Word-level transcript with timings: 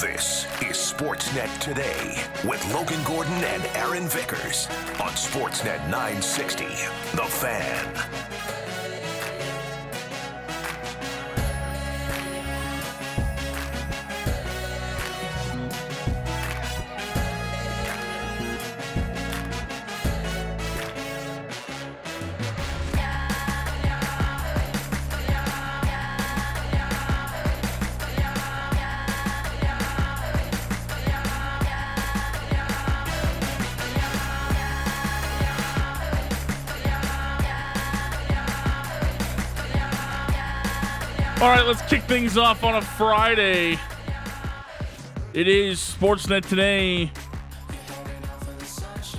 This 0.00 0.44
is 0.60 0.76
Sportsnet 0.76 1.58
Today 1.58 2.22
with 2.46 2.62
Logan 2.74 3.02
Gordon 3.02 3.32
and 3.32 3.64
Aaron 3.74 4.06
Vickers 4.08 4.66
on 5.00 5.12
Sportsnet 5.12 5.80
960. 5.88 6.66
The 7.16 7.24
Fan. 7.24 8.55
Right, 41.66 41.74
let's 41.74 41.90
kick 41.90 42.04
things 42.04 42.38
off 42.38 42.62
on 42.62 42.76
a 42.76 42.80
Friday. 42.80 43.76
It 45.32 45.48
is 45.48 45.80
Sportsnet 45.80 46.46
today. 46.46 47.10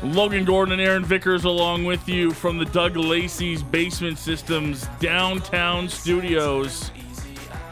Logan 0.02 0.46
Gordon 0.46 0.72
and 0.72 0.82
Aaron 0.82 1.04
Vickers 1.04 1.44
along 1.44 1.84
with 1.84 2.08
you 2.08 2.32
from 2.32 2.58
the 2.58 2.64
Doug 2.64 2.96
Lacey's 2.96 3.62
Basement 3.62 4.18
Systems 4.18 4.88
downtown 5.02 5.90
studios. 5.90 6.90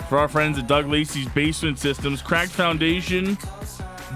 For 0.09 0.17
our 0.17 0.27
friends 0.27 0.57
at 0.57 0.67
Doug 0.67 0.87
Lacey's 0.87 1.29
Basement 1.29 1.79
Systems, 1.79 2.21
cracked 2.21 2.51
foundation, 2.51 3.37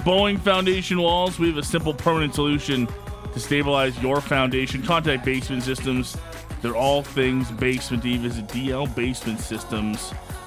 bowing 0.03 0.37
foundation 0.37 0.99
walls, 0.99 1.39
we 1.39 1.47
have 1.47 1.57
a 1.57 1.63
simple 1.63 1.93
permanent 1.93 2.35
solution 2.35 2.85
to 3.31 3.39
stabilize 3.39 3.97
your 4.03 4.19
foundation. 4.19 4.83
Contact 4.83 5.23
Basement 5.23 5.63
Systems 5.63 6.17
they're 6.61 6.75
all 6.75 7.01
things 7.01 7.49
basement. 7.51 8.03
You 8.03 8.19
visit 8.19 8.49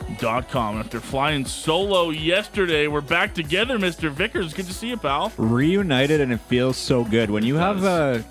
dlbasementsystems.com. 0.03 0.79
After 0.79 1.01
flying 1.01 1.45
solo 1.45 2.11
yesterday, 2.11 2.87
we're 2.87 3.01
back 3.01 3.35
together, 3.35 3.79
Mr. 3.79 4.11
Vickers. 4.11 4.53
Good 4.53 4.67
to 4.67 4.75
see 4.75 4.89
you, 4.89 4.97
pal. 4.97 5.33
Reunited, 5.37 6.21
and 6.21 6.33
it 6.33 6.41
feels 6.41 6.77
so 6.77 7.05
good. 7.05 7.31
When 7.31 7.45
you 7.45 7.57
have 7.57 7.85
a 7.85 8.25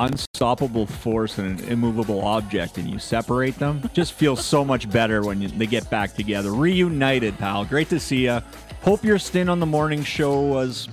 unstoppable 0.00 0.86
force 0.86 1.38
and 1.38 1.58
an 1.60 1.68
immovable 1.68 2.24
object 2.24 2.78
and 2.78 2.88
you 2.88 2.98
separate 2.98 3.58
them, 3.58 3.88
just 3.92 4.12
feels 4.12 4.44
so 4.44 4.64
much 4.64 4.88
better 4.90 5.22
when 5.22 5.42
you, 5.42 5.48
they 5.48 5.66
get 5.66 5.88
back 5.90 6.14
together. 6.14 6.52
Reunited, 6.52 7.36
pal. 7.38 7.64
Great 7.64 7.88
to 7.88 7.98
see 7.98 8.24
you. 8.24 8.40
Hope 8.82 9.04
your 9.04 9.18
stint 9.18 9.50
on 9.50 9.58
the 9.58 9.66
morning 9.66 10.04
show 10.04 10.40
was 10.40 10.88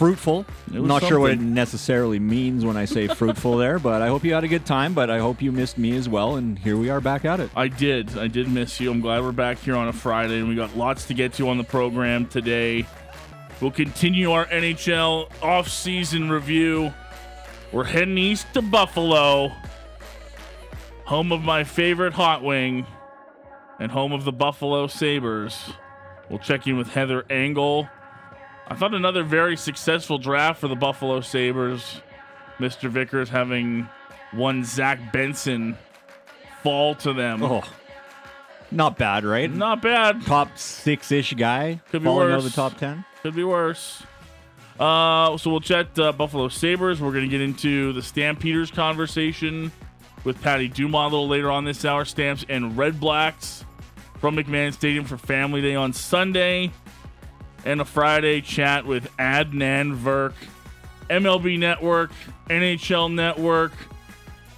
fruitful. 0.00 0.46
I'm 0.72 0.86
not 0.86 1.04
sure 1.04 1.20
what 1.20 1.32
it 1.32 1.40
necessarily 1.40 2.18
means 2.18 2.64
when 2.64 2.74
I 2.74 2.86
say 2.86 3.06
fruitful 3.14 3.58
there, 3.58 3.78
but 3.78 4.00
I 4.00 4.08
hope 4.08 4.24
you 4.24 4.32
had 4.32 4.44
a 4.44 4.48
good 4.48 4.64
time. 4.64 4.94
But 4.94 5.10
I 5.10 5.18
hope 5.18 5.42
you 5.42 5.52
missed 5.52 5.76
me 5.76 5.94
as 5.94 6.08
well. 6.08 6.36
And 6.36 6.58
here 6.58 6.78
we 6.78 6.88
are 6.88 7.02
back 7.02 7.26
at 7.26 7.38
it. 7.38 7.50
I 7.54 7.68
did. 7.68 8.16
I 8.16 8.26
did 8.26 8.48
miss 8.48 8.80
you. 8.80 8.90
I'm 8.90 9.02
glad 9.02 9.22
we're 9.22 9.32
back 9.32 9.58
here 9.58 9.76
on 9.76 9.88
a 9.88 9.92
Friday, 9.92 10.38
and 10.38 10.48
we 10.48 10.54
got 10.54 10.74
lots 10.74 11.04
to 11.08 11.14
get 11.14 11.34
to 11.34 11.50
on 11.50 11.58
the 11.58 11.64
program 11.64 12.26
today. 12.26 12.86
We'll 13.60 13.72
continue 13.72 14.32
our 14.32 14.46
NHL 14.46 15.30
off-season 15.42 16.30
review. 16.30 16.94
We're 17.70 17.84
heading 17.84 18.16
east 18.16 18.46
to 18.54 18.62
Buffalo, 18.62 19.52
home 21.04 21.30
of 21.30 21.42
my 21.42 21.62
favorite 21.62 22.14
hot 22.14 22.42
wing, 22.42 22.86
and 23.78 23.92
home 23.92 24.12
of 24.12 24.24
the 24.24 24.32
Buffalo 24.32 24.86
Sabres. 24.86 25.70
We'll 26.30 26.38
check 26.38 26.66
in 26.66 26.78
with 26.78 26.88
Heather 26.88 27.26
Engel 27.28 27.86
I 28.70 28.76
thought 28.76 28.94
another 28.94 29.24
very 29.24 29.56
successful 29.56 30.16
draft 30.16 30.60
for 30.60 30.68
the 30.68 30.76
Buffalo 30.76 31.20
Sabres. 31.20 32.00
Mr. 32.60 32.88
Vickers 32.88 33.28
having 33.28 33.88
one 34.30 34.64
Zach 34.64 35.12
Benson 35.12 35.76
fall 36.62 36.94
to 36.96 37.12
them. 37.12 37.42
Oh, 37.42 37.64
not 38.70 38.96
bad, 38.96 39.24
right? 39.24 39.50
Not 39.52 39.82
bad. 39.82 40.22
Top 40.22 40.56
six 40.56 41.10
ish 41.10 41.34
guy. 41.34 41.80
Could 41.90 42.04
be 42.04 42.08
worse. 42.08 42.32
Out 42.32 42.38
of 42.38 42.44
the 42.44 42.50
top 42.50 42.78
ten. 42.78 43.04
Could 43.22 43.34
be 43.34 43.42
worse. 43.42 44.04
Uh, 44.78 45.36
so 45.36 45.50
we'll 45.50 45.60
chat 45.60 45.98
uh, 45.98 46.12
Buffalo 46.12 46.48
Sabres. 46.48 47.00
We're 47.00 47.10
going 47.10 47.24
to 47.24 47.30
get 47.30 47.40
into 47.40 47.92
the 47.92 48.02
Stampeders 48.02 48.70
conversation 48.70 49.72
with 50.22 50.40
Patty 50.42 50.68
Dumas 50.68 51.12
a 51.12 51.16
little 51.16 51.28
later 51.28 51.50
on 51.50 51.64
this 51.64 51.84
hour. 51.84 52.04
Stamps 52.04 52.44
and 52.48 52.78
Red 52.78 53.00
Blacks 53.00 53.64
from 54.20 54.36
McMahon 54.36 54.72
Stadium 54.72 55.04
for 55.04 55.18
Family 55.18 55.60
Day 55.60 55.74
on 55.74 55.92
Sunday 55.92 56.70
and 57.64 57.80
a 57.80 57.84
Friday 57.84 58.40
chat 58.40 58.86
with 58.86 59.10
Adnan 59.16 59.96
Virk, 59.96 60.34
MLB 61.08 61.58
Network, 61.58 62.10
NHL 62.48 63.12
Network, 63.12 63.72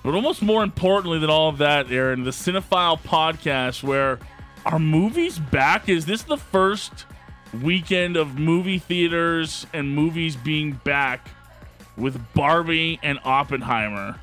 but 0.03 0.15
almost 0.15 0.43
more 0.43 0.63
importantly 0.63 1.19
than 1.19 1.31
all 1.31 1.49
of 1.49 1.59
that, 1.59 1.91
Aaron, 1.91 2.25
the 2.25 2.31
Cinephile 2.31 3.01
podcast, 3.01 3.83
where 3.83 4.19
are 4.67 4.79
movies 4.79 5.39
back? 5.39 5.89
Is 5.89 6.07
this 6.07 6.23
the 6.23 6.37
first 6.37 7.07
weekend 7.63 8.17
of 8.17 8.39
movie 8.39 8.79
theaters 8.79 9.67
and 9.73 9.95
movies 9.95 10.37
being 10.37 10.73
back 10.85 11.29
with 11.97 12.21
Barbie 12.35 12.99
and 13.03 13.19
Oppenheimer? 13.25 14.19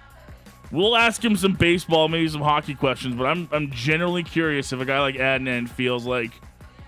We'll 0.71 0.95
ask 0.95 1.23
him 1.23 1.35
some 1.35 1.53
baseball, 1.53 2.09
maybe 2.09 2.27
some 2.27 2.41
hockey 2.41 2.75
questions, 2.75 3.15
but 3.15 3.25
I'm 3.25 3.49
I'm 3.51 3.71
generally 3.71 4.23
curious 4.23 4.71
if 4.71 4.79
a 4.79 4.85
guy 4.85 4.99
like 4.99 5.15
Adnan 5.15 5.67
feels 5.67 6.05
like 6.05 6.31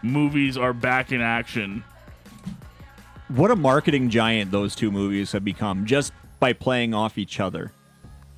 movies 0.01 0.57
are 0.57 0.73
back 0.73 1.11
in 1.11 1.21
action. 1.21 1.83
What 3.29 3.51
a 3.51 3.55
marketing 3.55 4.09
giant 4.09 4.51
those 4.51 4.75
two 4.75 4.91
movies 4.91 5.31
have 5.31 5.45
become 5.45 5.85
just 5.85 6.11
by 6.39 6.53
playing 6.53 6.93
off 6.93 7.17
each 7.17 7.39
other. 7.39 7.71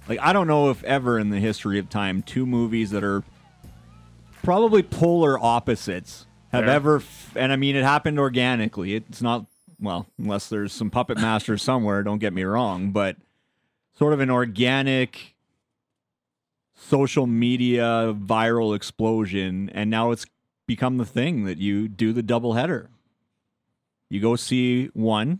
Like, 0.07 0.19
I 0.19 0.33
don't 0.33 0.47
know 0.47 0.69
if 0.69 0.83
ever 0.83 1.17
in 1.17 1.29
the 1.29 1.39
history 1.39 1.79
of 1.79 1.89
time, 1.89 2.21
two 2.21 2.45
movies 2.45 2.91
that 2.91 3.03
are 3.03 3.23
probably 4.43 4.83
polar 4.83 5.39
opposites 5.39 6.27
have 6.51 6.65
yeah. 6.65 6.73
ever, 6.73 6.97
f- 6.97 7.31
and 7.35 7.51
I 7.51 7.55
mean, 7.55 7.75
it 7.75 7.83
happened 7.83 8.19
organically. 8.19 8.95
It's 8.95 9.21
not, 9.21 9.45
well, 9.79 10.05
unless 10.19 10.49
there's 10.49 10.73
some 10.73 10.89
puppet 10.89 11.17
master 11.17 11.57
somewhere, 11.57 12.03
don't 12.03 12.19
get 12.19 12.33
me 12.33 12.43
wrong, 12.43 12.91
but 12.91 13.15
sort 13.97 14.13
of 14.13 14.19
an 14.19 14.29
organic 14.29 15.35
social 16.75 17.25
media 17.25 18.13
viral 18.13 18.75
explosion. 18.75 19.71
And 19.73 19.89
now 19.89 20.11
it's 20.11 20.25
become 20.65 20.97
the 20.97 21.05
thing 21.05 21.45
that 21.45 21.57
you 21.57 21.87
do 21.87 22.13
the 22.13 22.23
double 22.23 22.53
header. 22.53 22.89
You 24.09 24.19
go 24.19 24.35
see 24.35 24.87
one, 24.93 25.39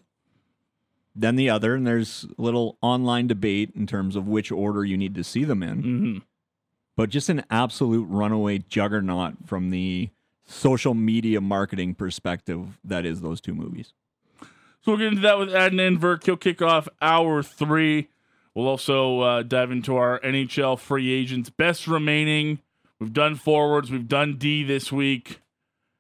then 1.16 1.36
the 1.36 1.50
other, 1.50 1.76
and 1.76 1.86
there's 1.86 2.26
a 2.38 2.42
little 2.42 2.78
online 2.82 3.28
debate 3.28 3.72
in 3.76 3.86
terms 3.86 4.16
of 4.16 4.28
which 4.28 4.52
order 4.52 4.84
you 4.84 4.98
need 4.98 5.16
to 5.16 5.24
see 5.24 5.44
them 5.44 5.62
in. 5.62 5.84
Mm-hmm. 5.84 6.18
But 6.96 7.10
just 7.10 7.30
an 7.30 7.44
absolute 7.50 8.06
runaway 8.06 8.60
juggernaut 8.60 9.36
from 9.46 9.70
the 9.70 10.10
social 10.46 10.94
media 10.94 11.42
marketing 11.42 11.96
perspective 11.96 12.80
that 12.84 13.06
is 13.06 13.22
those 13.22 13.42
two 13.42 13.54
movies. 13.54 13.94
So 14.82 14.92
we'll 14.92 14.98
get 14.98 15.08
into 15.08 15.22
that 15.22 15.40
with 15.40 15.50
Adnan 15.50 15.98
Virk. 15.98 16.26
He'll 16.26 16.36
kick 16.36 16.62
off 16.62 16.90
hour 17.02 17.42
three. 17.42 18.10
We'll 18.54 18.68
also 18.68 19.22
uh, 19.22 19.44
dive 19.44 19.72
into 19.72 19.96
our 19.96 20.20
NHL 20.20 20.78
free 20.78 21.12
agents 21.12 21.50
best 21.50 21.88
remaining 21.88 22.60
We've 23.04 23.12
done 23.12 23.36
forwards. 23.36 23.92
We've 23.92 24.08
done 24.08 24.38
D 24.38 24.64
this 24.64 24.90
week, 24.90 25.42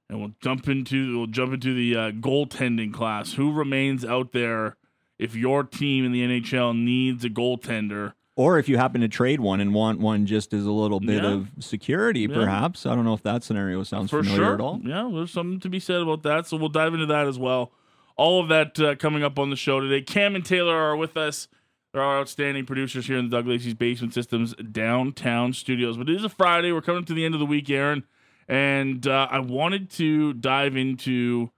and 0.07 0.21
we'll 0.21 0.31
jump 0.41 0.69
into 0.69 1.17
we'll 1.17 1.27
jump 1.27 1.53
into 1.53 1.73
the 1.73 1.97
uh, 1.97 2.11
goaltending 2.11 2.93
class. 2.93 3.33
Who 3.33 3.51
remains 3.51 4.05
out 4.05 4.31
there 4.31 4.77
if 5.19 5.35
your 5.35 5.65
team 5.65 6.05
in 6.05 6.13
the 6.13 6.21
NHL 6.21 6.81
needs 6.81 7.25
a 7.25 7.29
goaltender? 7.29 8.13
Or 8.37 8.57
if 8.57 8.69
you 8.69 8.77
happen 8.77 9.01
to 9.01 9.09
trade 9.09 9.41
one 9.41 9.59
and 9.59 9.73
want 9.73 9.99
one 9.99 10.25
just 10.25 10.53
as 10.53 10.65
a 10.65 10.71
little 10.71 11.01
bit 11.01 11.23
yeah. 11.23 11.33
of 11.33 11.49
security, 11.59 12.21
yeah. 12.21 12.33
perhaps. 12.33 12.85
I 12.85 12.95
don't 12.95 13.03
know 13.03 13.13
if 13.13 13.23
that 13.23 13.43
scenario 13.43 13.83
sounds 13.83 14.09
For 14.09 14.23
familiar 14.23 14.45
sure. 14.45 14.53
at 14.53 14.61
all. 14.61 14.79
Yeah, 14.81 15.11
there's 15.13 15.31
something 15.31 15.59
to 15.59 15.69
be 15.69 15.81
said 15.81 15.99
about 15.99 16.23
that. 16.23 16.47
So 16.47 16.55
we'll 16.55 16.69
dive 16.69 16.93
into 16.93 17.07
that 17.07 17.27
as 17.27 17.37
well. 17.37 17.73
All 18.15 18.41
of 18.41 18.47
that 18.47 18.79
uh, 18.79 18.95
coming 18.95 19.23
up 19.23 19.37
on 19.37 19.49
the 19.49 19.57
show 19.57 19.81
today. 19.81 20.01
Cam 20.01 20.35
and 20.35 20.45
Taylor 20.45 20.77
are 20.77 20.95
with 20.95 21.17
us. 21.17 21.49
There 21.93 22.01
are 22.01 22.19
outstanding 22.19 22.65
producers 22.65 23.05
here 23.05 23.19
in 23.19 23.29
the 23.29 23.37
Doug 23.37 23.47
Lacey's 23.47 23.75
Basement 23.75 24.15
Systems 24.15 24.55
downtown 24.55 25.53
studios. 25.53 25.95
But 25.95 26.09
it 26.09 26.15
is 26.15 26.23
a 26.23 26.29
Friday. 26.29 26.71
We're 26.71 26.81
coming 26.81 27.05
to 27.05 27.13
the 27.13 27.23
end 27.23 27.35
of 27.35 27.39
the 27.39 27.45
week, 27.45 27.69
Aaron. 27.69 28.03
And 28.47 29.05
uh, 29.05 29.27
I 29.29 29.37
wanted 29.39 29.91
to 29.91 30.33
dive 30.33 30.75
into 30.75 31.51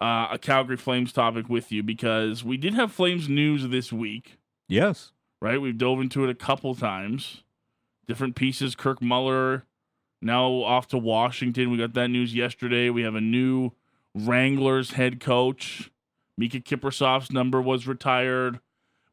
uh, 0.00 0.28
a 0.32 0.38
Calgary 0.38 0.78
Flames 0.78 1.12
topic 1.12 1.50
with 1.50 1.70
you 1.70 1.82
because 1.82 2.42
we 2.42 2.56
did 2.56 2.72
have 2.72 2.92
Flames 2.92 3.28
news 3.28 3.68
this 3.68 3.92
week. 3.92 4.38
Yes. 4.68 5.12
Right? 5.42 5.60
We've 5.60 5.76
dove 5.76 6.00
into 6.00 6.24
it 6.24 6.30
a 6.30 6.34
couple 6.34 6.74
times. 6.74 7.42
Different 8.08 8.36
pieces. 8.36 8.74
Kirk 8.74 9.02
Muller 9.02 9.66
now 10.22 10.46
off 10.62 10.88
to 10.88 10.98
Washington. 10.98 11.70
We 11.70 11.76
got 11.76 11.92
that 11.92 12.08
news 12.08 12.34
yesterday. 12.34 12.88
We 12.88 13.02
have 13.02 13.14
a 13.14 13.20
new 13.20 13.72
Wranglers 14.14 14.92
head 14.92 15.20
coach. 15.20 15.90
Miikka 16.40 16.64
Kiprusoff's 16.64 17.30
number 17.30 17.60
was 17.60 17.86
retired. 17.86 18.60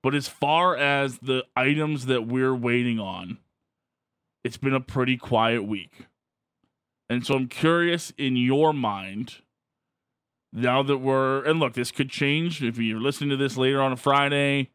But 0.04 0.16
as 0.16 0.28
far 0.28 0.76
as 0.76 1.20
the 1.20 1.46
items 1.56 2.08
that 2.08 2.28
we're 2.28 2.56
waiting 2.56 3.00
on, 3.00 3.38
it's 4.44 4.58
been 4.58 4.74
a 4.74 4.80
pretty 4.80 5.18
quiet 5.18 5.64
week. 5.64 6.08
And 7.10 7.26
so 7.26 7.36
I'm 7.36 7.48
curious 7.48 8.12
in 8.18 8.36
your 8.36 8.74
mind, 8.74 9.36
now 10.54 10.82
that 10.84 10.98
we're 10.98 11.44
and 11.44 11.60
look, 11.60 11.74
this 11.74 11.92
could 11.92 12.10
change 12.10 12.64
if 12.64 12.78
you're 12.78 13.02
listening 13.02 13.30
to 13.32 13.38
this 13.38 13.58
later 13.58 13.82
on 13.82 13.92
a 13.92 13.98
Friday. 13.98 14.70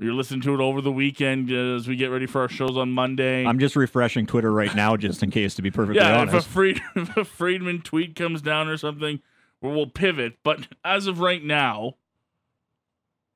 Or 0.00 0.04
you're 0.04 0.14
listening 0.14 0.42
to 0.42 0.54
it 0.54 0.60
over 0.60 0.80
the 0.80 0.92
weekend 0.92 1.50
uh, 1.50 1.76
as 1.76 1.88
we 1.88 1.96
get 1.96 2.06
ready 2.06 2.26
for 2.26 2.40
our 2.40 2.48
shows 2.48 2.76
on 2.76 2.90
Monday. 2.90 3.44
I'm 3.44 3.58
just 3.58 3.74
refreshing 3.74 4.26
Twitter 4.26 4.52
right 4.52 4.72
now, 4.74 4.96
just 4.96 5.24
in 5.24 5.30
case, 5.32 5.56
to 5.56 5.62
be 5.62 5.72
perfectly 5.72 6.00
yeah, 6.00 6.20
honest. 6.20 6.36
if 6.36 6.46
a, 6.46 6.48
Fried, 6.48 6.80
if 6.94 7.16
a 7.16 7.24
Friedman 7.24 7.82
tweet 7.82 8.14
comes 8.14 8.40
down 8.40 8.68
or 8.68 8.76
something, 8.76 9.20
we'll 9.60 9.88
pivot. 9.88 10.38
But 10.44 10.68
as 10.84 11.08
of 11.08 11.18
right 11.18 11.42
now, 11.42 11.96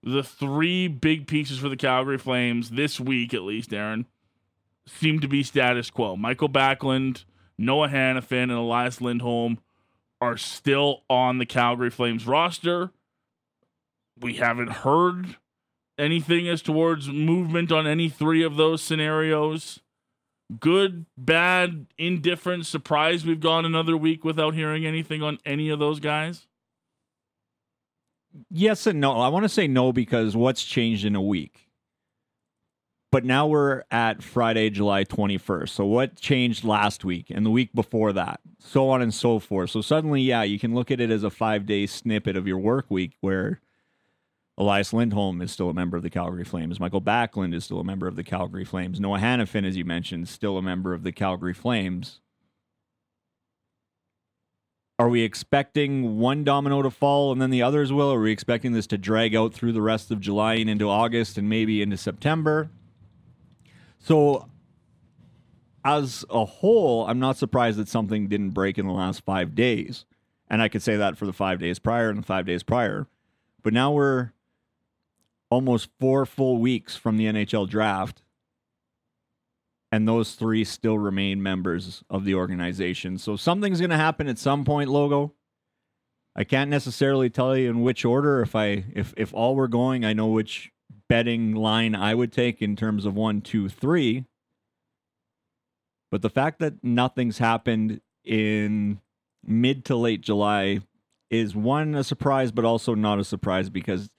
the 0.02 0.22
three 0.22 0.88
big 0.88 1.26
pieces 1.26 1.58
for 1.58 1.68
the 1.68 1.76
Calgary 1.76 2.18
Flames 2.18 2.70
this 2.70 2.98
week, 2.98 3.32
at 3.32 3.42
least, 3.42 3.72
Aaron, 3.72 4.06
seem 4.86 5.20
to 5.20 5.28
be 5.28 5.42
status 5.42 5.90
quo. 5.90 6.16
Michael 6.16 6.48
Backlund, 6.48 7.24
Noah 7.56 7.88
Hanifin, 7.88 8.44
and 8.44 8.52
Elias 8.52 9.00
Lindholm 9.00 9.58
are 10.20 10.36
still 10.36 11.02
on 11.08 11.38
the 11.38 11.46
Calgary 11.46 11.90
Flames 11.90 12.26
roster. 12.26 12.90
We 14.18 14.34
haven't 14.34 14.70
heard 14.70 15.36
anything 15.98 16.48
as 16.48 16.62
towards 16.62 17.08
movement 17.08 17.70
on 17.72 17.86
any 17.86 18.08
three 18.08 18.42
of 18.42 18.56
those 18.56 18.82
scenarios. 18.82 19.80
Good, 20.60 21.06
bad, 21.16 21.86
indifferent, 21.96 22.66
surprised 22.66 23.26
we've 23.26 23.40
gone 23.40 23.64
another 23.64 23.96
week 23.96 24.24
without 24.24 24.54
hearing 24.54 24.84
anything 24.84 25.22
on 25.22 25.38
any 25.46 25.70
of 25.70 25.78
those 25.78 25.98
guys. 25.98 26.46
Yes 28.50 28.86
and 28.86 29.00
no. 29.00 29.20
I 29.20 29.28
want 29.28 29.44
to 29.44 29.48
say 29.48 29.66
no 29.66 29.92
because 29.92 30.36
what's 30.36 30.64
changed 30.64 31.04
in 31.04 31.14
a 31.14 31.22
week? 31.22 31.68
But 33.12 33.26
now 33.26 33.46
we're 33.46 33.82
at 33.90 34.22
Friday, 34.22 34.70
July 34.70 35.04
21st. 35.04 35.68
So 35.68 35.84
what 35.84 36.16
changed 36.16 36.64
last 36.64 37.04
week 37.04 37.26
and 37.28 37.44
the 37.44 37.50
week 37.50 37.74
before 37.74 38.14
that? 38.14 38.40
So 38.58 38.88
on 38.88 39.02
and 39.02 39.12
so 39.12 39.38
forth. 39.38 39.68
So 39.68 39.82
suddenly, 39.82 40.22
yeah, 40.22 40.44
you 40.44 40.58
can 40.58 40.74
look 40.74 40.90
at 40.90 40.98
it 40.98 41.10
as 41.10 41.22
a 41.22 41.28
five 41.28 41.66
day 41.66 41.86
snippet 41.86 42.36
of 42.36 42.46
your 42.46 42.56
work 42.56 42.86
week 42.88 43.12
where 43.20 43.60
Elias 44.56 44.94
Lindholm 44.94 45.42
is 45.42 45.52
still 45.52 45.68
a 45.68 45.74
member 45.74 45.98
of 45.98 46.02
the 46.02 46.08
Calgary 46.08 46.44
Flames. 46.44 46.80
Michael 46.80 47.02
Backlund 47.02 47.52
is 47.52 47.64
still 47.64 47.80
a 47.80 47.84
member 47.84 48.06
of 48.06 48.16
the 48.16 48.24
Calgary 48.24 48.64
Flames. 48.64 48.98
Noah 48.98 49.18
Hanifin, 49.18 49.66
as 49.66 49.76
you 49.76 49.84
mentioned, 49.84 50.26
still 50.26 50.56
a 50.56 50.62
member 50.62 50.94
of 50.94 51.02
the 51.02 51.12
Calgary 51.12 51.54
Flames. 51.54 52.21
Are 54.98 55.08
we 55.08 55.22
expecting 55.22 56.18
one 56.18 56.44
domino 56.44 56.82
to 56.82 56.90
fall 56.90 57.32
and 57.32 57.40
then 57.40 57.50
the 57.50 57.62
others 57.62 57.92
will? 57.92 58.12
Are 58.12 58.20
we 58.20 58.30
expecting 58.30 58.72
this 58.72 58.86
to 58.88 58.98
drag 58.98 59.34
out 59.34 59.54
through 59.54 59.72
the 59.72 59.82
rest 59.82 60.10
of 60.10 60.20
July 60.20 60.54
and 60.54 60.68
into 60.68 60.88
August 60.88 61.38
and 61.38 61.48
maybe 61.48 61.82
into 61.82 61.96
September? 61.96 62.70
So, 63.98 64.48
as 65.84 66.24
a 66.30 66.44
whole, 66.44 67.06
I'm 67.06 67.18
not 67.18 67.36
surprised 67.36 67.78
that 67.78 67.88
something 67.88 68.28
didn't 68.28 68.50
break 68.50 68.78
in 68.78 68.86
the 68.86 68.92
last 68.92 69.24
five 69.24 69.54
days. 69.54 70.04
And 70.48 70.60
I 70.60 70.68
could 70.68 70.82
say 70.82 70.96
that 70.96 71.16
for 71.16 71.26
the 71.26 71.32
five 71.32 71.58
days 71.58 71.78
prior 71.78 72.10
and 72.10 72.18
the 72.18 72.26
five 72.26 72.46
days 72.46 72.62
prior. 72.62 73.06
But 73.62 73.72
now 73.72 73.90
we're 73.92 74.32
almost 75.50 75.88
four 75.98 76.26
full 76.26 76.58
weeks 76.58 76.96
from 76.96 77.16
the 77.16 77.24
NHL 77.24 77.68
draft. 77.68 78.22
And 79.92 80.08
those 80.08 80.32
three 80.32 80.64
still 80.64 80.98
remain 80.98 81.42
members 81.42 82.02
of 82.08 82.24
the 82.24 82.34
organization. 82.34 83.18
So 83.18 83.36
something's 83.36 83.78
going 83.78 83.90
to 83.90 83.96
happen 83.96 84.26
at 84.26 84.38
some 84.38 84.64
point, 84.64 84.88
Logo. 84.88 85.34
I 86.34 86.44
can't 86.44 86.70
necessarily 86.70 87.28
tell 87.28 87.54
you 87.54 87.68
in 87.68 87.82
which 87.82 88.04
order. 88.04 88.40
If 88.40 88.56
I 88.56 88.86
if 88.94 89.12
if 89.18 89.34
all 89.34 89.54
we're 89.54 89.68
going, 89.68 90.04
I 90.04 90.14
know 90.14 90.28
which 90.28 90.72
betting 91.08 91.54
line 91.54 91.94
I 91.94 92.14
would 92.14 92.32
take 92.32 92.62
in 92.62 92.74
terms 92.74 93.04
of 93.04 93.14
one, 93.14 93.42
two, 93.42 93.68
three. 93.68 94.24
But 96.10 96.22
the 96.22 96.30
fact 96.30 96.58
that 96.60 96.82
nothing's 96.82 97.38
happened 97.38 98.00
in 98.24 99.00
mid 99.44 99.84
to 99.86 99.96
late 99.96 100.22
July 100.22 100.80
is 101.30 101.54
one 101.54 101.94
a 101.94 102.04
surprise, 102.04 102.50
but 102.50 102.64
also 102.64 102.94
not 102.94 103.18
a 103.18 103.24
surprise 103.24 103.68
because 103.68 104.10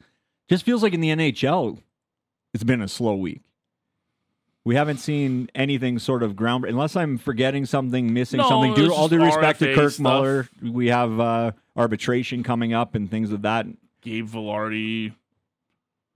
just 0.50 0.66
feels 0.66 0.84
like 0.84 0.94
in 0.94 1.02
the 1.02 1.10
NHL, 1.10 1.80
it's 2.54 2.64
been 2.64 2.82
a 2.82 2.88
slow 2.88 3.16
week. 3.16 3.42
We 4.66 4.76
haven't 4.76 4.98
seen 4.98 5.50
anything 5.54 6.00
sort 6.00 6.24
of 6.24 6.36
ground 6.38 6.64
unless 6.66 6.96
I'm 6.96 7.18
forgetting 7.18 7.66
something, 7.66 8.14
missing 8.14 8.38
No, 8.38 8.48
something. 8.48 8.74
Due 8.76 8.94
all 8.94 9.10
due 9.10 9.22
respect 9.22 9.60
to 9.60 9.76
Kirk 9.76 9.92
stuff. 9.92 10.00
Muller, 10.02 10.50
we 10.62 10.88
have 10.88 11.20
uh, 11.20 11.52
arbitration 11.76 12.44
coming 12.44 12.74
up 12.74 12.96
and 12.96 13.12
things 13.12 13.32
of 13.34 13.42
that. 13.42 13.66
Gabe 14.02 14.28
Vilardi, 14.28 15.14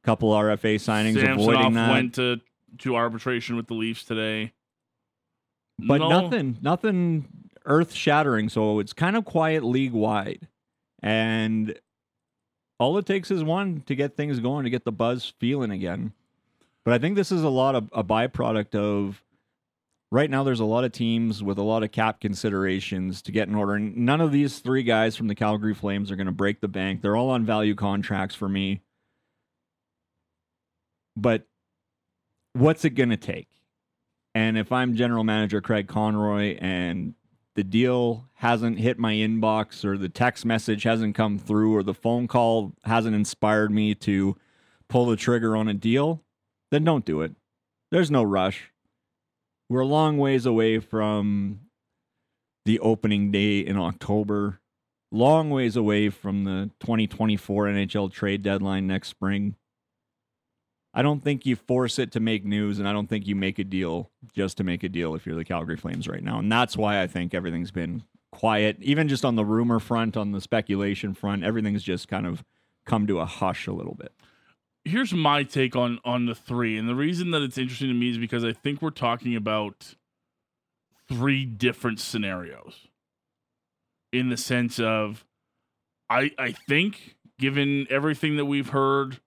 Couple 0.03 0.31
RFA 0.31 0.75
signings 0.75 1.17
avoiding 1.17 1.45
Samsonov 1.45 1.73
that. 1.73 1.91
went 1.91 2.15
to 2.15 2.39
to 2.79 2.95
arbitration 2.95 3.55
with 3.57 3.67
the 3.67 3.73
Leafs 3.73 4.03
today. 4.05 4.53
but 5.79 5.97
No- 5.97 6.09
nothing 6.21 6.57
nothing 6.61 7.27
earth 7.65 7.93
shattering 7.93 8.47
so 8.47 8.79
it's 8.79 8.93
kind 8.93 9.17
of 9.17 9.25
quiet 9.25 9.61
league 9.63 9.91
wide 9.91 10.47
and 11.03 11.77
all 12.79 12.97
it 12.97 13.05
takes 13.05 13.29
is 13.29 13.43
one 13.43 13.81
to 13.87 13.93
get 13.95 14.15
things 14.15 14.39
going 14.39 14.63
to 14.63 14.69
get 14.69 14.85
the 14.85 14.91
buzz 14.91 15.33
feeling 15.39 15.69
again 15.71 16.13
but 16.87 16.93
i 16.93 16.97
think 16.97 17.17
this 17.17 17.33
is 17.33 17.43
a 17.43 17.49
lot 17.49 17.75
of 17.75 17.89
a 17.91 18.01
byproduct 18.01 18.73
of 18.73 19.21
right 20.11 20.29
now 20.29 20.43
there's 20.43 20.61
a 20.61 20.65
lot 20.65 20.83
of 20.83 20.91
teams 20.91 21.43
with 21.43 21.57
a 21.57 21.63
lot 21.63 21.83
of 21.83 21.91
cap 21.91 22.21
considerations 22.21 23.21
to 23.21 23.31
get 23.31 23.47
in 23.47 23.55
order 23.55 23.73
and 23.73 23.97
none 23.97 24.21
of 24.21 24.31
these 24.31 24.59
three 24.59 24.83
guys 24.83 25.15
from 25.15 25.27
the 25.27 25.35
calgary 25.35 25.73
flames 25.73 26.09
are 26.09 26.15
going 26.15 26.27
to 26.27 26.31
break 26.31 26.61
the 26.61 26.67
bank. 26.67 27.01
They're 27.01 27.15
all 27.17 27.29
on 27.29 27.45
value 27.45 27.75
contracts 27.75 28.35
for 28.35 28.47
me. 28.47 28.81
But 31.15 31.47
what's 32.53 32.85
it 32.85 32.91
going 32.91 33.09
to 33.09 33.17
take? 33.17 33.49
And 34.35 34.57
if 34.57 34.71
I'm 34.71 34.95
general 34.95 35.23
manager 35.23 35.61
Craig 35.61 35.87
Conroy 35.87 36.57
and 36.61 37.15
the 37.55 37.63
deal 37.63 38.27
hasn't 38.35 38.77
hit 38.77 38.99
my 38.99 39.13
inbox 39.13 39.83
or 39.83 39.97
the 39.97 40.09
text 40.09 40.45
message 40.45 40.83
hasn't 40.83 41.15
come 41.15 41.39
through 41.39 41.75
or 41.75 41.81
the 41.81 41.93
phone 41.93 42.27
call 42.27 42.73
hasn't 42.83 43.15
inspired 43.15 43.71
me 43.71 43.95
to 43.95 44.37
pull 44.87 45.07
the 45.07 45.15
trigger 45.15 45.57
on 45.57 45.67
a 45.67 45.73
deal, 45.73 46.23
then 46.71 46.83
don't 46.83 47.05
do 47.05 47.21
it. 47.21 47.33
There's 47.91 48.11
no 48.11 48.23
rush. 48.23 48.71
We're 49.69 49.81
a 49.81 49.85
long 49.85 50.17
ways 50.17 50.45
away 50.45 50.79
from 50.79 51.61
the 52.65 52.79
opening 52.79 53.31
day 53.31 53.59
in 53.59 53.77
October, 53.77 54.59
long 55.11 55.49
ways 55.49 55.75
away 55.75 56.09
from 56.09 56.43
the 56.43 56.69
2024 56.79 57.67
NHL 57.67 58.11
trade 58.11 58.43
deadline 58.43 58.87
next 58.87 59.09
spring. 59.09 59.55
I 60.93 61.01
don't 61.01 61.23
think 61.23 61.45
you 61.45 61.55
force 61.55 61.99
it 61.99 62.11
to 62.13 62.19
make 62.19 62.43
news, 62.43 62.79
and 62.79 62.87
I 62.87 62.93
don't 62.93 63.07
think 63.07 63.27
you 63.27 63.35
make 63.35 63.59
a 63.59 63.63
deal 63.63 64.09
just 64.33 64.57
to 64.57 64.63
make 64.63 64.83
a 64.83 64.89
deal 64.89 65.15
if 65.15 65.25
you're 65.25 65.35
the 65.35 65.45
Calgary 65.45 65.77
Flames 65.77 66.07
right 66.07 66.23
now. 66.23 66.39
And 66.39 66.51
that's 66.51 66.75
why 66.75 67.01
I 67.01 67.07
think 67.07 67.33
everything's 67.33 67.71
been 67.71 68.03
quiet, 68.31 68.77
even 68.81 69.07
just 69.07 69.23
on 69.23 69.35
the 69.35 69.45
rumor 69.45 69.79
front, 69.79 70.17
on 70.17 70.31
the 70.31 70.41
speculation 70.41 71.13
front. 71.13 71.43
Everything's 71.43 71.83
just 71.83 72.07
kind 72.07 72.25
of 72.25 72.43
come 72.85 73.05
to 73.07 73.19
a 73.19 73.25
hush 73.25 73.67
a 73.67 73.73
little 73.73 73.93
bit. 73.93 74.11
Here's 74.87 75.13
my 75.13 75.43
take 75.43 75.75
on 75.75 75.99
on 76.05 76.25
the 76.25 76.35
three, 76.35 76.77
and 76.77 76.87
the 76.87 76.95
reason 76.95 77.31
that 77.31 77.41
it's 77.41 77.57
interesting 77.57 77.89
to 77.89 77.93
me 77.93 78.09
is 78.09 78.17
because 78.17 78.43
I 78.43 78.53
think 78.53 78.81
we're 78.81 78.89
talking 78.89 79.35
about 79.35 79.95
three 81.09 81.45
different 81.45 81.99
scenarios. 81.99 82.87
In 84.13 84.29
the 84.29 84.37
sense 84.37 84.79
of, 84.79 85.25
I 86.09 86.31
I 86.39 86.53
think 86.53 87.15
given 87.37 87.85
everything 87.89 88.37
that 88.37 88.45
we've 88.45 88.69
heard, 88.69 89.19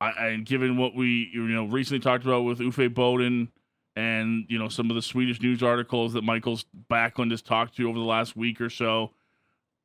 I, 0.00 0.10
and 0.10 0.44
given 0.46 0.76
what 0.76 0.94
we 0.94 1.30
you 1.32 1.42
know 1.48 1.64
recently 1.64 2.00
talked 2.00 2.24
about 2.24 2.42
with 2.42 2.58
Uffe 2.58 2.92
Bodin 2.92 3.48
and 3.96 4.44
you 4.48 4.58
know 4.58 4.68
some 4.68 4.90
of 4.90 4.96
the 4.96 5.02
Swedish 5.02 5.40
news 5.40 5.62
articles 5.62 6.12
that 6.12 6.22
Michael's 6.22 6.66
Backlund 6.90 7.30
has 7.30 7.40
talked 7.40 7.76
to 7.76 7.88
over 7.88 7.98
the 7.98 8.04
last 8.04 8.36
week 8.36 8.60
or 8.60 8.70
so, 8.70 9.12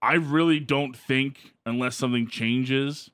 I 0.02 0.16
really 0.16 0.60
don't 0.60 0.96
think 0.96 1.54
unless 1.66 1.96
something 1.96 2.28
changes 2.28 3.10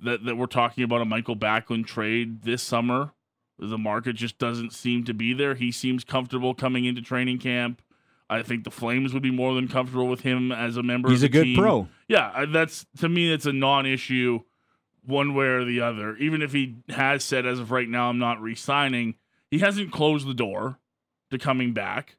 that 0.00 0.24
that 0.24 0.36
we're 0.36 0.46
talking 0.46 0.84
about 0.84 1.00
a 1.00 1.04
Michael 1.04 1.36
Backlund 1.36 1.86
trade 1.86 2.42
this 2.42 2.62
summer. 2.62 3.12
The 3.58 3.78
market 3.78 4.14
just 4.14 4.38
doesn't 4.38 4.72
seem 4.72 5.04
to 5.04 5.14
be 5.14 5.32
there. 5.32 5.54
He 5.54 5.70
seems 5.70 6.02
comfortable 6.02 6.54
coming 6.54 6.84
into 6.84 7.00
training 7.00 7.38
camp. 7.38 7.82
I 8.28 8.42
think 8.42 8.64
the 8.64 8.70
Flames 8.70 9.12
would 9.12 9.22
be 9.22 9.30
more 9.30 9.54
than 9.54 9.68
comfortable 9.68 10.08
with 10.08 10.22
him 10.22 10.50
as 10.50 10.76
a 10.76 10.82
member. 10.82 11.10
He's 11.10 11.22
a 11.22 11.28
good 11.28 11.44
team. 11.44 11.56
pro. 11.56 11.88
Yeah, 12.08 12.46
that's 12.48 12.86
to 12.98 13.08
me 13.08 13.32
it's 13.32 13.46
a 13.46 13.52
non-issue 13.52 14.40
one 15.04 15.34
way 15.34 15.46
or 15.46 15.64
the 15.64 15.80
other. 15.82 16.16
Even 16.16 16.42
if 16.42 16.52
he 16.52 16.76
has 16.88 17.22
said 17.22 17.46
as 17.46 17.60
of 17.60 17.70
right 17.70 17.88
now 17.88 18.08
I'm 18.08 18.18
not 18.18 18.40
re-signing, 18.40 19.14
he 19.50 19.58
hasn't 19.58 19.92
closed 19.92 20.26
the 20.26 20.34
door 20.34 20.78
to 21.30 21.38
coming 21.38 21.72
back. 21.72 22.16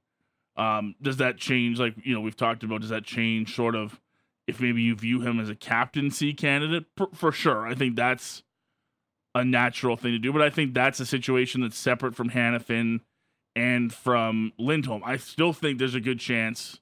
Um, 0.56 0.96
does 1.02 1.18
that 1.18 1.38
change 1.38 1.80
like, 1.80 1.96
you 2.04 2.14
know, 2.14 2.22
we've 2.22 2.38
talked 2.38 2.64
about 2.64 2.82
does 2.82 2.92
that 2.92 3.04
change 3.04 3.56
sort 3.56 3.76
of 3.76 4.00
if 4.48 4.60
maybe 4.62 4.82
you 4.82 4.96
view 4.96 5.22
him 5.22 5.40
as 5.40 5.50
a 5.50 5.56
captaincy 5.56 6.34
candidate 6.34 6.86
for, 6.96 7.08
for 7.14 7.32
sure. 7.32 7.68
I 7.68 7.76
think 7.76 7.96
that's 7.96 8.44
a 9.34 9.44
natural 9.44 9.98
thing 9.98 10.12
to 10.14 10.20
do, 10.20 10.32
but 10.32 10.42
I 10.42 10.50
think 10.50 10.74
that's 10.74 11.00
a 11.00 11.06
situation 11.06 11.62
that's 11.62 11.78
separate 11.78 12.16
from 12.16 12.30
Hanifin 12.30 13.02
and 13.56 13.94
from 13.94 14.54
Lindholm. 14.58 15.02
I 15.06 15.18
still 15.18 15.54
think 15.54 15.80
there's 15.80 15.96
a 15.96 16.00
good 16.00 16.20
chance 16.20 16.80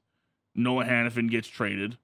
Noah 0.56 0.86
Hanifin 0.86 1.30
gets 1.30 1.48
traded. 1.48 1.98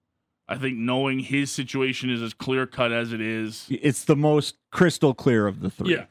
I 0.48 0.58
think 0.58 0.78
knowing 0.78 1.20
his 1.20 1.52
situation 1.52 2.10
is 2.10 2.22
as 2.24 2.34
clear 2.34 2.66
cut 2.66 2.92
as 2.92 3.14
it 3.14 3.22
is. 3.22 3.68
It's 3.70 4.04
the 4.04 4.16
most 4.16 4.58
crystal 4.72 5.14
clear 5.14 5.46
of 5.46 5.62
the 5.62 5.70
three. 5.70 5.94
Yeah, 5.94 6.06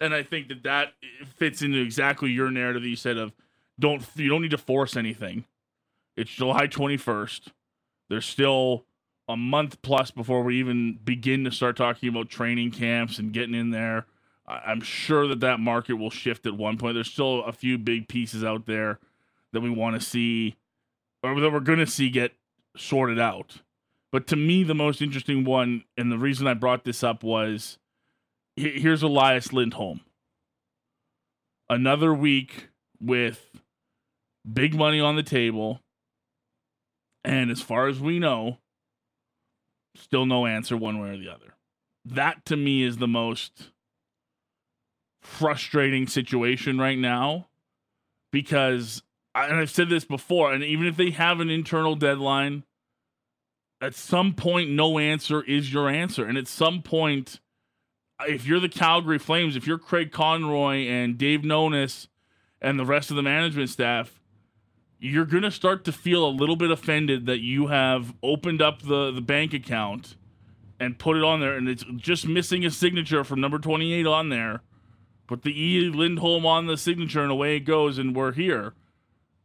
and 0.00 0.12
I 0.12 0.24
think 0.24 0.48
that 0.48 0.64
that 0.64 0.94
fits 1.36 1.62
into 1.62 1.80
exactly 1.80 2.30
your 2.30 2.50
narrative 2.50 2.82
that 2.82 2.88
you 2.88 2.96
said 2.96 3.16
of 3.16 3.32
don't 3.78 4.04
you 4.16 4.28
don't 4.28 4.42
need 4.42 4.50
to 4.50 4.58
force 4.58 4.96
anything. 4.96 5.44
It's 6.16 6.30
July 6.30 6.66
twenty 6.66 6.96
first. 6.96 7.52
There's 8.08 8.26
still 8.26 8.84
a 9.28 9.36
month 9.36 9.82
plus 9.82 10.10
before 10.10 10.42
we 10.42 10.58
even 10.58 10.98
begin 11.02 11.44
to 11.44 11.50
start 11.50 11.76
talking 11.76 12.08
about 12.08 12.28
training 12.28 12.70
camps 12.70 13.18
and 13.18 13.32
getting 13.32 13.54
in 13.54 13.70
there. 13.70 14.06
I'm 14.46 14.80
sure 14.80 15.26
that 15.26 15.40
that 15.40 15.58
market 15.58 15.94
will 15.94 16.10
shift 16.10 16.46
at 16.46 16.56
one 16.56 16.78
point. 16.78 16.94
There's 16.94 17.10
still 17.10 17.42
a 17.44 17.52
few 17.52 17.78
big 17.78 18.06
pieces 18.06 18.44
out 18.44 18.66
there 18.66 19.00
that 19.52 19.60
we 19.60 19.70
want 19.70 20.00
to 20.00 20.06
see 20.06 20.56
or 21.22 21.38
that 21.40 21.50
we're 21.50 21.60
going 21.60 21.80
to 21.80 21.86
see 21.86 22.10
get 22.10 22.32
sorted 22.76 23.18
out. 23.18 23.62
But 24.12 24.26
to 24.28 24.36
me, 24.36 24.62
the 24.62 24.74
most 24.74 25.02
interesting 25.02 25.44
one, 25.44 25.84
and 25.96 26.12
the 26.12 26.18
reason 26.18 26.46
I 26.46 26.54
brought 26.54 26.84
this 26.84 27.02
up 27.02 27.24
was 27.24 27.78
here's 28.54 29.02
Elias 29.02 29.52
Lindholm. 29.52 30.00
Another 31.68 32.14
week 32.14 32.68
with 33.00 33.60
big 34.50 34.74
money 34.74 35.00
on 35.00 35.16
the 35.16 35.22
table. 35.22 35.80
And 37.26 37.50
as 37.50 37.60
far 37.60 37.88
as 37.88 37.98
we 37.98 38.20
know, 38.20 38.58
still 39.96 40.26
no 40.26 40.46
answer 40.46 40.76
one 40.76 41.00
way 41.00 41.10
or 41.10 41.16
the 41.16 41.28
other. 41.28 41.54
That 42.04 42.44
to 42.46 42.56
me 42.56 42.84
is 42.84 42.98
the 42.98 43.08
most 43.08 43.70
frustrating 45.20 46.06
situation 46.06 46.78
right 46.78 46.98
now 46.98 47.48
because 48.30 49.02
and 49.34 49.56
I've 49.56 49.70
said 49.70 49.90
this 49.90 50.04
before, 50.04 50.52
and 50.52 50.64
even 50.64 50.86
if 50.86 50.96
they 50.96 51.10
have 51.10 51.40
an 51.40 51.50
internal 51.50 51.94
deadline, 51.94 52.62
at 53.82 53.94
some 53.94 54.32
point, 54.32 54.70
no 54.70 54.98
answer 54.98 55.42
is 55.42 55.70
your 55.72 55.90
answer. 55.90 56.24
And 56.24 56.38
at 56.38 56.48
some 56.48 56.80
point, 56.80 57.40
if 58.26 58.46
you're 58.46 58.60
the 58.60 58.68
Calgary 58.70 59.18
Flames, 59.18 59.56
if 59.56 59.66
you're 59.66 59.78
Craig 59.78 60.10
Conroy 60.10 60.86
and 60.86 61.18
Dave 61.18 61.40
Nonis 61.40 62.06
and 62.62 62.78
the 62.78 62.86
rest 62.86 63.10
of 63.10 63.16
the 63.16 63.22
management 63.22 63.68
staff, 63.68 64.22
you're 64.98 65.24
going 65.24 65.42
to 65.42 65.50
start 65.50 65.84
to 65.84 65.92
feel 65.92 66.26
a 66.26 66.30
little 66.30 66.56
bit 66.56 66.70
offended 66.70 67.26
that 67.26 67.40
you 67.40 67.68
have 67.68 68.14
opened 68.22 68.62
up 68.62 68.82
the, 68.82 69.10
the 69.10 69.20
bank 69.20 69.52
account 69.52 70.16
and 70.80 70.98
put 70.98 71.16
it 71.16 71.24
on 71.24 71.40
there, 71.40 71.56
and 71.56 71.68
it's 71.68 71.84
just 71.96 72.26
missing 72.26 72.64
a 72.64 72.70
signature 72.70 73.24
from 73.24 73.40
number 73.40 73.58
28 73.58 74.06
on 74.06 74.28
there. 74.28 74.62
Put 75.26 75.42
the 75.42 75.60
E. 75.60 75.90
Lindholm 75.90 76.46
on 76.46 76.66
the 76.66 76.76
signature, 76.76 77.22
and 77.22 77.32
away 77.32 77.56
it 77.56 77.60
goes, 77.60 77.98
and 77.98 78.14
we're 78.14 78.32
here 78.32 78.74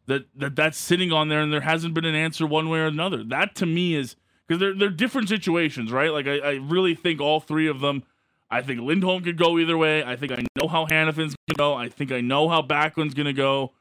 that, 0.08 0.25
that 0.36 0.55
that's 0.55 0.77
sitting 0.77 1.12
on 1.12 1.29
there 1.29 1.41
and 1.41 1.51
there 1.51 1.62
hasn't 1.62 1.93
been 1.93 2.05
an 2.05 2.15
answer 2.15 2.46
one 2.46 2.70
way 2.70 2.79
or 2.79 2.86
another. 2.86 3.24
That 3.24 3.55
to 3.55 3.65
me 3.65 3.96
is 3.96 4.15
because 4.48 4.60
they're 4.60 4.75
they're 4.75 4.89
different 4.89 5.29
situations, 5.29 5.91
right? 5.91 6.12
Like 6.12 6.27
I, 6.27 6.38
I 6.39 6.51
really 6.55 6.96
think 6.96 7.22
all 7.22 7.39
three 7.39 7.67
of 7.67 7.79
them. 7.79 8.03
I 8.50 8.62
think 8.62 8.81
Lindholm 8.81 9.24
could 9.24 9.38
go 9.38 9.58
either 9.58 9.77
way. 9.77 10.03
I 10.03 10.17
think 10.17 10.34
I 10.34 10.43
know 10.60 10.67
how 10.67 10.86
Hanifin's 10.86 11.36
gonna 11.48 11.58
go. 11.58 11.74
I 11.74 11.88
think 11.88 12.12
I 12.12 12.20
know 12.20 12.50
how 12.50 12.62
Backlund's 12.62 13.13
gonna 13.13 13.34
go. 13.34 13.72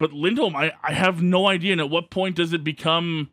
But 0.00 0.12
Lindholm, 0.12 0.56
I, 0.56 0.72
I 0.82 0.94
have 0.94 1.22
no 1.22 1.46
idea. 1.46 1.72
And 1.72 1.80
at 1.80 1.90
what 1.90 2.10
point 2.10 2.34
does 2.34 2.52
it 2.52 2.64
become 2.64 3.30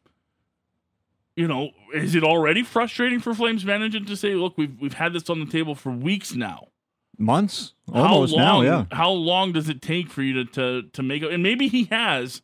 you 1.38 1.48
know, 1.48 1.70
is 1.94 2.16
it 2.16 2.24
already 2.24 2.64
frustrating 2.64 3.20
for 3.20 3.34
Flames 3.34 3.64
management 3.64 4.08
to 4.08 4.18
say, 4.18 4.34
look, 4.34 4.58
we've 4.58 4.76
we've 4.82 4.96
had 4.96 5.14
this 5.14 5.30
on 5.30 5.40
the 5.40 5.46
table 5.46 5.76
for 5.76 5.92
weeks 5.92 6.34
now? 6.34 6.70
Months? 7.18 7.74
Almost 7.94 8.36
how 8.36 8.44
long, 8.44 8.66
now, 8.66 8.70
yeah. 8.70 8.86
How 8.92 9.12
long 9.12 9.52
does 9.52 9.70
it 9.70 9.82
take 9.82 10.10
for 10.10 10.24
you 10.24 10.44
to, 10.44 10.46
to 10.46 10.90
to 10.90 11.04
make 11.04 11.22
it? 11.22 11.32
And 11.32 11.44
maybe 11.44 11.68
he 11.68 11.86
has, 11.86 12.42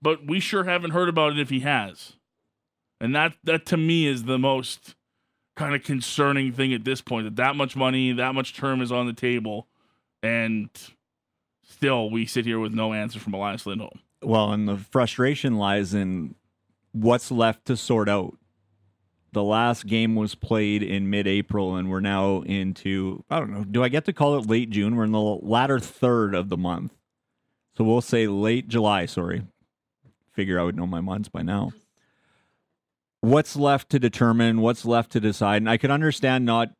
but 0.00 0.24
we 0.24 0.38
sure 0.38 0.64
haven't 0.64 0.92
heard 0.92 1.08
about 1.08 1.32
it 1.32 1.40
if 1.40 1.50
he 1.50 1.60
has. 1.60 2.14
And 3.00 3.14
that 3.14 3.34
that 3.42 3.66
to 3.66 3.76
me 3.76 4.06
is 4.06 4.22
the 4.22 4.38
most 4.38 4.94
kind 5.56 5.74
of 5.74 5.82
concerning 5.82 6.52
thing 6.52 6.72
at 6.72 6.84
this 6.84 7.00
point 7.00 7.24
that 7.24 7.36
that 7.36 7.56
much 7.56 7.74
money, 7.74 8.12
that 8.12 8.36
much 8.36 8.56
term 8.56 8.80
is 8.80 8.92
on 8.92 9.06
the 9.06 9.12
table, 9.12 9.66
and 10.22 10.70
still 11.68 12.10
we 12.10 12.26
sit 12.26 12.44
here 12.44 12.58
with 12.58 12.74
no 12.74 12.92
answer 12.92 13.20
from 13.20 13.34
Elias 13.34 13.66
Lindholm. 13.66 14.00
Well, 14.22 14.52
and 14.52 14.68
the 14.68 14.76
frustration 14.76 15.56
lies 15.56 15.94
in 15.94 16.34
what's 16.92 17.30
left 17.30 17.66
to 17.66 17.76
sort 17.76 18.08
out. 18.08 18.36
The 19.32 19.44
last 19.44 19.86
game 19.86 20.16
was 20.16 20.34
played 20.34 20.82
in 20.82 21.10
mid-April, 21.10 21.76
and 21.76 21.90
we're 21.90 22.00
now 22.00 22.40
into 22.42 23.24
I 23.30 23.38
don't 23.38 23.52
know. 23.52 23.62
Do 23.62 23.84
I 23.84 23.88
get 23.88 24.06
to 24.06 24.12
call 24.12 24.38
it 24.38 24.48
late 24.48 24.70
June? 24.70 24.96
We're 24.96 25.04
in 25.04 25.12
the 25.12 25.20
latter 25.20 25.78
third 25.78 26.34
of 26.34 26.48
the 26.48 26.56
month, 26.56 26.94
so 27.76 27.84
we'll 27.84 28.00
say 28.00 28.26
late 28.26 28.68
July. 28.68 29.06
Sorry, 29.06 29.42
figure 30.32 30.58
I 30.58 30.64
would 30.64 30.76
know 30.76 30.86
my 30.86 31.00
months 31.00 31.28
by 31.28 31.42
now. 31.42 31.72
What's 33.20 33.54
left 33.54 33.90
to 33.90 33.98
determine? 33.98 34.62
What's 34.62 34.86
left 34.86 35.12
to 35.12 35.20
decide? 35.20 35.58
And 35.58 35.68
I 35.70 35.76
could 35.76 35.90
understand 35.90 36.46
not 36.46 36.70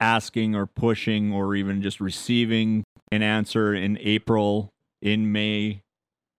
asking 0.00 0.54
or 0.54 0.66
pushing 0.66 1.32
or 1.32 1.54
even 1.54 1.82
just 1.82 2.00
receiving 2.00 2.84
an 3.10 3.22
answer 3.22 3.74
in 3.74 3.98
April, 4.00 4.72
in 5.00 5.32
May, 5.32 5.82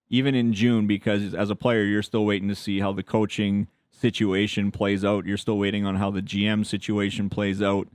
even 0.09 0.35
in 0.35 0.53
June, 0.53 0.87
because 0.87 1.33
as 1.33 1.49
a 1.49 1.55
player, 1.55 1.83
you're 1.83 2.03
still 2.03 2.25
waiting 2.25 2.47
to 2.49 2.55
see 2.55 2.79
how 2.79 2.93
the 2.93 3.03
coaching 3.03 3.67
situation 3.91 4.71
plays 4.71 5.03
out. 5.03 5.25
You're 5.25 5.37
still 5.37 5.57
waiting 5.57 5.85
on 5.85 5.95
how 5.95 6.11
the 6.11 6.21
GM 6.21 6.65
situation 6.65 7.29
plays 7.29 7.61
out. 7.61 7.87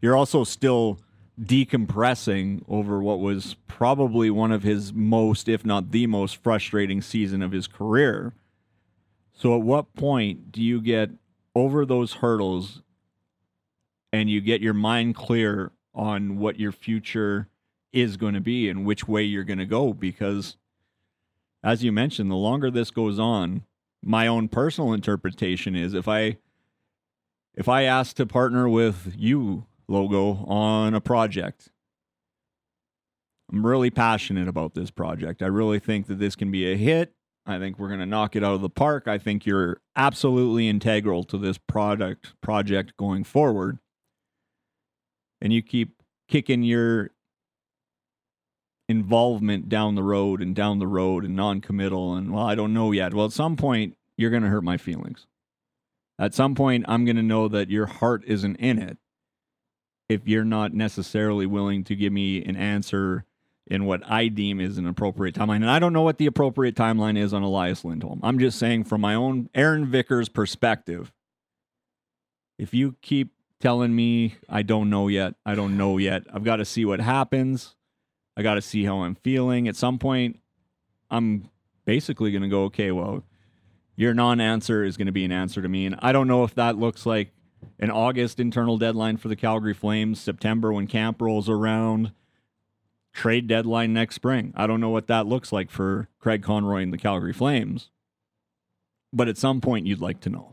You're 0.00 0.16
also 0.16 0.44
still 0.44 1.00
decompressing 1.40 2.62
over 2.68 3.00
what 3.00 3.20
was 3.20 3.56
probably 3.66 4.30
one 4.30 4.52
of 4.52 4.62
his 4.62 4.92
most, 4.92 5.48
if 5.48 5.64
not 5.64 5.90
the 5.90 6.06
most 6.06 6.36
frustrating 6.42 7.00
season 7.00 7.42
of 7.42 7.52
his 7.52 7.66
career. 7.66 8.34
So, 9.32 9.54
at 9.54 9.62
what 9.62 9.94
point 9.94 10.50
do 10.50 10.62
you 10.62 10.80
get 10.80 11.10
over 11.54 11.84
those 11.84 12.14
hurdles 12.14 12.82
and 14.12 14.28
you 14.28 14.40
get 14.40 14.60
your 14.60 14.74
mind 14.74 15.14
clear 15.14 15.72
on 15.94 16.38
what 16.38 16.58
your 16.58 16.72
future 16.72 17.48
is 17.92 18.16
going 18.16 18.34
to 18.34 18.40
be 18.40 18.68
and 18.68 18.84
which 18.84 19.08
way 19.08 19.22
you're 19.22 19.44
going 19.44 19.58
to 19.58 19.66
go? 19.66 19.92
Because, 19.92 20.56
as 21.62 21.82
you 21.82 21.92
mentioned, 21.92 22.30
the 22.30 22.36
longer 22.36 22.70
this 22.70 22.90
goes 22.90 23.18
on, 23.18 23.62
my 24.02 24.26
own 24.26 24.48
personal 24.48 24.92
interpretation 24.92 25.74
is 25.74 25.94
if 25.94 26.06
I 26.08 26.38
if 27.54 27.68
I 27.68 27.82
ask 27.82 28.14
to 28.16 28.26
partner 28.26 28.68
with 28.68 29.14
you 29.16 29.66
logo 29.88 30.44
on 30.46 30.94
a 30.94 31.00
project. 31.00 31.70
I'm 33.50 33.66
really 33.66 33.90
passionate 33.90 34.46
about 34.46 34.74
this 34.74 34.90
project. 34.90 35.42
I 35.42 35.46
really 35.46 35.78
think 35.78 36.06
that 36.06 36.18
this 36.18 36.36
can 36.36 36.50
be 36.50 36.70
a 36.70 36.76
hit. 36.76 37.14
I 37.46 37.58
think 37.58 37.78
we're 37.78 37.88
going 37.88 38.00
to 38.00 38.06
knock 38.06 38.36
it 38.36 38.44
out 38.44 38.54
of 38.54 38.60
the 38.60 38.68
park. 38.68 39.08
I 39.08 39.16
think 39.16 39.46
you're 39.46 39.80
absolutely 39.96 40.68
integral 40.68 41.24
to 41.24 41.38
this 41.38 41.56
product 41.56 42.34
project 42.42 42.96
going 42.98 43.24
forward. 43.24 43.78
And 45.40 45.52
you 45.52 45.62
keep 45.62 46.02
kicking 46.28 46.62
your 46.62 47.10
involvement 48.88 49.68
down 49.68 49.94
the 49.94 50.02
road 50.02 50.40
and 50.40 50.54
down 50.54 50.78
the 50.78 50.86
road 50.86 51.24
and 51.24 51.36
non-committal 51.36 52.14
and 52.14 52.32
well, 52.32 52.44
I 52.44 52.54
don't 52.54 52.72
know 52.72 52.90
yet. 52.92 53.12
Well, 53.12 53.26
at 53.26 53.32
some 53.32 53.56
point 53.56 53.96
you're 54.16 54.30
going 54.30 54.42
to 54.42 54.48
hurt 54.48 54.64
my 54.64 54.76
feelings. 54.76 55.26
At 56.18 56.34
some 56.34 56.54
point 56.54 56.84
I'm 56.88 57.04
going 57.04 57.16
to 57.16 57.22
know 57.22 57.48
that 57.48 57.70
your 57.70 57.86
heart 57.86 58.24
isn't 58.26 58.56
in 58.56 58.78
it 58.78 58.96
if 60.08 60.26
you're 60.26 60.44
not 60.44 60.72
necessarily 60.72 61.46
willing 61.46 61.84
to 61.84 61.94
give 61.94 62.12
me 62.12 62.42
an 62.44 62.56
answer 62.56 63.24
in 63.66 63.84
what 63.84 64.00
I 64.10 64.28
deem 64.28 64.60
is 64.60 64.78
an 64.78 64.86
appropriate 64.86 65.34
timeline. 65.34 65.56
And 65.56 65.70
I 65.70 65.78
don't 65.78 65.92
know 65.92 66.02
what 66.02 66.16
the 66.16 66.26
appropriate 66.26 66.74
timeline 66.74 67.18
is 67.18 67.34
on 67.34 67.42
Elias 67.42 67.84
Lindholm. 67.84 68.20
I'm 68.22 68.38
just 68.38 68.58
saying 68.58 68.84
from 68.84 69.02
my 69.02 69.14
own 69.14 69.50
Aaron 69.54 69.84
Vickers 69.84 70.30
perspective, 70.30 71.12
if 72.58 72.72
you 72.72 72.96
keep 73.02 73.34
telling 73.60 73.94
me 73.94 74.36
I 74.48 74.62
don't 74.62 74.88
know 74.88 75.08
yet, 75.08 75.34
I 75.44 75.54
don't 75.54 75.76
know 75.76 75.98
yet, 75.98 76.22
I've 76.32 76.44
got 76.44 76.56
to 76.56 76.64
see 76.64 76.86
what 76.86 77.00
happens. 77.00 77.74
I 78.38 78.42
got 78.42 78.54
to 78.54 78.62
see 78.62 78.84
how 78.84 79.02
I'm 79.02 79.16
feeling. 79.16 79.66
At 79.66 79.74
some 79.74 79.98
point, 79.98 80.38
I'm 81.10 81.50
basically 81.84 82.30
going 82.30 82.42
to 82.42 82.48
go, 82.48 82.62
okay, 82.64 82.92
well, 82.92 83.24
your 83.96 84.14
non 84.14 84.40
answer 84.40 84.84
is 84.84 84.96
going 84.96 85.06
to 85.06 85.12
be 85.12 85.24
an 85.24 85.32
answer 85.32 85.60
to 85.60 85.68
me. 85.68 85.84
And 85.86 85.96
I 85.98 86.12
don't 86.12 86.28
know 86.28 86.44
if 86.44 86.54
that 86.54 86.78
looks 86.78 87.04
like 87.04 87.32
an 87.80 87.90
August 87.90 88.38
internal 88.38 88.78
deadline 88.78 89.16
for 89.16 89.26
the 89.26 89.34
Calgary 89.34 89.74
Flames, 89.74 90.20
September 90.20 90.72
when 90.72 90.86
camp 90.86 91.20
rolls 91.20 91.48
around, 91.48 92.12
trade 93.12 93.48
deadline 93.48 93.92
next 93.92 94.14
spring. 94.14 94.52
I 94.54 94.68
don't 94.68 94.80
know 94.80 94.90
what 94.90 95.08
that 95.08 95.26
looks 95.26 95.50
like 95.50 95.68
for 95.68 96.08
Craig 96.20 96.44
Conroy 96.44 96.84
and 96.84 96.92
the 96.92 96.98
Calgary 96.98 97.32
Flames. 97.32 97.90
But 99.12 99.26
at 99.26 99.36
some 99.36 99.60
point 99.60 99.88
you'd 99.88 100.00
like 100.00 100.20
to 100.20 100.30
know. 100.30 100.52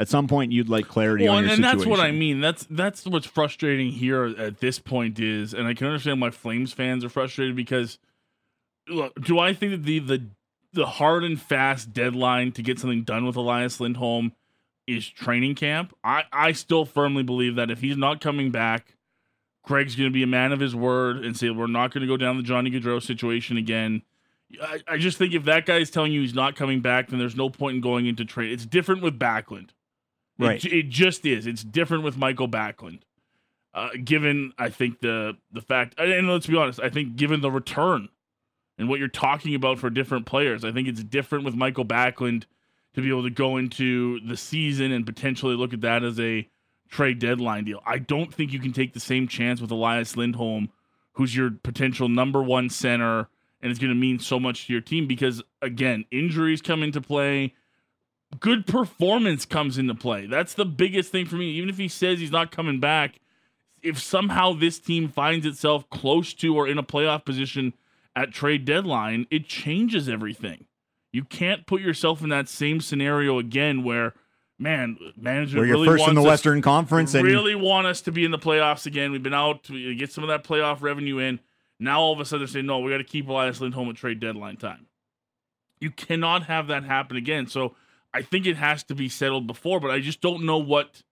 At 0.00 0.08
some 0.08 0.26
point 0.26 0.50
you'd 0.50 0.70
like 0.70 0.88
clarity 0.88 1.24
well, 1.24 1.36
on 1.36 1.44
your 1.44 1.52
and 1.52 1.58
situation. 1.58 1.78
that's 1.78 1.86
what 1.86 2.00
I 2.00 2.10
mean. 2.10 2.40
That's 2.40 2.66
that's 2.70 3.04
what's 3.04 3.26
frustrating 3.26 3.92
here 3.92 4.24
at 4.24 4.58
this 4.58 4.78
point 4.78 5.20
is, 5.20 5.52
and 5.52 5.68
I 5.68 5.74
can 5.74 5.86
understand 5.86 6.22
why 6.22 6.30
Flames 6.30 6.72
fans 6.72 7.04
are 7.04 7.10
frustrated 7.10 7.54
because 7.54 7.98
look, 8.88 9.14
do 9.20 9.38
I 9.38 9.52
think 9.52 9.72
that 9.72 9.84
the 9.84 9.98
the 9.98 10.26
the 10.72 10.86
hard 10.86 11.22
and 11.22 11.38
fast 11.40 11.92
deadline 11.92 12.52
to 12.52 12.62
get 12.62 12.78
something 12.78 13.02
done 13.02 13.26
with 13.26 13.36
Elias 13.36 13.78
Lindholm 13.78 14.32
is 14.86 15.06
training 15.08 15.54
camp. 15.54 15.94
I, 16.02 16.24
I 16.32 16.52
still 16.52 16.84
firmly 16.84 17.22
believe 17.22 17.56
that 17.56 17.70
if 17.70 17.80
he's 17.80 17.96
not 17.96 18.20
coming 18.20 18.50
back, 18.50 18.96
Greg's 19.64 19.96
going 19.96 20.08
to 20.08 20.14
be 20.14 20.22
a 20.22 20.28
man 20.28 20.52
of 20.52 20.60
his 20.60 20.74
word 20.74 21.24
and 21.24 21.36
say, 21.36 21.50
we're 21.50 21.66
not 21.66 21.92
going 21.92 22.02
to 22.02 22.06
go 22.06 22.16
down 22.16 22.36
the 22.36 22.42
Johnny 22.42 22.70
Gaudreau 22.70 23.02
situation 23.02 23.56
again. 23.56 24.02
I, 24.62 24.80
I 24.88 24.96
just 24.96 25.18
think 25.18 25.34
if 25.34 25.44
that 25.44 25.66
guy 25.66 25.76
is 25.76 25.90
telling 25.90 26.12
you 26.12 26.22
he's 26.22 26.34
not 26.34 26.56
coming 26.56 26.80
back, 26.80 27.08
then 27.08 27.18
there's 27.18 27.36
no 27.36 27.50
point 27.50 27.76
in 27.76 27.80
going 27.80 28.06
into 28.06 28.24
trade. 28.24 28.52
It's 28.52 28.66
different 28.66 29.02
with 29.02 29.18
Backlund. 29.18 29.70
Right. 30.46 30.64
It, 30.64 30.72
it 30.72 30.88
just 30.88 31.26
is. 31.26 31.46
It's 31.46 31.62
different 31.62 32.04
with 32.04 32.16
Michael 32.16 32.48
Backlund. 32.48 33.00
Uh, 33.72 33.90
given, 34.02 34.52
I 34.58 34.68
think, 34.68 35.00
the 35.00 35.36
the 35.52 35.60
fact, 35.60 35.94
and 35.98 36.28
let's 36.28 36.46
be 36.46 36.56
honest, 36.56 36.80
I 36.80 36.88
think 36.88 37.16
given 37.16 37.40
the 37.40 37.50
return 37.50 38.08
and 38.78 38.88
what 38.88 38.98
you're 38.98 39.08
talking 39.08 39.54
about 39.54 39.78
for 39.78 39.90
different 39.90 40.26
players, 40.26 40.64
I 40.64 40.72
think 40.72 40.88
it's 40.88 41.04
different 41.04 41.44
with 41.44 41.54
Michael 41.54 41.84
Backlund 41.84 42.44
to 42.94 43.00
be 43.00 43.08
able 43.08 43.22
to 43.22 43.30
go 43.30 43.56
into 43.56 44.18
the 44.26 44.36
season 44.36 44.90
and 44.90 45.06
potentially 45.06 45.54
look 45.54 45.72
at 45.72 45.82
that 45.82 46.02
as 46.02 46.18
a 46.18 46.48
trade 46.88 47.20
deadline 47.20 47.64
deal. 47.64 47.80
I 47.86 47.98
don't 47.98 48.34
think 48.34 48.52
you 48.52 48.58
can 48.58 48.72
take 48.72 48.92
the 48.92 49.00
same 49.00 49.28
chance 49.28 49.60
with 49.60 49.70
Elias 49.70 50.16
Lindholm, 50.16 50.70
who's 51.12 51.36
your 51.36 51.52
potential 51.52 52.08
number 52.08 52.42
one 52.42 52.68
center 52.68 53.28
and 53.62 53.70
it's 53.70 53.78
going 53.78 53.90
to 53.90 53.98
mean 53.98 54.18
so 54.18 54.40
much 54.40 54.66
to 54.66 54.72
your 54.72 54.82
team 54.82 55.06
because, 55.06 55.42
again, 55.60 56.04
injuries 56.10 56.62
come 56.62 56.82
into 56.82 57.00
play. 57.00 57.54
Good 58.38 58.66
performance 58.66 59.44
comes 59.44 59.76
into 59.76 59.94
play. 59.94 60.26
That's 60.26 60.54
the 60.54 60.64
biggest 60.64 61.10
thing 61.10 61.26
for 61.26 61.36
me. 61.36 61.50
Even 61.50 61.68
if 61.68 61.78
he 61.78 61.88
says 61.88 62.20
he's 62.20 62.30
not 62.30 62.52
coming 62.52 62.78
back, 62.78 63.20
if 63.82 63.98
somehow 63.98 64.52
this 64.52 64.78
team 64.78 65.08
finds 65.08 65.44
itself 65.44 65.88
close 65.90 66.32
to 66.34 66.54
or 66.54 66.68
in 66.68 66.78
a 66.78 66.82
playoff 66.82 67.24
position 67.24 67.74
at 68.14 68.32
trade 68.32 68.64
deadline, 68.64 69.26
it 69.30 69.48
changes 69.48 70.08
everything. 70.08 70.66
You 71.12 71.24
can't 71.24 71.66
put 71.66 71.80
yourself 71.80 72.22
in 72.22 72.28
that 72.28 72.48
same 72.48 72.80
scenario 72.80 73.38
again 73.38 73.82
where 73.82 74.14
man, 74.58 74.96
management 75.16 75.58
Where 75.58 75.66
you're 75.66 75.76
really 75.76 75.88
first 75.88 76.08
in 76.08 76.14
the 76.14 76.20
us- 76.20 76.26
Western 76.26 76.62
Conference 76.62 77.14
and 77.14 77.26
really 77.26 77.54
want 77.54 77.86
us 77.86 78.00
to 78.02 78.12
be 78.12 78.24
in 78.24 78.30
the 78.30 78.38
playoffs 78.38 78.86
again. 78.86 79.10
We've 79.10 79.22
been 79.22 79.34
out 79.34 79.64
to 79.64 79.94
get 79.94 80.12
some 80.12 80.22
of 80.22 80.28
that 80.28 80.44
playoff 80.44 80.82
revenue 80.82 81.18
in. 81.18 81.40
Now 81.80 82.00
all 82.00 82.12
of 82.12 82.20
a 82.20 82.24
sudden 82.24 82.40
they're 82.40 82.52
saying, 82.52 82.66
no, 82.66 82.78
we 82.78 82.90
got 82.90 82.98
to 82.98 83.04
keep 83.04 83.26
Elias 83.26 83.60
Lindholm 83.60 83.88
at 83.88 83.96
trade 83.96 84.20
deadline 84.20 84.56
time. 84.56 84.86
You 85.80 85.90
cannot 85.90 86.44
have 86.44 86.66
that 86.66 86.84
happen 86.84 87.16
again. 87.16 87.46
So 87.46 87.74
I 88.12 88.22
think 88.22 88.46
it 88.46 88.56
has 88.56 88.82
to 88.84 88.94
be 88.94 89.08
settled 89.08 89.46
before, 89.46 89.80
but 89.80 89.90
I 89.90 90.00
just 90.00 90.20
don't 90.20 90.44
know 90.44 90.58
what 90.58 91.02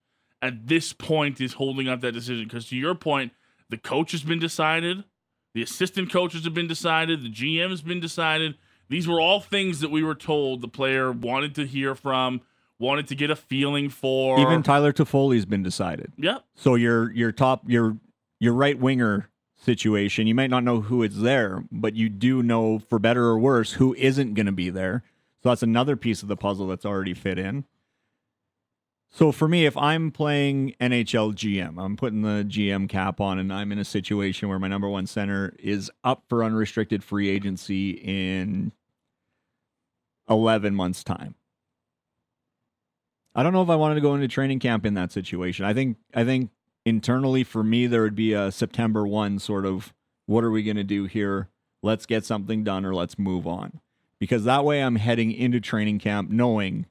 at 0.41 0.67
this 0.67 0.93
point 0.93 1.41
is 1.41 1.53
holding 1.53 1.87
up 1.87 2.01
that 2.01 2.11
decision. 2.11 2.45
Because 2.45 2.67
to 2.69 2.75
your 2.75 2.95
point, 2.95 3.31
the 3.69 3.77
coach 3.77 4.11
has 4.11 4.23
been 4.23 4.39
decided, 4.39 5.03
the 5.53 5.61
assistant 5.61 6.11
coaches 6.11 6.43
have 6.43 6.53
been 6.53 6.67
decided, 6.67 7.23
the 7.23 7.31
GM 7.31 7.69
has 7.69 7.81
been 7.81 7.99
decided. 7.99 8.55
These 8.89 9.07
were 9.07 9.21
all 9.21 9.39
things 9.39 9.81
that 9.81 9.91
we 9.91 10.03
were 10.03 10.15
told 10.15 10.61
the 10.61 10.67
player 10.67 11.11
wanted 11.11 11.55
to 11.55 11.65
hear 11.65 11.93
from, 11.93 12.41
wanted 12.79 13.07
to 13.07 13.15
get 13.15 13.29
a 13.29 13.35
feeling 13.35 13.89
for. 13.89 14.39
even 14.39 14.63
Tyler 14.63 14.91
Toffoli's 14.91 15.45
been 15.45 15.63
decided. 15.63 16.11
Yep. 16.17 16.43
So 16.55 16.75
your 16.75 17.11
your 17.11 17.31
top 17.31 17.69
your 17.69 17.97
your 18.39 18.53
right 18.53 18.77
winger 18.77 19.29
situation, 19.57 20.25
you 20.25 20.33
might 20.33 20.49
not 20.49 20.63
know 20.63 20.81
who 20.81 21.03
is 21.03 21.19
there, 21.19 21.63
but 21.71 21.95
you 21.95 22.09
do 22.09 22.41
know 22.41 22.79
for 22.79 22.97
better 22.97 23.25
or 23.25 23.37
worse 23.37 23.73
who 23.73 23.93
isn't 23.95 24.33
going 24.33 24.45
to 24.45 24.51
be 24.51 24.69
there. 24.69 25.03
So 25.41 25.49
that's 25.49 25.63
another 25.63 25.95
piece 25.95 26.21
of 26.21 26.27
the 26.27 26.35
puzzle 26.35 26.67
that's 26.67 26.85
already 26.85 27.13
fit 27.13 27.39
in. 27.39 27.65
So 29.11 29.31
for 29.31 29.47
me, 29.47 29.65
if 29.65 29.75
I'm 29.75 30.11
playing 30.11 30.75
NHL 30.79 31.33
GM, 31.33 31.83
I'm 31.83 31.97
putting 31.97 32.21
the 32.21 32.45
GM 32.47 32.87
cap 32.87 33.19
on, 33.19 33.39
and 33.39 33.51
I'm 33.51 33.71
in 33.71 33.79
a 33.79 33.85
situation 33.85 34.49
where 34.49 34.59
my 34.59 34.67
number 34.67 34.87
one 34.87 35.07
center 35.07 35.55
is 35.57 35.89
up 36.03 36.23
for 36.29 36.43
unrestricted 36.43 37.03
free 37.03 37.29
agency 37.29 37.91
in 37.91 38.71
11 40.29 40.75
months' 40.75 41.03
time. 41.03 41.35
I 43.33 43.41
don't 43.41 43.53
know 43.53 43.63
if 43.63 43.69
I 43.69 43.75
wanted 43.75 43.95
to 43.95 44.01
go 44.01 44.13
into 44.13 44.27
training 44.27 44.59
camp 44.59 44.85
in 44.85 44.93
that 44.95 45.11
situation. 45.11 45.65
I 45.65 45.73
think 45.73 45.97
I 46.13 46.23
think 46.23 46.51
internally 46.85 47.43
for 47.43 47.63
me 47.63 47.87
there 47.87 48.01
would 48.01 48.15
be 48.15 48.33
a 48.33 48.51
September 48.51 49.07
1 49.07 49.39
sort 49.39 49.65
of 49.65 49.93
what 50.25 50.43
are 50.43 50.51
we 50.51 50.63
going 50.63 50.77
to 50.77 50.83
do 50.83 51.05
here? 51.05 51.49
Let's 51.81 52.05
get 52.05 52.25
something 52.25 52.63
done 52.63 52.85
or 52.85 52.93
let's 52.93 53.17
move 53.17 53.47
on. 53.47 53.79
Because 54.19 54.43
that 54.43 54.65
way 54.65 54.81
I'm 54.81 54.97
heading 54.97 55.31
into 55.31 55.59
training 55.59 55.99
camp 55.99 56.29
knowing 56.29 56.85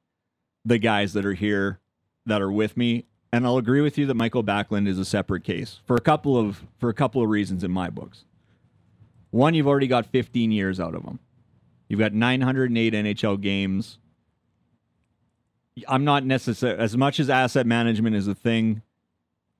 the 0.65 0.79
guys 0.79 1.13
that 1.13 1.27
are 1.27 1.35
here 1.35 1.81
that 2.27 2.43
are 2.43 2.53
with 2.53 2.77
me 2.77 3.05
and 3.33 3.47
I'll 3.47 3.59
agree 3.59 3.81
with 3.81 3.99
you 3.99 4.07
that 4.07 4.15
Michael 4.15 4.43
Backlund 4.43 4.89
is 4.89 4.99
a 4.99 5.05
separate 5.05 5.45
case 5.45 5.81
for 5.87 5.97
a 5.97 6.01
couple 6.01 6.37
of 6.37 6.65
for 6.79 6.89
a 6.89 6.95
couple 6.95 7.23
of 7.23 7.29
reasons 7.29 7.63
in 7.63 7.71
my 7.71 7.91
books. 7.91 8.25
One, 9.31 9.55
you've 9.55 9.69
already 9.69 9.87
got 9.87 10.07
15 10.07 10.51
years 10.51 10.81
out 10.81 10.95
of 10.95 11.05
him. 11.05 11.19
You've 11.89 12.01
got 12.01 12.15
908 12.15 12.95
NHL 12.95 13.41
games. 13.41 13.99
I'm 15.87 16.05
not 16.05 16.25
necessarily 16.25 16.83
as 16.83 16.97
much 16.97 17.21
as 17.21 17.29
asset 17.29 17.67
management 17.67 18.17
is 18.17 18.27
a 18.27 18.35
thing. 18.35 18.83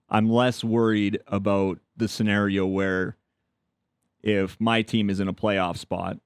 I'm 0.09 0.31
less 0.31 0.65
worried 0.65 1.21
about 1.27 1.79
the 1.97 2.09
scenario 2.09 2.67
where 2.67 3.17
if 4.23 4.59
my 4.59 4.81
team 4.81 5.11
is 5.11 5.21
in 5.21 5.29
a 5.29 5.35
playoff 5.35 5.77
spot, 5.77 6.19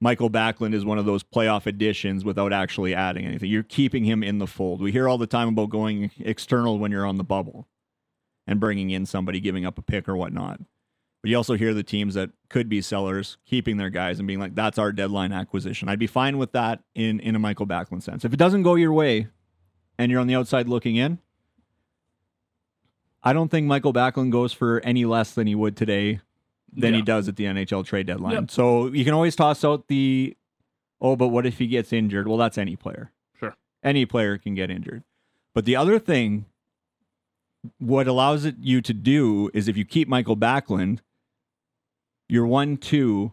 Michael 0.00 0.30
Backlund 0.30 0.74
is 0.74 0.84
one 0.84 0.98
of 0.98 1.06
those 1.06 1.24
playoff 1.24 1.66
additions 1.66 2.24
without 2.24 2.52
actually 2.52 2.94
adding 2.94 3.26
anything. 3.26 3.50
You're 3.50 3.64
keeping 3.64 4.04
him 4.04 4.22
in 4.22 4.38
the 4.38 4.46
fold. 4.46 4.80
We 4.80 4.92
hear 4.92 5.08
all 5.08 5.18
the 5.18 5.26
time 5.26 5.48
about 5.48 5.70
going 5.70 6.12
external 6.20 6.78
when 6.78 6.92
you're 6.92 7.06
on 7.06 7.16
the 7.16 7.24
bubble 7.24 7.66
and 8.46 8.60
bringing 8.60 8.90
in 8.90 9.06
somebody, 9.06 9.40
giving 9.40 9.66
up 9.66 9.76
a 9.76 9.82
pick 9.82 10.08
or 10.08 10.16
whatnot. 10.16 10.60
But 11.20 11.30
you 11.30 11.36
also 11.36 11.54
hear 11.54 11.74
the 11.74 11.82
teams 11.82 12.14
that 12.14 12.30
could 12.48 12.68
be 12.68 12.80
sellers 12.80 13.38
keeping 13.44 13.76
their 13.76 13.90
guys 13.90 14.20
and 14.20 14.28
being 14.28 14.38
like, 14.38 14.54
that's 14.54 14.78
our 14.78 14.92
deadline 14.92 15.32
acquisition. 15.32 15.88
I'd 15.88 15.98
be 15.98 16.06
fine 16.06 16.38
with 16.38 16.52
that 16.52 16.80
in, 16.94 17.18
in 17.18 17.34
a 17.34 17.40
Michael 17.40 17.66
Backlund 17.66 18.04
sense. 18.04 18.24
If 18.24 18.32
it 18.32 18.38
doesn't 18.38 18.62
go 18.62 18.76
your 18.76 18.92
way 18.92 19.26
and 19.98 20.12
you're 20.12 20.20
on 20.20 20.28
the 20.28 20.36
outside 20.36 20.68
looking 20.68 20.94
in, 20.94 21.18
I 23.24 23.32
don't 23.32 23.50
think 23.50 23.66
Michael 23.66 23.92
Backlund 23.92 24.30
goes 24.30 24.52
for 24.52 24.80
any 24.84 25.04
less 25.04 25.32
than 25.32 25.48
he 25.48 25.56
would 25.56 25.76
today 25.76 26.20
than 26.72 26.94
he 26.94 27.02
does 27.02 27.28
at 27.28 27.36
the 27.36 27.44
NHL 27.44 27.84
trade 27.84 28.06
deadline. 28.06 28.32
Yep. 28.34 28.50
So 28.50 28.86
you 28.88 29.04
can 29.04 29.14
always 29.14 29.34
toss 29.36 29.64
out 29.64 29.88
the, 29.88 30.36
oh, 31.00 31.16
but 31.16 31.28
what 31.28 31.46
if 31.46 31.58
he 31.58 31.66
gets 31.66 31.92
injured? 31.92 32.28
Well, 32.28 32.36
that's 32.36 32.58
any 32.58 32.76
player. 32.76 33.10
Sure. 33.38 33.56
Any 33.82 34.06
player 34.06 34.38
can 34.38 34.54
get 34.54 34.70
injured. 34.70 35.02
But 35.54 35.64
the 35.64 35.76
other 35.76 35.98
thing, 35.98 36.44
what 37.78 38.06
allows 38.06 38.44
it 38.44 38.56
you 38.60 38.80
to 38.82 38.92
do 38.94 39.50
is 39.54 39.66
if 39.68 39.76
you 39.76 39.84
keep 39.84 40.08
Michael 40.08 40.36
Backlund, 40.36 41.00
your 42.28 42.46
one 42.46 42.76
two 42.76 43.32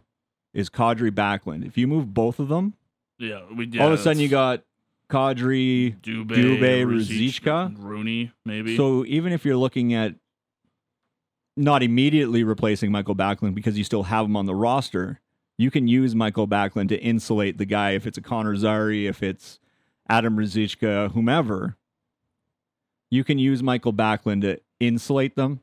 is 0.53 0.69
Kadri 0.69 1.11
Backlund. 1.11 1.65
If 1.67 1.77
you 1.77 1.85
move 1.87 2.13
both 2.13 2.39
of 2.39 2.47
them, 2.47 2.73
Yeah, 3.19 3.41
we 3.55 3.65
did. 3.65 3.81
all 3.81 3.87
of 3.91 3.93
a 3.99 4.01
sudden 4.01 4.21
you 4.21 4.29
got 4.29 4.63
Kadri. 5.09 5.99
Dubé, 6.01 6.27
Dubé, 6.27 6.85
Ruzicka. 6.85 7.75
Rooney, 7.77 8.31
maybe. 8.45 8.75
So 8.77 9.05
even 9.05 9.33
if 9.33 9.45
you're 9.45 9.57
looking 9.57 9.93
at 9.93 10.15
not 11.57 11.83
immediately 11.83 12.43
replacing 12.43 12.91
Michael 12.91 13.15
Backlund 13.15 13.55
because 13.55 13.77
you 13.77 13.83
still 13.83 14.03
have 14.03 14.25
him 14.25 14.35
on 14.35 14.45
the 14.45 14.55
roster, 14.55 15.21
you 15.57 15.71
can 15.71 15.87
use 15.87 16.13
Michael 16.13 16.47
Backlund 16.47 16.89
to 16.89 16.99
insulate 16.99 17.57
the 17.57 17.65
guy 17.65 17.91
if 17.91 18.05
it's 18.05 18.17
a 18.17 18.21
Connor 18.21 18.55
Zary, 18.55 19.07
if 19.07 19.23
it's 19.23 19.59
Adam 20.09 20.37
Ruzicka, 20.37 21.11
whomever. 21.13 21.77
You 23.09 23.23
can 23.23 23.39
use 23.39 23.63
Michael 23.63 23.93
Backlund 23.93 24.41
to 24.41 24.59
insulate 24.79 25.35
them 25.35 25.61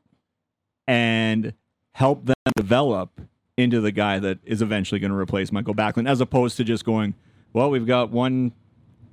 and 0.87 1.53
help 1.91 2.25
them 2.25 2.35
develop 2.55 3.21
into 3.55 3.79
the 3.79 3.91
guy 3.91 4.17
that 4.17 4.39
is 4.43 4.61
eventually 4.61 4.99
going 4.99 5.11
to 5.11 5.17
replace 5.17 5.51
Michael 5.51 5.75
Backlund, 5.75 6.09
as 6.09 6.21
opposed 6.21 6.57
to 6.57 6.63
just 6.63 6.83
going, 6.83 7.13
well, 7.53 7.69
we've 7.69 7.85
got 7.85 8.09
one 8.09 8.51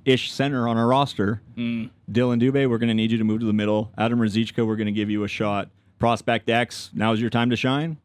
ish 0.03 0.31
center 0.31 0.67
on 0.67 0.77
our 0.77 0.87
roster. 0.87 1.41
Mm, 1.55 1.91
Dillon 2.11 2.39
Dubé, 2.39 2.67
we're 2.67 2.79
going 2.79 2.87
to 2.87 2.95
need 2.95 3.11
you 3.11 3.19
to 3.19 3.23
move 3.23 3.41
to 3.41 3.45
the 3.45 3.53
middle. 3.53 3.91
Adam 3.97 4.19
Ruzicka, 4.19 4.65
we're 4.65 4.75
going 4.75 4.87
to 4.87 4.91
give 4.91 5.11
you 5.11 5.23
a 5.23 5.27
shot. 5.27 5.69
Prospect 6.01 6.49
X, 6.49 6.89
now's 6.95 7.21
your 7.21 7.29
time 7.29 7.51
to 7.51 7.55
shine. 7.55 7.97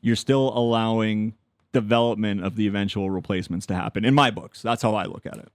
You're 0.00 0.16
still 0.16 0.56
allowing 0.56 1.34
development 1.74 2.42
of 2.42 2.56
the 2.56 2.66
eventual 2.66 3.10
replacements 3.10 3.66
to 3.66 3.74
happen. 3.74 4.06
In 4.06 4.14
my 4.14 4.30
books, 4.30 4.62
that's 4.62 4.80
how 4.80 4.94
I 4.94 5.04
look 5.04 5.26
at 5.26 5.36
it. 5.36 5.52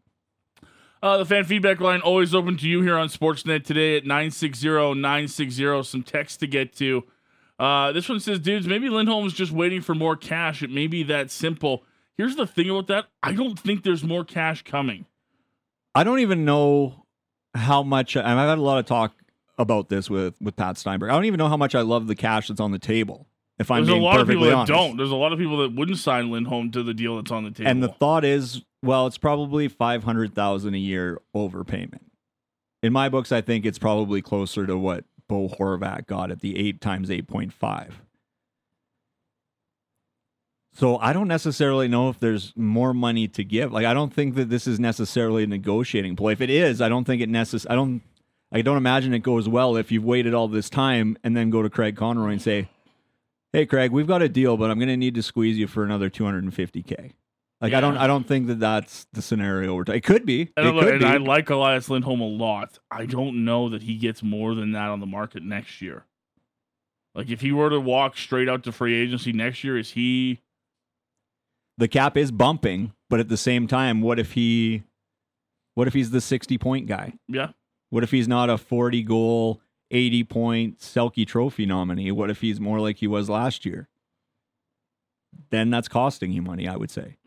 Uh, 1.02 1.18
the 1.18 1.26
fan 1.26 1.44
feedback 1.44 1.80
line 1.80 2.02
always 2.02 2.36
open 2.36 2.56
to 2.58 2.70
you 2.70 2.84
here 2.84 2.96
on 2.96 3.08
Sportsnet 3.08 3.66
today 3.66 3.98
at 3.98 4.04
960-960. 4.04 5.84
Some 5.84 6.04
text 6.04 6.40
to 6.42 6.46
get 6.48 6.76
to. 6.76 7.04
Uh, 7.58 7.92
this 7.92 8.08
one 8.08 8.20
says, 8.20 8.38
dudes, 8.38 8.68
maybe 8.68 8.88
Lindholm's 8.88 9.34
just 9.34 9.52
waiting 9.52 9.82
for 9.82 9.96
more 9.96 10.16
cash. 10.16 10.62
It 10.62 10.70
may 10.70 10.86
be 10.86 11.02
that 11.02 11.32
simple. 11.32 11.84
Here's 12.16 12.36
the 12.36 12.46
thing 12.46 12.70
about 12.70 12.86
that. 12.88 13.06
I 13.24 13.34
don't 13.34 13.60
think 13.60 13.82
there's 13.82 14.04
more 14.04 14.24
cash 14.24 14.62
coming. 14.62 15.08
I 15.96 16.04
don't 16.04 16.20
even 16.20 16.46
know 16.46 17.06
how 17.56 17.82
much 17.82 18.16
and 18.16 18.28
I've 18.28 18.50
had 18.50 18.60
a 18.60 18.62
lot 18.62 18.78
of 18.78 18.86
talk 18.86 19.16
about 19.58 19.90
this 19.90 20.10
with 20.10 20.36
with 20.42 20.56
Pat 20.56 20.78
Steinberg. 20.78 21.10
I 21.10 21.14
don't 21.14 21.26
even 21.26 21.38
know 21.38 21.50
how 21.50 21.58
much 21.58 21.76
I 21.76 21.82
love 21.82 22.08
the 22.08 22.16
cash 22.16 22.48
that's 22.48 22.60
on 22.60 22.72
the 22.72 22.80
table. 22.80 23.28
If 23.60 23.70
I'm 23.70 23.80
There's 23.86 23.90
a 23.90 23.92
being 23.94 24.04
lot 24.04 24.20
of 24.20 24.26
perfectly 24.26 24.36
people 24.36 24.48
that 24.48 24.56
honest. 24.56 24.72
don't. 24.72 24.98
There's 24.98 25.12
a 25.12 25.16
lot 25.16 25.32
of 25.32 25.38
people 25.40 25.58
that 25.60 25.76
wouldn't 25.76 26.00
sign 26.00 26.32
Lindholm 26.32 26.72
to 26.72 26.82
the 26.82 26.94
deal 26.94 27.18
that's 27.18 27.32
on 27.32 27.44
the 27.44 27.52
table. 27.52 27.70
And 27.70 27.84
the 27.84 27.88
thought 27.90 28.26
is, 28.26 28.64
well, 28.82 29.06
it's 29.06 29.18
probably 29.20 29.68
five 29.68 30.04
hundred 30.04 30.34
thousand 30.34 30.74
a 30.74 30.80
year 30.80 31.22
overpayment. 31.36 32.00
In 32.82 32.92
my 32.92 33.10
books, 33.10 33.32
I 33.32 33.42
think 33.42 33.66
it's 33.66 33.78
probably 33.80 34.22
closer 34.22 34.66
to 34.66 34.78
what 34.78 35.06
Bo 35.28 35.48
Horvat 35.50 36.08
got 36.08 36.32
at 36.32 36.40
the 36.42 36.58
eight 36.58 36.82
times 36.82 37.12
eight 37.12 37.28
point 37.28 37.54
five. 37.54 38.02
So 40.76 40.98
I 40.98 41.14
don't 41.14 41.28
necessarily 41.28 41.88
know 41.88 42.10
if 42.10 42.20
there's 42.20 42.52
more 42.56 42.94
money 42.96 43.28
to 43.28 43.44
give. 43.44 43.72
Like 43.72 43.86
I 43.86 43.94
don't 43.94 44.12
think 44.12 44.34
that 44.36 44.50
this 44.50 44.66
is 44.66 44.80
necessarily 44.80 45.44
a 45.44 45.48
negotiating 45.48 46.16
play. 46.16 46.34
If 46.34 46.42
it 46.42 46.50
is, 46.50 46.82
I 46.82 46.90
don't 46.90 47.06
think 47.06 47.22
it 47.22 47.30
necess- 47.30 47.68
I 47.70 47.76
don't 47.76 48.02
I 48.54 48.62
don't 48.62 48.78
imagine 48.78 49.14
it 49.14 49.20
goes 49.20 49.50
well 49.50 49.76
if 49.76 49.92
you've 49.92 50.04
waited 50.04 50.34
all 50.34 50.48
this 50.48 50.70
time 50.70 51.18
and 51.24 51.36
then 51.36 51.50
go 51.50 51.64
to 51.64 51.70
Craig 51.70 51.96
Conroy 51.96 52.32
and 52.32 52.42
say, 52.42 52.70
"Hey 53.52 53.66
Craig, 53.66 53.92
we've 53.92 54.08
got 54.08 54.22
a 54.22 54.30
deal, 54.30 54.58
but 54.58 54.70
I'm 54.70 54.78
going 54.78 54.90
to 54.90 54.98
need 54.98 55.16
to 55.16 55.24
squeeze 55.24 55.58
you 55.58 55.68
for 55.68 55.84
another 55.84 56.10
250k." 56.10 57.14
Like 57.62 57.74
I 57.74 57.80
don't 57.80 57.98
I 57.98 58.08
don't 58.08 58.28
think 58.28 58.48
that 58.48 58.60
that's 58.60 59.08
the 59.14 59.22
scenario 59.22 59.74
we're. 59.74 59.86
T- 59.86 59.94
it 59.94 60.04
could 60.04 60.26
be. 60.26 60.52
and, 60.58 60.68
it 60.68 60.72
look, 60.74 60.84
could 60.84 60.94
and 60.96 61.02
be. 61.02 61.08
I 61.08 61.18
like 61.18 61.50
Elias 61.50 61.90
Lindholm 61.90 62.20
a 62.20 62.28
lot. 62.28 62.78
I 62.92 63.06
don't 63.06 63.46
know 63.46 63.70
that 63.70 63.84
he 63.84 63.96
gets 63.96 64.22
more 64.22 64.54
than 64.54 64.74
that 64.74 64.90
on 64.90 65.00
the 65.00 65.06
market 65.06 65.44
next 65.44 65.82
year. 65.82 66.06
Like 67.16 67.30
if 67.30 67.42
he 67.42 67.52
were 67.52 67.70
to 67.70 67.80
walk 67.80 68.18
straight 68.18 68.50
out 68.50 68.64
to 68.64 68.72
free 68.72 68.96
agency 68.96 69.32
next 69.32 69.64
year, 69.64 69.78
is 69.78 69.92
he 69.92 70.42
the 71.78 71.88
cap 71.88 72.18
is 72.18 72.32
bumping, 72.32 72.92
But 73.10 73.20
at 73.20 73.30
the 73.30 73.38
same 73.38 73.68
time, 73.68 74.02
what 74.02 74.20
if 74.20 74.34
he 74.34 74.84
what 75.76 75.88
if 75.88 75.94
he's 75.94 76.12
the 76.12 76.22
60 76.22 76.58
point 76.58 76.88
guy? 76.88 77.14
Yeah. 77.28 77.50
What 77.94 78.04
if 78.04 78.10
he's 78.10 78.28
not 78.28 78.50
a 78.50 78.58
40 78.58 79.04
goal, 79.04 79.62
80 79.92 80.24
point 80.24 80.80
Selke 80.80 81.28
trophy 81.28 81.68
nominee? 81.68 82.10
What 82.10 82.32
if 82.32 82.42
he's 82.42 82.60
more 82.60 82.80
like 82.80 82.98
he 82.98 83.06
was 83.06 83.30
last 83.30 83.68
year? 83.68 83.88
Then 85.52 85.70
that's 85.70 85.88
costing 85.88 86.32
you 86.32 86.42
money, 86.42 86.68
I 86.68 86.76
would 86.76 86.90
say. 86.90 87.18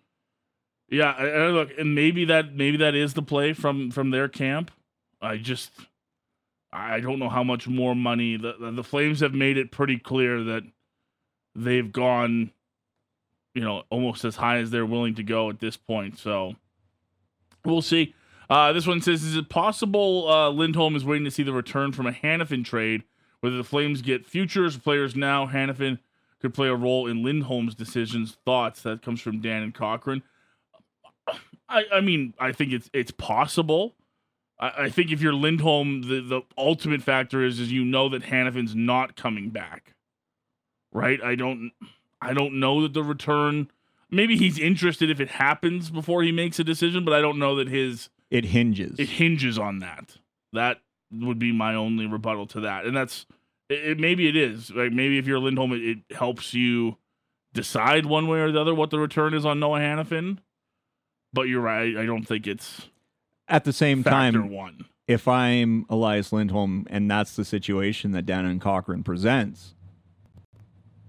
Yeah, 0.89 1.13
I 1.13 1.47
look, 1.51 1.71
and 1.79 1.95
maybe 1.95 2.25
that 2.25 2.57
maybe 2.57 2.79
that 2.79 2.97
is 2.97 3.15
the 3.15 3.23
play 3.23 3.53
from 3.53 3.93
from 3.93 4.11
their 4.11 4.27
camp. 4.27 4.73
I 5.23 5.37
just 5.37 5.71
I 6.73 6.99
don't 6.99 7.21
know 7.21 7.29
how 7.29 7.45
much 7.45 7.69
more 7.69 7.95
money 7.95 8.37
the 8.37 8.57
the, 8.59 8.73
the 8.73 8.85
Flames 8.85 9.21
have 9.21 9.35
made 9.35 9.57
it 9.57 9.71
pretty 9.71 10.01
clear 10.01 10.43
that 10.43 10.65
they've 11.55 11.93
gone 11.93 12.51
you 13.55 13.63
know 13.63 13.85
almost 13.89 14.25
as 14.25 14.35
high 14.35 14.59
as 14.59 14.73
they're 14.73 14.85
willing 14.85 15.15
to 15.15 15.23
go 15.23 15.49
at 15.49 15.61
this 15.61 15.77
point. 15.77 16.19
So 16.19 16.57
we'll 17.65 17.83
see. 17.83 18.17
Uh, 18.49 18.73
this 18.73 18.87
one 18.87 19.01
says, 19.01 19.23
"Is 19.25 19.37
it 19.37 19.49
possible 19.49 20.29
uh, 20.29 20.51
Lindholm 20.51 20.95
is 20.97 21.05
waiting 21.05 21.25
to 21.25 21.31
see 21.31 21.43
the 21.43 21.53
return 21.53 21.93
from 21.93 22.07
a 22.07 22.13
Hanifin 22.13 22.65
trade? 22.65 23.03
Whether 23.41 23.57
the 23.57 23.65
Flames 23.65 24.03
get 24.03 24.27
futures 24.27 24.77
players 24.77 25.15
now, 25.15 25.47
Hanifin 25.47 25.99
could 26.41 26.55
play 26.55 26.69
a 26.69 26.75
role 26.75 27.07
in 27.07 27.23
Lindholm's 27.23 27.75
decisions. 27.75 28.37
Thoughts? 28.45 28.83
That 28.83 29.03
comes 29.03 29.21
from 29.21 29.41
Dan 29.41 29.63
and 29.63 29.75
Cochran. 29.75 30.23
I, 31.69 31.85
I 31.95 32.01
mean, 32.01 32.35
I 32.39 32.53
think 32.53 32.73
it's 32.73 32.89
it's 32.93 33.11
possible. 33.11 33.97
I, 34.59 34.85
I 34.85 34.91
think 34.91 35.11
if 35.11 35.21
you're 35.21 35.35
Lindholm, 35.35 36.03
the, 36.03 36.21
the 36.21 36.43
ultimate 36.57 37.03
factor 37.03 37.45
is 37.45 37.59
is 37.59 37.73
you 37.73 37.85
know 37.85 38.09
that 38.09 38.23
Hanifin's 38.23 38.75
not 38.75 39.17
coming 39.17 39.51
back, 39.51 39.95
right? 40.93 41.23
I 41.23 41.35
don't 41.35 41.73
I 42.21 42.33
don't 42.33 42.61
know 42.61 42.83
that 42.83 42.95
the 42.95 43.03
return. 43.03 43.71
Maybe 44.09 44.37
he's 44.37 44.59
interested 44.59 45.11
if 45.11 45.19
it 45.19 45.31
happens 45.31 45.91
before 45.91 46.23
he 46.23 46.31
makes 46.31 46.61
a 46.61 46.65
decision, 46.65 47.05
but 47.05 47.13
I 47.13 47.21
don't 47.21 47.41
know 47.41 47.57
that 47.57 47.69
his 47.69 48.09
It 48.31 48.47
hinges. 48.47 48.99
it 48.99 49.09
hinges 49.09 49.59
on 49.59 49.79
that. 49.81 50.17
That 50.53 50.79
would 51.13 51.39
be 51.39 51.53
my 51.53 51.75
only 51.75 52.07
rebuttal 52.07 52.47
to 52.49 52.61
that, 52.61 52.85
and 52.85 52.97
that's 52.97 53.27
it. 53.69 53.91
it- 53.91 54.01
maybe 54.01 54.29
it 54.29 54.37
is 54.37 54.71
like 54.71 54.93
maybe 54.93 55.19
if 55.19 55.27
you're 55.27 55.39
Lindholm, 55.39 55.73
it, 55.73 55.83
it 55.83 56.17
helps 56.17 56.53
you 56.55 56.97
decide 57.53 58.05
one 58.07 58.27
way 58.29 58.39
or 58.41 58.51
the 58.53 58.61
other 58.61 58.75
what 58.75 58.91
the 58.91 58.99
return 58.99 59.33
is 59.35 59.47
on 59.47 59.61
Noah 59.61 59.79
Hanifin. 59.81 60.39
But 61.33 61.43
you're 61.43 61.61
right. 61.61 61.97
I 61.97 62.07
don't 62.07 62.25
think 62.25 62.47
it's 62.47 62.89
At 63.49 63.65
the 63.65 63.73
same 63.73 64.03
time, 64.03 64.51
one. 64.51 64.87
if 65.07 65.29
I'm 65.29 65.85
Elias 65.89 66.33
Lindholm 66.33 66.87
and 66.91 67.11
that's 67.11 67.37
the 67.37 67.45
situation 67.45 68.13
that 68.13 68.27
Dan 68.27 68.45
and 68.47 68.61
Cochran 68.61 69.03
presents, 69.03 69.75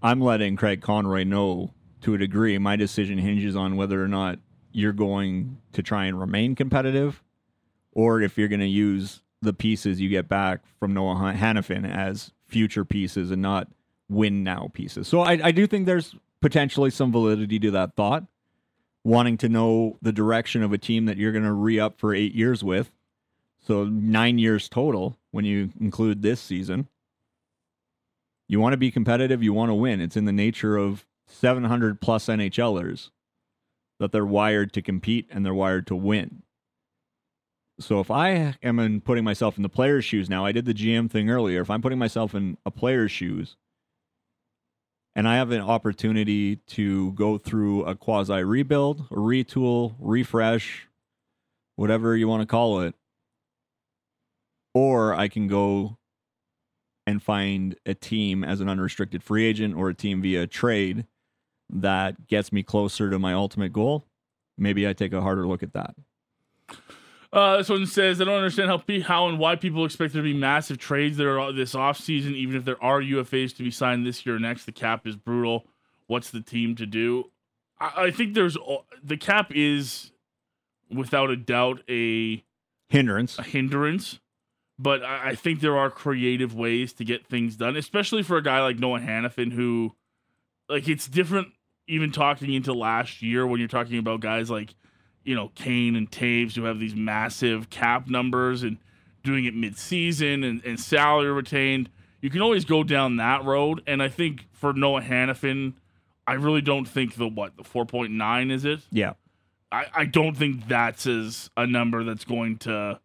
I'm 0.01 0.19
letting 0.21 0.55
Craig 0.55 0.81
Conroy 0.81 1.23
know 1.23 1.73
to 2.01 2.13
a 2.13 2.17
degree 2.17 2.57
my 2.57 2.75
decision 2.75 3.17
hinges 3.17 3.55
on 3.55 3.75
whether 3.75 4.03
or 4.03 4.07
not 4.07 4.39
you're 4.71 4.93
going 4.93 5.57
to 5.73 5.81
try 5.81 6.05
and 6.05 6.19
remain 6.19 6.55
competitive 6.55 7.23
or 7.91 8.21
if 8.21 8.37
you're 8.37 8.47
going 8.47 8.59
to 8.59 8.67
use 8.67 9.21
the 9.41 9.53
pieces 9.53 9.99
you 9.99 10.09
get 10.09 10.27
back 10.27 10.61
from 10.79 10.93
Noah 10.93 11.15
Han- 11.15 11.37
Hanifin 11.37 11.89
as 11.89 12.31
future 12.45 12.85
pieces 12.85 13.31
and 13.31 13.41
not 13.41 13.67
win 14.09 14.43
now 14.43 14.69
pieces. 14.73 15.07
So 15.07 15.21
I, 15.21 15.39
I 15.43 15.51
do 15.51 15.67
think 15.67 15.85
there's 15.85 16.15
potentially 16.41 16.89
some 16.89 17.11
validity 17.11 17.59
to 17.59 17.71
that 17.71 17.95
thought. 17.95 18.25
Wanting 19.03 19.37
to 19.37 19.49
know 19.49 19.97
the 20.01 20.11
direction 20.11 20.63
of 20.63 20.73
a 20.73 20.77
team 20.77 21.05
that 21.05 21.17
you're 21.17 21.31
going 21.31 21.43
to 21.43 21.53
re 21.53 21.79
up 21.79 21.97
for 21.99 22.13
eight 22.13 22.35
years 22.35 22.63
with. 22.63 22.91
So 23.65 23.85
nine 23.85 24.37
years 24.37 24.67
total 24.69 25.17
when 25.31 25.45
you 25.45 25.71
include 25.79 26.21
this 26.21 26.41
season. 26.41 26.87
You 28.47 28.59
want 28.59 28.73
to 28.73 28.77
be 28.77 28.91
competitive, 28.91 29.43
you 29.43 29.53
want 29.53 29.69
to 29.69 29.75
win. 29.75 30.01
It's 30.01 30.17
in 30.17 30.25
the 30.25 30.31
nature 30.31 30.77
of 30.77 31.05
700 31.27 31.99
plus 31.99 32.27
NHLers 32.27 33.09
that 33.99 34.11
they're 34.11 34.25
wired 34.25 34.73
to 34.73 34.81
compete 34.81 35.27
and 35.31 35.45
they're 35.45 35.53
wired 35.53 35.87
to 35.87 35.95
win. 35.95 36.43
So 37.79 37.99
if 37.99 38.09
I 38.09 38.55
am 38.63 38.79
in 38.79 39.01
putting 39.01 39.23
myself 39.23 39.57
in 39.57 39.63
the 39.63 39.69
player's 39.69 40.03
shoes 40.03 40.29
now, 40.29 40.45
I 40.45 40.51
did 40.51 40.65
the 40.65 40.73
GM 40.73 41.09
thing 41.11 41.29
earlier. 41.29 41.61
If 41.61 41.69
I'm 41.69 41.81
putting 41.81 41.99
myself 41.99 42.33
in 42.33 42.57
a 42.65 42.71
player's 42.71 43.11
shoes 43.11 43.55
and 45.15 45.27
I 45.27 45.35
have 45.35 45.51
an 45.51 45.61
opportunity 45.61 46.55
to 46.55 47.11
go 47.13 47.37
through 47.37 47.83
a 47.85 47.95
quasi 47.95 48.43
rebuild, 48.43 49.09
retool, 49.09 49.95
refresh, 49.99 50.87
whatever 51.75 52.15
you 52.15 52.27
want 52.27 52.41
to 52.41 52.47
call 52.47 52.81
it, 52.81 52.95
or 54.73 55.13
I 55.13 55.27
can 55.27 55.47
go 55.47 55.97
and 57.05 57.21
find 57.21 57.75
a 57.85 57.93
team 57.93 58.43
as 58.43 58.59
an 58.59 58.69
unrestricted 58.69 59.23
free 59.23 59.45
agent 59.45 59.75
or 59.75 59.89
a 59.89 59.93
team 59.93 60.21
via 60.21 60.45
trade 60.45 61.05
that 61.69 62.27
gets 62.27 62.51
me 62.51 62.63
closer 62.63 63.09
to 63.09 63.19
my 63.19 63.33
ultimate 63.33 63.73
goal. 63.73 64.05
Maybe 64.57 64.87
I 64.87 64.93
take 64.93 65.13
a 65.13 65.21
harder 65.21 65.47
look 65.47 65.63
at 65.63 65.73
that. 65.73 65.95
Uh, 67.31 67.57
this 67.57 67.69
one 67.69 67.85
says, 67.85 68.21
I 68.21 68.23
don't 68.23 68.35
understand 68.35 68.69
how 68.69 68.77
pe- 68.77 69.01
how 69.01 69.27
and 69.27 69.37
why 69.37 69.55
people 69.57 69.85
expect 69.85 70.13
there 70.13 70.21
to 70.21 70.27
be 70.27 70.37
massive 70.37 70.77
trades 70.77 71.17
that 71.17 71.27
are 71.27 71.51
this 71.51 71.73
offseason, 71.75 72.33
even 72.33 72.55
if 72.55 72.65
there 72.65 72.81
are 72.81 73.01
UFAs 73.01 73.55
to 73.57 73.63
be 73.63 73.71
signed 73.71 74.05
this 74.05 74.25
year 74.25 74.37
or 74.37 74.39
next. 74.39 74.65
The 74.65 74.71
cap 74.71 75.05
is 75.05 75.15
brutal. 75.17 75.65
What's 76.07 76.29
the 76.29 76.41
team 76.41 76.75
to 76.77 76.85
do? 76.85 77.25
I, 77.79 78.05
I 78.05 78.11
think 78.11 78.33
there's 78.33 78.57
the 79.03 79.17
cap 79.17 79.51
is 79.53 80.11
without 80.89 81.29
a 81.29 81.35
doubt 81.35 81.81
a, 81.89 82.43
Hindrance. 82.89 83.37
a 83.37 83.43
hindrance, 83.43 84.21
but 84.79 85.03
I, 85.03 85.31
I 85.31 85.35
think 85.35 85.59
there 85.59 85.77
are 85.77 85.89
creative 85.89 86.55
ways 86.55 86.93
to 86.93 87.03
get 87.03 87.27
things 87.27 87.57
done, 87.57 87.75
especially 87.75 88.23
for 88.23 88.37
a 88.37 88.41
guy 88.41 88.61
like 88.61 88.79
Noah 88.79 89.01
Hanifin, 89.01 89.51
who, 89.51 89.95
like, 90.69 90.87
it's 90.87 91.07
different 91.07 91.49
even 91.87 92.11
talking 92.11 92.53
into 92.53 92.73
last 92.73 93.21
year 93.21 93.45
when 93.47 93.59
you're 93.59 93.67
talking 93.69 93.97
about 93.97 94.19
guys 94.19 94.49
like 94.49 94.73
you 95.23 95.35
know, 95.35 95.51
Kane 95.55 95.97
and 95.97 96.09
Toews 96.09 96.55
who 96.55 96.63
have 96.63 96.79
these 96.79 96.95
massive 96.95 97.69
cap 97.69 98.07
numbers 98.07 98.63
and 98.63 98.77
doing 99.25 99.43
it 99.43 99.53
mid-season 99.53 100.45
and, 100.45 100.63
and 100.63 100.79
salary 100.79 101.29
retained. 101.29 101.89
You 102.21 102.29
can 102.29 102.41
always 102.41 102.63
go 102.63 102.81
down 102.81 103.17
that 103.17 103.43
road. 103.43 103.83
And 103.87 104.01
I 104.01 104.07
think 104.07 104.45
for 104.53 104.71
Noah 104.71 105.01
Hanifin, 105.01 105.73
I 106.25 106.33
really 106.35 106.61
don't 106.61 106.85
think 106.87 107.15
the 107.15 107.27
what 107.27 107.57
the 107.57 107.63
4.9 107.63 108.51
is 108.51 108.63
it? 108.63 108.79
Yeah. 108.89 109.13
I, 109.69 109.87
I 109.93 110.05
don't 110.05 110.37
think 110.37 110.65
that's 110.69 111.05
as 111.05 111.49
a 111.57 111.67
number 111.67 112.05
that's 112.05 112.23
going 112.23 112.57
to 112.59 112.97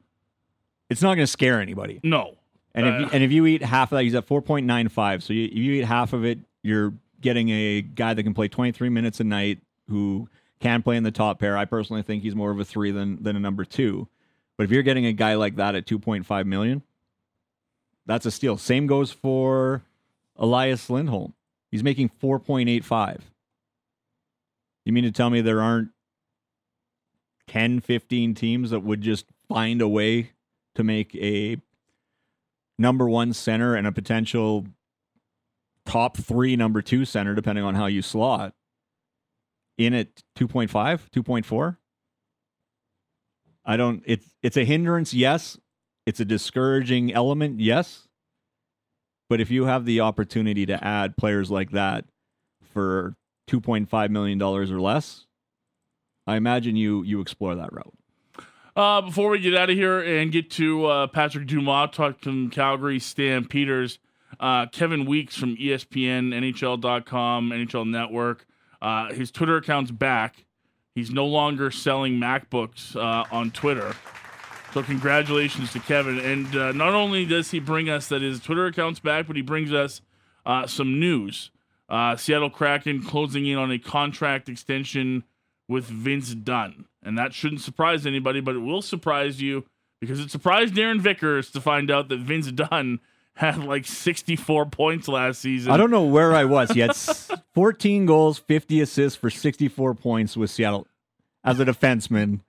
It's 0.89 1.03
not 1.03 1.15
going 1.17 1.25
to 1.27 1.33
scare 1.33 1.61
anybody. 1.61 1.99
no. 2.05 2.37
And 2.75 2.87
if 2.87 2.95
Uh, 2.95 2.99
you, 2.99 3.09
and 3.15 3.25
if 3.25 3.33
you 3.33 3.47
eat 3.47 3.63
half 3.63 3.91
of 3.91 3.97
that, 3.97 4.05
he's 4.05 4.15
at 4.15 4.29
4.95. 4.29 5.23
So 5.23 5.33
you, 5.33 5.47
if 5.47 5.55
you 5.57 5.73
eat 5.73 5.85
half 5.87 6.13
of 6.13 6.25
it, 6.25 6.39
you're 6.63 6.95
getting 7.23 7.49
a 7.49 7.83
guy 7.83 8.15
that 8.15 8.23
can 8.23 8.35
play 8.35 8.49
23 8.49 8.89
minutes 8.89 9.21
a 9.21 9.25
night 9.25 9.61
who 9.89 10.29
can 10.61 10.83
play 10.83 10.97
in 10.97 11.03
the 11.03 11.11
top 11.11 11.39
pair. 11.39 11.57
I 11.57 11.65
personally 11.65 12.03
think 12.03 12.23
he's 12.23 12.35
more 12.35 12.51
of 12.51 12.61
a 12.61 12.65
three 12.65 12.91
than 12.91 13.23
than 13.23 13.37
a 13.37 13.41
number 13.41 13.65
two. 13.65 14.09
But 14.57 14.65
if 14.65 14.71
you're 14.71 14.83
getting 14.83 15.07
a 15.07 15.13
guy 15.13 15.35
like 15.35 15.57
that 15.57 15.75
at 15.75 15.87
2.5 15.87 16.47
million, 16.47 16.83
that's 18.07 18.27
a 18.27 18.31
steal. 18.31 18.57
Same 18.57 18.87
goes 18.87 19.11
for 19.11 19.83
Elias 20.37 20.91
Lindholm. 20.91 21.35
He's 21.71 21.83
making 21.83 22.11
4.85. 22.23 23.21
You 24.85 24.93
mean 24.93 25.05
to 25.05 25.13
tell 25.13 25.31
me 25.31 25.41
there 25.41 25.63
aren't 25.63 25.89
10, 27.47 27.81
15 27.81 28.35
teams 28.35 28.71
that 28.71 28.81
would 28.81 29.01
just 29.01 29.27
find 29.49 29.81
a 29.81 29.89
way 29.89 30.33
to 30.75 30.85
make 30.85 31.15
a 31.15 31.57
number 32.79 33.09
one 33.09 33.33
center 33.33 33.75
and 33.75 33.87
a 33.87 33.93
potential 33.93 34.67
top 35.87 36.17
three 36.17 36.57
number 36.57 36.83
two 36.83 37.05
center, 37.05 37.35
depending 37.35 37.65
on 37.65 37.75
how 37.75 37.87
you 37.87 38.03
slot, 38.03 38.55
in 39.79 39.95
at 39.95 40.09
2.5, 40.39 40.69
2.4. 41.15 41.77
I 43.65 43.77
don't 43.77 44.03
it's 44.07 44.27
it's 44.43 44.57
a 44.57 44.65
hindrance, 44.65 45.15
yes. 45.15 45.57
It's 46.05 46.19
a 46.19 46.25
discouraging 46.25 47.13
element, 47.13 47.61
yes. 47.61 48.09
But 49.29 49.41
if 49.41 49.51
you 49.51 49.67
have 49.67 49.85
the 49.85 50.01
opportunity 50.01 50.67
to 50.67 50.85
add 50.85 51.17
players 51.17 51.51
like 51.51 51.71
that 51.71 52.05
for 52.73 53.15
2.5 53.49 54.11
million 54.11 54.39
dollars 54.39 54.71
or 54.71 54.81
less, 54.81 55.27
I 56.27 56.37
imagine 56.37 56.77
you 56.77 57.03
you 57.05 57.21
explore 57.21 57.55
that 57.55 57.73
route. 57.73 57.95
Uh, 58.75 59.03
before 59.03 59.29
we 59.31 59.39
get 59.39 59.55
out 59.55 59.71
of 59.71 59.77
here 59.77 60.01
and 60.01 60.33
get 60.33 60.51
to 60.51 60.87
uh, 60.87 61.07
Patrick 61.07 61.47
Dumas, 61.47 61.91
talk 61.93 62.21
from 62.21 62.49
Calgary, 62.51 62.99
Stampeders, 62.99 63.99
uh, 64.41 64.67
Kevin 64.67 65.05
Weeks 65.05 65.37
from 65.37 65.57
ESPN, 65.57 66.33
NHL.com, 66.33 67.51
NHL 67.51 67.89
Network. 67.89 68.47
Uh, 68.81 69.13
his 69.13 69.31
Twitter 69.31 69.57
account's 69.57 69.91
back. 69.91 70.45
He's 70.95 71.11
no 71.11 71.27
longer 71.27 71.71
selling 71.71 72.15
MacBooks 72.15 72.97
uh, 72.97 73.25
on 73.31 73.51
Twitter. 73.51 73.95
So 74.73 74.83
congratulations 74.83 75.73
to 75.73 75.81
Kevin. 75.81 76.19
And 76.19 76.57
uh, 76.57 76.73
not 76.73 76.95
only 76.95 77.25
does 77.25 77.51
he 77.51 77.61
bring 77.61 77.89
us 77.89 78.09
that 78.09 78.23
his 78.23 78.41
Twitter 78.41 78.67
account's 78.67 79.01
back, 79.01 79.27
but 79.27 79.37
he 79.37 79.43
brings 79.43 79.73
us 79.73 80.01
uh, 80.45 80.67
some 80.67 80.99
news. 80.99 81.51
Uh, 81.89 82.17
Seattle 82.17 82.51
Kraken 82.51 83.03
closing 83.03 83.47
in 83.47 83.59
on 83.59 83.71
a 83.71 83.79
contract 83.79 84.49
extension 84.49 85.25
with 85.69 85.85
Vince 85.85 86.35
Dunn. 86.35 86.87
And 87.03 87.19
that 87.19 87.35
shouldn't 87.35 87.61
surprise 87.61 88.07
anybody, 88.07 88.41
but 88.41 88.55
it 88.55 88.61
will 88.61 88.83
surprise 88.83 89.43
you 89.43 89.65
because 90.01 90.21
it 90.21 90.31
surprised 90.31 90.79
Aaron 90.79 91.01
Vickers 91.01 91.51
to 91.51 91.61
find 91.61 91.91
out 91.91 92.09
that 92.09 92.21
Vince 92.21 92.51
Dunn 92.51 93.01
had 93.35 93.65
like 93.65 93.87
64 93.87 94.67
points 94.67 95.09
last 95.09 95.41
season. 95.41 95.73
I 95.73 95.77
don't 95.77 95.91
know 95.91 96.05
where 96.05 96.35
I 96.35 96.45
was. 96.45 96.71
He 96.71 96.81
had 96.81 96.95
14 97.55 98.07
goals, 98.07 98.39
50 98.39 98.81
assists 98.81 99.19
for 99.19 99.31
64 99.31 99.95
points 99.95 100.37
with 100.37 100.51
Seattle. 100.51 100.87
as 101.45 101.59
a 101.59 101.65
defenseman. 101.65 102.41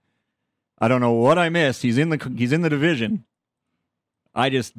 I 0.78 0.88
don't 0.88 1.00
know 1.00 1.12
what 1.12 1.38
I 1.38 1.48
missed. 1.48 1.82
He's 1.82 1.98
in 1.98 2.10
the 2.10 2.32
he's 2.36 2.52
in 2.52 2.62
the 2.62 2.68
division. 2.68 3.24
I 4.34 4.50
just 4.50 4.74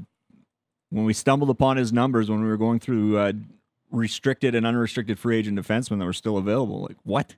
when 0.90 1.06
we 1.06 1.14
stumbled 1.14 1.50
upon 1.50 1.78
his 1.78 1.92
numbers 1.92 2.30
when 2.30 2.42
we 2.44 2.48
were 2.48 2.58
going 2.58 2.80
through 2.80 3.18
uh, 3.18 3.34
restricted 3.92 4.54
and 4.56 4.66
unrestricted 4.66 5.18
free 5.18 5.38
agent 5.38 5.58
defensemen 5.60 6.00
that 6.00 6.06
were 6.06 6.14
still 6.14 6.38
available, 6.38 6.82
like 6.84 6.98
what? 7.04 7.36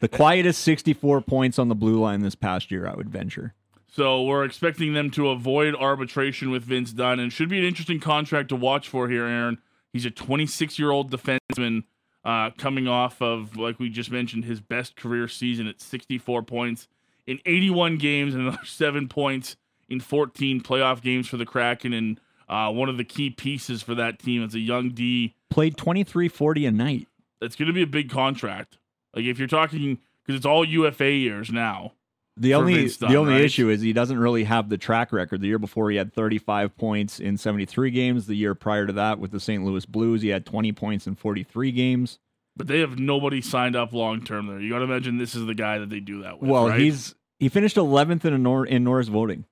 The 0.00 0.08
quietest 0.08 0.60
64 0.64 1.22
points 1.22 1.58
on 1.58 1.68
the 1.68 1.74
blue 1.74 1.98
line 1.98 2.20
this 2.20 2.34
past 2.34 2.70
year, 2.70 2.86
I 2.86 2.94
would 2.94 3.08
venture. 3.08 3.54
So 3.90 4.22
we're 4.22 4.44
expecting 4.44 4.92
them 4.92 5.10
to 5.12 5.30
avoid 5.30 5.74
arbitration 5.74 6.50
with 6.50 6.62
Vince 6.62 6.92
Dunn, 6.92 7.18
and 7.18 7.32
should 7.32 7.48
be 7.48 7.58
an 7.58 7.64
interesting 7.64 8.00
contract 8.00 8.50
to 8.50 8.56
watch 8.56 8.88
for 8.88 9.08
here, 9.08 9.24
Aaron. 9.24 9.58
He's 9.92 10.04
a 10.04 10.10
26 10.10 10.78
year 10.78 10.90
old 10.90 11.10
defenseman 11.10 11.84
uh, 12.24 12.50
coming 12.58 12.86
off 12.86 13.22
of, 13.22 13.56
like 13.56 13.78
we 13.78 13.88
just 13.88 14.10
mentioned, 14.10 14.44
his 14.44 14.60
best 14.60 14.96
career 14.96 15.26
season 15.26 15.66
at 15.66 15.80
64 15.80 16.42
points 16.42 16.86
in 17.26 17.40
81 17.46 17.96
games 17.98 18.34
and 18.34 18.42
another 18.42 18.58
seven 18.64 19.08
points 19.08 19.56
in 19.88 20.00
14 20.00 20.60
playoff 20.60 21.00
games 21.00 21.26
for 21.26 21.38
the 21.38 21.46
Kraken, 21.46 21.92
and 21.94 22.20
uh, 22.48 22.70
one 22.70 22.88
of 22.88 22.98
the 22.98 23.04
key 23.04 23.30
pieces 23.30 23.82
for 23.82 23.94
that 23.94 24.18
team 24.18 24.44
as 24.44 24.54
a 24.54 24.60
young 24.60 24.90
D. 24.90 25.34
Played 25.50 25.76
23 25.76 26.28
40 26.28 26.66
a 26.66 26.70
night. 26.70 27.08
That's 27.40 27.56
going 27.56 27.68
to 27.68 27.72
be 27.72 27.82
a 27.82 27.86
big 27.86 28.10
contract. 28.10 28.78
Like 29.14 29.24
if 29.24 29.38
you're 29.38 29.48
talking, 29.48 29.98
because 30.22 30.36
it's 30.36 30.46
all 30.46 30.64
UFA 30.64 31.10
years 31.10 31.50
now. 31.50 31.92
The 32.40 32.54
only 32.54 32.88
Dunn, 32.88 33.10
the 33.10 33.16
only 33.16 33.34
right? 33.34 33.42
issue 33.42 33.68
is 33.68 33.80
he 33.80 33.92
doesn't 33.92 34.18
really 34.18 34.44
have 34.44 34.68
the 34.68 34.78
track 34.78 35.12
record. 35.12 35.40
The 35.40 35.48
year 35.48 35.58
before 35.58 35.90
he 35.90 35.96
had 35.96 36.12
35 36.12 36.76
points 36.76 37.18
in 37.20 37.36
73 37.36 37.90
games. 37.90 38.26
The 38.26 38.36
year 38.36 38.54
prior 38.54 38.86
to 38.86 38.92
that 38.94 39.18
with 39.18 39.30
the 39.32 39.40
St. 39.40 39.64
Louis 39.64 39.84
Blues, 39.86 40.22
he 40.22 40.28
had 40.28 40.46
20 40.46 40.72
points 40.72 41.06
in 41.06 41.16
43 41.16 41.72
games. 41.72 42.18
But 42.56 42.66
they 42.66 42.80
have 42.80 42.98
nobody 42.98 43.40
signed 43.40 43.76
up 43.76 43.92
long 43.92 44.24
term 44.24 44.46
there. 44.46 44.60
You 44.60 44.70
got 44.70 44.78
to 44.78 44.84
imagine 44.84 45.18
this 45.18 45.34
is 45.34 45.46
the 45.46 45.54
guy 45.54 45.78
that 45.78 45.90
they 45.90 46.00
do 46.00 46.22
that 46.22 46.40
with. 46.40 46.50
Well, 46.50 46.68
right? 46.68 46.80
he's 46.80 47.14
he 47.38 47.48
finished 47.48 47.76
11th 47.76 48.24
in 48.24 48.32
a 48.32 48.38
Nor- 48.38 48.66
in 48.66 48.84
Norris 48.84 49.08
voting. 49.08 49.44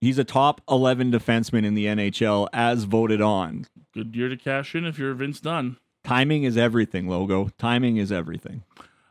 He's 0.00 0.18
a 0.18 0.24
top 0.24 0.60
11 0.68 1.10
defenseman 1.10 1.64
in 1.64 1.74
the 1.74 1.86
NHL 1.86 2.48
as 2.52 2.84
voted 2.84 3.20
on. 3.20 3.66
good 3.92 4.14
year 4.14 4.28
to 4.28 4.36
cash 4.36 4.76
in 4.76 4.84
if 4.84 4.96
you're 4.98 5.12
Vince 5.14 5.40
Dunn. 5.40 5.76
Timing 6.04 6.44
is 6.44 6.56
everything, 6.56 7.08
logo. 7.08 7.50
Timing 7.58 7.96
is 7.96 8.12
everything. 8.12 8.62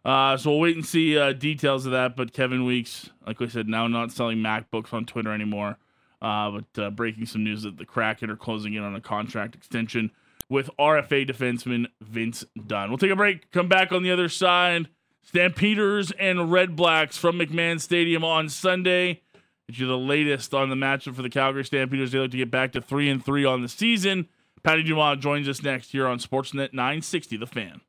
Uh, 0.08 0.38
so 0.38 0.52
we'll 0.52 0.62
wait 0.62 0.76
and 0.78 0.86
see 0.86 1.18
uh, 1.18 1.34
details 1.34 1.86
of 1.86 1.92
that. 1.92 2.16
But 2.16 2.32
Kevin 2.32 2.64
Weeks, 2.64 3.10
like 3.26 3.42
I 3.42 3.48
said, 3.48 3.68
now 3.68 3.88
not 3.88 4.14
selling 4.14 4.38
MacBooks 4.38 4.94
on 4.94 5.06
Twitter 5.06 5.34
anymore. 5.34 5.78
Uh, 6.22 6.50
but 6.50 6.82
uh, 6.82 6.90
breaking 6.90 7.26
some 7.26 7.44
news 7.44 7.64
that 7.64 7.78
the 7.78 7.86
Kraken 7.86 8.30
are 8.30 8.38
closing 8.38 8.74
in 8.74 8.84
on 8.84 8.96
a 8.96 9.02
contract 9.02 9.54
extension 9.54 10.12
with 10.50 10.70
RFA 10.80 11.30
defenseman 11.30 11.88
Vince 12.02 12.46
Dunn. 12.66 12.90
We'll 12.90 12.98
take 12.98 13.12
a 13.12 13.18
break. 13.18 13.52
Come 13.52 13.68
back 13.68 13.92
on 13.92 14.02
the 14.02 14.12
other 14.12 14.30
side. 14.30 14.88
Stampeders 15.22 16.12
and 16.12 16.52
Red 16.52 16.78
Blacks 16.78 17.18
from 17.18 17.38
McMahon 17.38 17.82
Stadium 17.82 18.24
on 18.24 18.48
Sunday. 18.48 19.22
Get 19.68 19.80
you 19.80 19.88
the 19.88 19.98
latest 19.98 20.54
on 20.54 20.70
the 20.70 20.76
matchup 20.76 21.16
for 21.16 21.22
the 21.22 21.30
Calgary 21.30 21.66
Stampeders. 21.66 22.14
They 22.14 22.20
look 22.20 22.32
to 22.32 22.38
get 22.38 22.50
back 22.50 22.72
to 22.72 22.82
three 22.82 23.10
and 23.10 23.24
three 23.24 23.44
on 23.44 23.62
the 23.62 23.68
season. 23.68 24.30
Patty 24.64 24.84
Dumas 24.84 25.20
joins 25.20 25.50
us 25.50 25.62
next 25.62 25.92
here 25.92 26.08
on 26.08 26.18
Sportsnet 26.18 26.72
960, 26.72 27.36
The 27.36 27.46
Fan. 27.46 27.82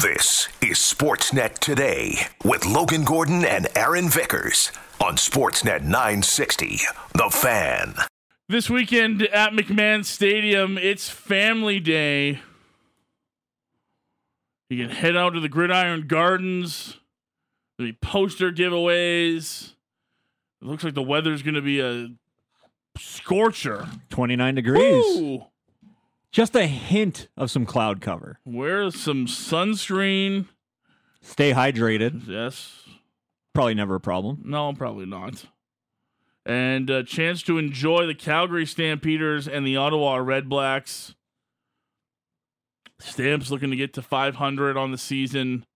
This 0.00 0.48
is 0.62 0.78
Sportsnet 0.78 1.58
Today 1.58 2.14
with 2.44 2.64
Logan 2.64 3.04
Gordon 3.04 3.44
and 3.44 3.68
Aaron 3.76 4.08
Vickers 4.08 4.72
on 5.04 5.16
Sportsnet 5.16 5.82
960. 5.82 6.80
The 7.12 7.28
Fan. 7.30 7.94
This 8.48 8.70
weekend 8.70 9.20
at 9.22 9.52
McMahon 9.52 10.02
Stadium, 10.02 10.78
it's 10.78 11.10
Family 11.10 11.78
Day. 11.78 12.40
You 14.70 14.86
can 14.86 14.96
head 14.96 15.14
out 15.14 15.34
to 15.34 15.40
the 15.40 15.50
Gridiron 15.50 16.06
Gardens. 16.06 16.96
There'll 17.76 17.92
be 17.92 17.98
poster 18.00 18.50
giveaways. 18.50 19.74
It 20.62 20.68
looks 20.68 20.84
like 20.84 20.94
the 20.94 21.02
weather's 21.02 21.42
going 21.42 21.54
to 21.54 21.60
be 21.60 21.80
a 21.80 22.08
scorcher. 22.96 23.86
29 24.08 24.54
degrees. 24.54 25.04
Woo! 25.04 25.46
Just 26.32 26.56
a 26.56 26.66
hint 26.66 27.28
of 27.36 27.50
some 27.50 27.66
cloud 27.66 28.00
cover. 28.00 28.38
Wear 28.46 28.90
some 28.90 29.26
sunscreen. 29.26 30.46
Stay 31.20 31.52
hydrated. 31.52 32.26
Yes. 32.26 32.84
Probably 33.52 33.74
never 33.74 33.96
a 33.96 34.00
problem. 34.00 34.40
No, 34.42 34.72
probably 34.72 35.04
not. 35.04 35.44
And 36.46 36.88
a 36.88 37.04
chance 37.04 37.42
to 37.42 37.58
enjoy 37.58 38.06
the 38.06 38.14
Calgary 38.14 38.64
Stampeders 38.64 39.46
and 39.46 39.66
the 39.66 39.76
Ottawa 39.76 40.16
Red 40.16 40.48
Blacks. 40.48 41.14
Stamps 42.98 43.50
looking 43.50 43.70
to 43.70 43.76
get 43.76 43.92
to 43.94 44.02
500 44.02 44.76
on 44.76 44.90
the 44.90 44.98
season. 44.98 45.66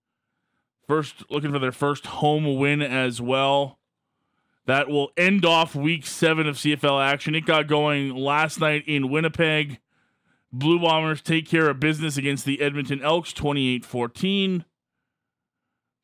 First, 0.89 1.31
looking 1.31 1.53
for 1.53 1.59
their 1.59 1.71
first 1.71 2.07
home 2.07 2.57
win 2.57 2.81
as 2.81 3.21
well. 3.21 3.79
That 4.65 4.89
will 4.89 5.11
end 5.17 5.45
off 5.45 5.75
week 5.75 6.07
seven 6.07 6.49
of 6.49 6.57
CFL 6.57 7.05
action. 7.05 7.35
It 7.35 7.45
got 7.45 7.67
going 7.67 8.15
last 8.15 8.59
night 8.59 8.85
in 8.87 9.11
Winnipeg. 9.11 9.81
Blue 10.59 10.79
Bombers 10.81 11.21
take 11.21 11.47
care 11.47 11.69
of 11.69 11.81
business 11.81 12.17
against 12.17 12.45
the 12.45 12.63
Edmonton 12.63 13.03
Elks 13.03 13.33
28 13.33 13.85
14. 13.85 14.65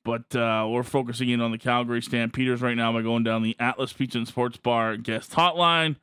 But 0.04 0.34
uh, 0.34 0.66
we're 0.68 0.82
focusing 0.82 1.28
in 1.28 1.40
on 1.40 1.52
the 1.52 1.58
Calgary 1.58 2.02
Stampeders 2.02 2.60
right 2.60 2.76
now 2.76 2.92
by 2.92 3.02
going 3.02 3.22
down 3.22 3.42
the 3.42 3.56
Atlas 3.58 3.92
Pizza 3.92 4.18
and 4.18 4.26
Sports 4.26 4.56
Bar 4.56 4.96
guest 4.96 5.32
hotline. 5.32 5.96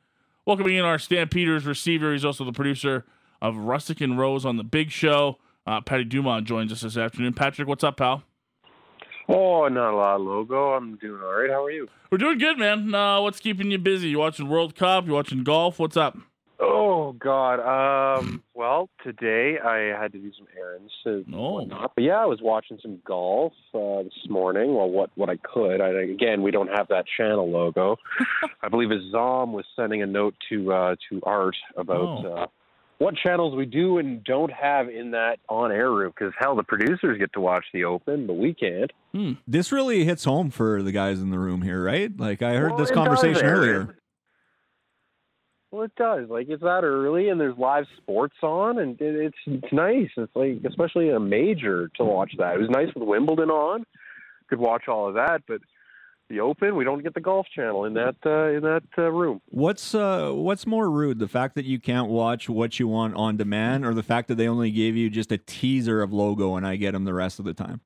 Welcoming 0.46 0.76
in 0.76 0.84
our 0.84 0.98
Stampeders 0.98 1.66
receiver. 1.66 2.12
He's 2.12 2.24
also 2.24 2.44
the 2.44 2.52
producer 2.52 3.04
of 3.42 3.56
Rustic 3.56 4.00
and 4.00 4.18
Rose 4.18 4.44
on 4.44 4.56
the 4.56 4.64
Big 4.64 4.90
Show. 4.90 5.38
Uh, 5.66 5.82
Patty 5.82 6.04
Dumas 6.04 6.44
joins 6.44 6.72
us 6.72 6.80
this 6.80 6.96
afternoon. 6.96 7.34
Patrick, 7.34 7.68
what's 7.68 7.84
up, 7.84 7.98
pal? 7.98 8.24
Oh, 9.28 9.68
not 9.68 9.92
a 9.92 9.96
lot, 9.96 10.16
of 10.16 10.22
logo. 10.22 10.72
I'm 10.72 10.96
doing 10.96 11.22
all 11.22 11.34
right. 11.34 11.50
How 11.50 11.62
are 11.62 11.70
you? 11.70 11.86
We're 12.10 12.18
doing 12.18 12.38
good, 12.38 12.58
man. 12.58 12.92
Uh, 12.92 13.20
what's 13.20 13.38
keeping 13.38 13.70
you 13.70 13.78
busy? 13.78 14.08
You 14.08 14.18
watching 14.18 14.48
World 14.48 14.74
Cup? 14.74 15.06
You 15.06 15.12
watching 15.12 15.44
golf? 15.44 15.78
What's 15.78 15.96
up? 15.96 16.16
Oh 16.60 17.12
God. 17.18 17.58
Um. 18.18 18.42
Well, 18.54 18.90
today 19.02 19.58
I 19.58 19.98
had 19.98 20.12
to 20.12 20.18
do 20.18 20.30
some 20.36 20.46
errands 20.58 20.92
and 21.06 21.24
Oh. 21.34 21.54
whatnot. 21.54 21.92
But 21.94 22.04
yeah, 22.04 22.18
I 22.18 22.26
was 22.26 22.40
watching 22.42 22.78
some 22.82 22.98
golf 23.06 23.52
uh, 23.74 24.02
this 24.02 24.28
morning. 24.28 24.74
Well, 24.74 24.90
what 24.90 25.10
what 25.14 25.30
I 25.30 25.36
could. 25.36 25.80
I 25.80 25.88
again, 26.02 26.42
we 26.42 26.50
don't 26.50 26.68
have 26.68 26.88
that 26.88 27.04
channel 27.16 27.50
logo. 27.50 27.96
I 28.62 28.68
believe 28.68 28.90
Azam 28.90 29.52
was 29.52 29.64
sending 29.74 30.02
a 30.02 30.06
note 30.06 30.34
to 30.50 30.72
uh, 30.72 30.96
to 31.08 31.20
Art 31.24 31.56
about. 31.76 32.24
Oh. 32.26 32.34
Uh, 32.34 32.46
what 32.98 33.14
channels 33.16 33.56
we 33.56 33.64
do 33.64 33.96
and 33.96 34.22
don't 34.24 34.52
have 34.52 34.90
in 34.90 35.12
that 35.12 35.38
on-air 35.48 35.90
room? 35.90 36.12
Because 36.14 36.34
hell, 36.38 36.54
the 36.54 36.62
producers 36.62 37.16
get 37.16 37.32
to 37.32 37.40
watch 37.40 37.64
the 37.72 37.84
Open, 37.84 38.26
but 38.26 38.34
we 38.34 38.52
can't. 38.52 38.90
This 39.48 39.72
really 39.72 40.04
hits 40.04 40.24
home 40.24 40.50
for 40.50 40.82
the 40.82 40.92
guys 40.92 41.18
in 41.18 41.30
the 41.30 41.38
room 41.38 41.62
here, 41.62 41.82
right? 41.82 42.14
Like 42.14 42.42
I 42.42 42.56
heard 42.56 42.72
Well, 42.72 42.78
this 42.80 42.90
conversation 42.90 43.46
earlier. 43.46 43.96
Well, 45.70 45.82
it 45.82 45.94
does. 45.94 46.28
Like 46.28 46.48
it's 46.48 46.62
that 46.62 46.82
early, 46.82 47.28
and 47.28 47.40
there's 47.40 47.56
live 47.56 47.84
sports 47.98 48.36
on, 48.42 48.78
and 48.78 49.00
it, 49.00 49.14
it's 49.14 49.38
it's 49.46 49.72
nice. 49.72 50.08
It's 50.16 50.34
like 50.34 50.60
especially 50.66 51.10
a 51.10 51.20
major 51.20 51.88
to 51.96 52.04
watch 52.04 52.32
that. 52.38 52.56
It 52.56 52.60
was 52.60 52.70
nice 52.70 52.88
with 52.94 53.06
Wimbledon 53.06 53.50
on. 53.50 53.84
Could 54.48 54.58
watch 54.58 54.88
all 54.88 55.08
of 55.08 55.14
that, 55.14 55.42
but 55.46 55.60
the 56.28 56.40
Open, 56.40 56.76
we 56.76 56.84
don't 56.84 57.02
get 57.02 57.14
the 57.14 57.20
Golf 57.20 57.46
Channel 57.54 57.84
in 57.84 57.94
that 57.94 58.16
uh, 58.24 58.48
in 58.48 58.62
that 58.62 58.82
uh, 58.98 59.10
room. 59.10 59.40
What's 59.46 59.94
uh 59.94 60.30
what's 60.32 60.66
more 60.66 60.90
rude, 60.90 61.18
the 61.18 61.28
fact 61.28 61.54
that 61.56 61.64
you 61.64 61.78
can't 61.78 62.08
watch 62.08 62.48
what 62.48 62.80
you 62.80 62.88
want 62.88 63.14
on 63.14 63.36
demand, 63.36 63.84
or 63.84 63.94
the 63.94 64.02
fact 64.02 64.28
that 64.28 64.36
they 64.36 64.48
only 64.48 64.70
gave 64.70 64.96
you 64.96 65.08
just 65.08 65.30
a 65.30 65.38
teaser 65.38 66.02
of 66.02 66.12
logo 66.12 66.56
and 66.56 66.66
I 66.66 66.76
get 66.76 66.92
them 66.92 67.04
the 67.04 67.14
rest 67.14 67.38
of 67.38 67.44
the 67.44 67.54
time? 67.54 67.80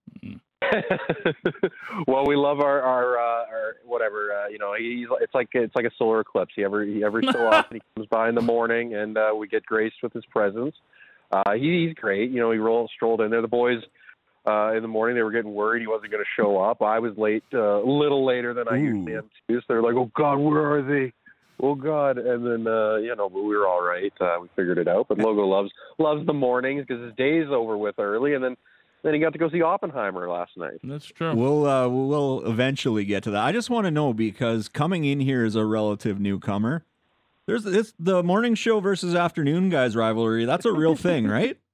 well, 2.06 2.26
we 2.26 2.36
love 2.36 2.60
our 2.60 2.80
our, 2.82 3.18
uh, 3.18 3.46
our 3.46 3.76
whatever. 3.84 4.32
Uh, 4.32 4.48
you 4.48 4.58
know, 4.58 4.74
he's 4.78 5.06
it's 5.20 5.34
like 5.34 5.48
it's 5.52 5.74
like 5.74 5.84
a 5.84 5.90
solar 5.98 6.20
eclipse. 6.20 6.52
He 6.56 6.64
every 6.64 6.94
he, 6.94 7.04
every 7.04 7.26
so 7.32 7.46
often 7.52 7.78
he 7.78 7.82
comes 7.94 8.08
by 8.08 8.28
in 8.28 8.34
the 8.34 8.40
morning, 8.40 8.94
and 8.94 9.16
uh, 9.16 9.32
we 9.36 9.48
get 9.48 9.64
graced 9.64 9.96
with 10.02 10.12
his 10.12 10.24
presence. 10.26 10.74
Uh, 11.30 11.52
he, 11.54 11.86
he's 11.86 11.94
great. 11.94 12.30
You 12.30 12.40
know, 12.40 12.50
he 12.50 12.58
rolled 12.58 12.90
strolled 12.94 13.20
in 13.20 13.30
there. 13.30 13.42
The 13.42 13.48
boys 13.48 13.82
uh, 14.46 14.72
in 14.74 14.82
the 14.82 14.88
morning 14.88 15.16
they 15.16 15.22
were 15.22 15.32
getting 15.32 15.54
worried 15.54 15.80
he 15.80 15.86
wasn't 15.86 16.10
going 16.10 16.22
to 16.22 16.42
show 16.42 16.60
up. 16.60 16.82
I 16.82 16.98
was 16.98 17.16
late, 17.16 17.44
uh, 17.52 17.82
a 17.82 17.86
little 17.86 18.24
later 18.24 18.54
than 18.54 18.68
I 18.68 18.76
Ooh. 18.76 18.84
usually 18.84 19.16
am 19.16 19.30
too. 19.48 19.60
So 19.60 19.64
they're 19.68 19.82
like, 19.82 19.94
"Oh 19.94 20.10
God, 20.16 20.36
where 20.36 20.74
are 20.74 20.82
they?" 20.82 21.12
Oh 21.62 21.74
God! 21.74 22.18
And 22.18 22.46
then 22.46 22.66
uh, 22.66 22.96
you 22.96 23.14
know, 23.16 23.28
but 23.28 23.42
we 23.42 23.56
were 23.56 23.66
all 23.66 23.82
right. 23.82 24.12
Uh, 24.20 24.38
we 24.42 24.48
figured 24.56 24.78
it 24.78 24.88
out. 24.88 25.06
But 25.08 25.18
Logo 25.18 25.42
loves 25.42 25.70
loves 25.98 26.26
the 26.26 26.32
mornings 26.32 26.84
because 26.86 27.02
his 27.02 27.14
day's 27.16 27.46
over 27.50 27.76
with 27.76 27.98
early, 27.98 28.34
and 28.34 28.44
then 28.44 28.56
then 29.04 29.12
he 29.12 29.20
got 29.20 29.34
to 29.34 29.38
go 29.38 29.50
see 29.50 29.60
Oppenheimer 29.62 30.28
last 30.28 30.56
night. 30.56 30.80
That's 30.82 31.04
true. 31.04 31.34
We'll 31.34 31.66
uh, 31.66 31.86
we'll 31.88 32.44
eventually 32.46 33.04
get 33.04 33.22
to 33.24 33.30
that. 33.32 33.44
I 33.44 33.52
just 33.52 33.68
want 33.68 33.84
to 33.84 33.90
know 33.90 34.12
because 34.14 34.68
coming 34.68 35.04
in 35.04 35.20
here 35.20 35.44
as 35.44 35.54
a 35.54 35.64
relative 35.64 36.18
newcomer, 36.18 36.84
there's 37.46 37.64
this 37.64 37.92
the 37.98 38.22
morning 38.22 38.54
show 38.54 38.80
versus 38.80 39.14
afternoon 39.14 39.68
guys 39.68 39.94
rivalry. 39.94 40.46
That's 40.46 40.64
a 40.64 40.72
real 40.72 40.96
thing, 40.96 41.28
right? 41.28 41.58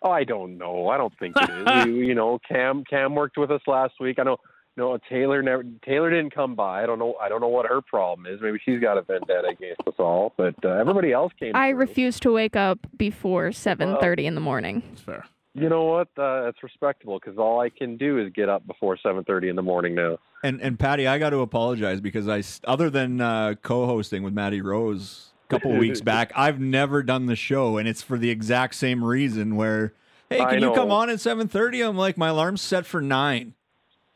Oh, 0.00 0.12
I 0.12 0.22
don't 0.22 0.58
know. 0.58 0.90
I 0.90 0.96
don't 0.96 1.12
think 1.18 1.34
it 1.36 1.50
is. 1.50 1.86
you, 1.86 1.92
you 2.06 2.14
know, 2.14 2.38
Cam 2.48 2.84
Cam 2.88 3.16
worked 3.16 3.36
with 3.36 3.50
us 3.50 3.60
last 3.66 3.94
week. 3.98 4.20
I 4.20 4.22
know. 4.22 4.36
No, 4.76 4.96
Taylor 5.10 5.42
never. 5.42 5.64
Taylor 5.84 6.08
didn't 6.08 6.32
come 6.32 6.54
by. 6.54 6.84
I 6.84 6.86
don't 6.86 7.00
know. 7.00 7.16
I 7.20 7.28
don't 7.28 7.40
know 7.40 7.48
what 7.48 7.66
her 7.66 7.80
problem 7.80 8.32
is. 8.32 8.40
Maybe 8.40 8.60
she's 8.64 8.78
got 8.80 8.96
a 8.96 9.02
vendetta 9.02 9.48
against 9.48 9.80
us 9.88 9.94
all. 9.98 10.34
But 10.36 10.54
uh, 10.64 10.68
everybody 10.68 11.12
else 11.12 11.32
came. 11.36 11.56
I 11.56 11.70
through. 11.70 11.80
refuse 11.80 12.20
to 12.20 12.32
wake 12.32 12.54
up 12.54 12.78
before 12.96 13.48
7:30 13.48 14.24
in 14.24 14.36
the 14.36 14.40
morning. 14.40 14.84
That's 14.90 15.00
fair. 15.00 15.24
You 15.60 15.68
know 15.68 15.84
what? 15.84 16.08
Uh, 16.16 16.44
that's 16.44 16.62
respectable 16.62 17.18
because 17.18 17.38
all 17.38 17.60
I 17.60 17.68
can 17.70 17.96
do 17.96 18.18
is 18.18 18.32
get 18.32 18.48
up 18.48 18.66
before 18.66 18.96
7:30 18.96 19.48
in 19.50 19.56
the 19.56 19.62
morning 19.62 19.94
now. 19.94 20.18
And 20.42 20.60
and 20.60 20.78
Patty, 20.78 21.06
I 21.06 21.18
got 21.18 21.30
to 21.30 21.38
apologize 21.40 22.00
because 22.00 22.28
I, 22.28 22.42
other 22.70 22.90
than 22.90 23.20
uh, 23.20 23.54
co-hosting 23.62 24.22
with 24.22 24.32
Maddie 24.34 24.60
Rose 24.60 25.30
a 25.46 25.48
couple 25.48 25.76
weeks 25.78 26.00
back, 26.00 26.32
I've 26.36 26.60
never 26.60 27.02
done 27.02 27.26
the 27.26 27.36
show, 27.36 27.76
and 27.76 27.88
it's 27.88 28.02
for 28.02 28.18
the 28.18 28.30
exact 28.30 28.74
same 28.76 29.02
reason. 29.02 29.56
Where, 29.56 29.94
hey, 30.30 30.38
can 30.38 30.60
you 30.62 30.72
come 30.74 30.90
on 30.92 31.10
at 31.10 31.16
7:30? 31.18 31.88
I'm 31.88 31.96
like, 31.96 32.16
my 32.16 32.28
alarm's 32.28 32.60
set 32.62 32.86
for 32.86 33.00
nine, 33.00 33.54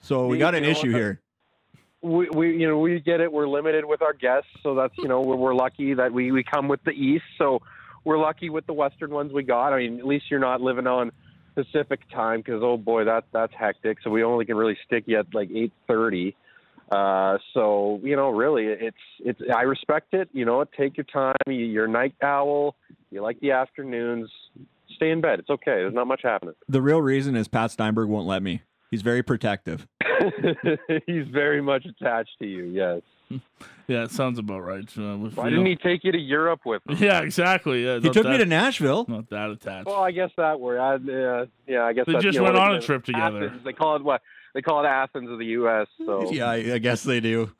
so 0.01 0.27
we 0.29 0.37
You- 0.37 0.41
got 0.41 0.55
an 0.55 0.65
issue 0.65 0.93
what? 0.93 0.99
here. 0.99 1.21
we, 2.03 2.29
we 2.31 2.57
you 2.61 2.69
know 2.69 2.79
we 2.79 2.99
get 3.01 3.21
it 3.21 3.33
we're 3.33 3.47
limited 3.49 3.85
with 3.85 4.03
our 4.03 4.13
guests 4.13 4.51
so 4.63 4.75
that's 4.75 4.95
you 4.99 5.07
know 5.09 5.21
we're, 5.21 5.37
we're 5.37 5.55
lucky 5.55 5.95
that 5.95 6.13
we 6.13 6.33
we 6.33 6.43
come 6.43 6.67
with 6.67 6.83
the 6.85 6.91
east 6.91 7.25
so 7.39 7.61
we're 8.05 8.19
lucky 8.19 8.51
with 8.51 8.67
the 8.67 8.73
western 8.73 9.11
ones 9.13 9.33
we 9.33 9.45
got 9.45 9.73
i 9.73 9.79
mean 9.79 10.01
at 10.01 10.05
least 10.07 10.25
you're 10.29 10.41
not 10.41 10.61
living 10.61 10.89
on 10.89 11.13
pacific 11.55 12.01
time 12.11 12.41
because 12.41 12.61
oh 12.63 12.77
boy 12.77 13.05
that 13.05 13.25
that's 13.33 13.53
hectic. 13.59 13.99
So 14.03 14.11
we 14.11 14.23
only 14.25 14.45
can 14.45 14.57
really 14.57 14.77
stick 14.87 15.05
you 15.07 15.19
at 15.19 15.27
like 15.35 15.49
8.30 15.51 16.35
uh 16.91 17.39
so 17.55 18.01
you 18.03 18.17
know 18.17 18.29
really 18.31 18.67
it's 18.67 18.97
it's 19.21 19.41
i 19.55 19.63
respect 19.63 20.13
it. 20.15 20.29
You 20.33 20.45
know 20.45 20.65
take 20.65 20.97
your 20.97 21.05
time. 21.05 21.37
You- 21.47 21.55
you're 21.55 21.87
a 21.87 21.89
night 21.89 22.15
owl. 22.23 22.77
You 23.11 23.23
like 23.23 23.41
the 23.41 23.53
afternoons. 23.53 24.31
Stay 24.97 25.11
in 25.11 25.21
bed. 25.21 25.39
It's 25.39 25.49
okay. 25.51 25.77
There's 25.77 25.95
not 25.95 26.07
much 26.07 26.21
happening. 26.23 26.55
The 26.69 26.83
real 26.83 27.01
reason 27.01 27.35
is 27.35 27.49
Pat 27.49 27.71
Steinberg 27.71 28.09
won't 28.09 28.27
let 28.27 28.43
me. 28.43 28.63
He's 28.91 29.01
very 29.03 29.23
protective. 29.23 29.87
he's 31.07 31.27
very 31.29 31.63
much 31.63 31.85
attached 31.87 32.37
to 32.41 32.47
you 32.47 32.65
yes 32.65 33.01
Yeah, 33.89 34.05
it 34.05 34.11
sounds 34.13 34.39
about 34.39 34.61
right. 34.61 34.89
Uh, 34.97 35.19
with- 35.19 35.37
why 35.37 35.51
didn't 35.51 35.65
know- 35.65 35.71
he 35.71 35.77
take 35.77 36.05
you 36.05 36.13
to 36.13 36.19
europe 36.19 36.61
with 36.65 36.83
him 36.89 36.97
Yeah, 37.01 37.21
exactly. 37.21 37.85
Yeah, 37.85 37.95
He 37.97 38.01
not 38.05 38.13
took 38.15 38.27
me 38.27 38.39
to 38.39 38.47
Nashville. 38.47 39.05
Not 39.09 39.29
that 39.31 39.51
attached. 39.51 39.87
Well, 39.87 40.01
I 40.03 40.13
guess 40.13 40.31
that 40.37 40.61
word. 40.61 40.79
I, 40.79 40.95
uh, 40.95 41.47
yeah, 41.67 41.83
I 41.85 41.93
guess 41.93 42.07
They 42.07 42.13
that's, 42.13 42.25
just 42.25 42.35
you 42.37 42.41
know, 42.41 42.45
went 42.45 42.57
on 42.59 42.77
a 42.77 42.81
trip 42.81 43.05
together. 43.05 43.47
Athens. 43.47 43.65
They 43.65 43.73
call 43.73 43.97
it 43.97 44.05
what? 44.05 44.23
They 44.55 44.63
call 44.63 44.85
it 44.85 44.89
Athens 44.89 45.29
of 45.31 45.39
the 45.39 45.47
U.S. 45.47 45.89
So 46.07 46.31
Yeah, 46.33 46.47
I, 46.49 46.75
I 46.75 46.79
guess 46.79 47.03
they 47.03 47.21
do. 47.21 47.51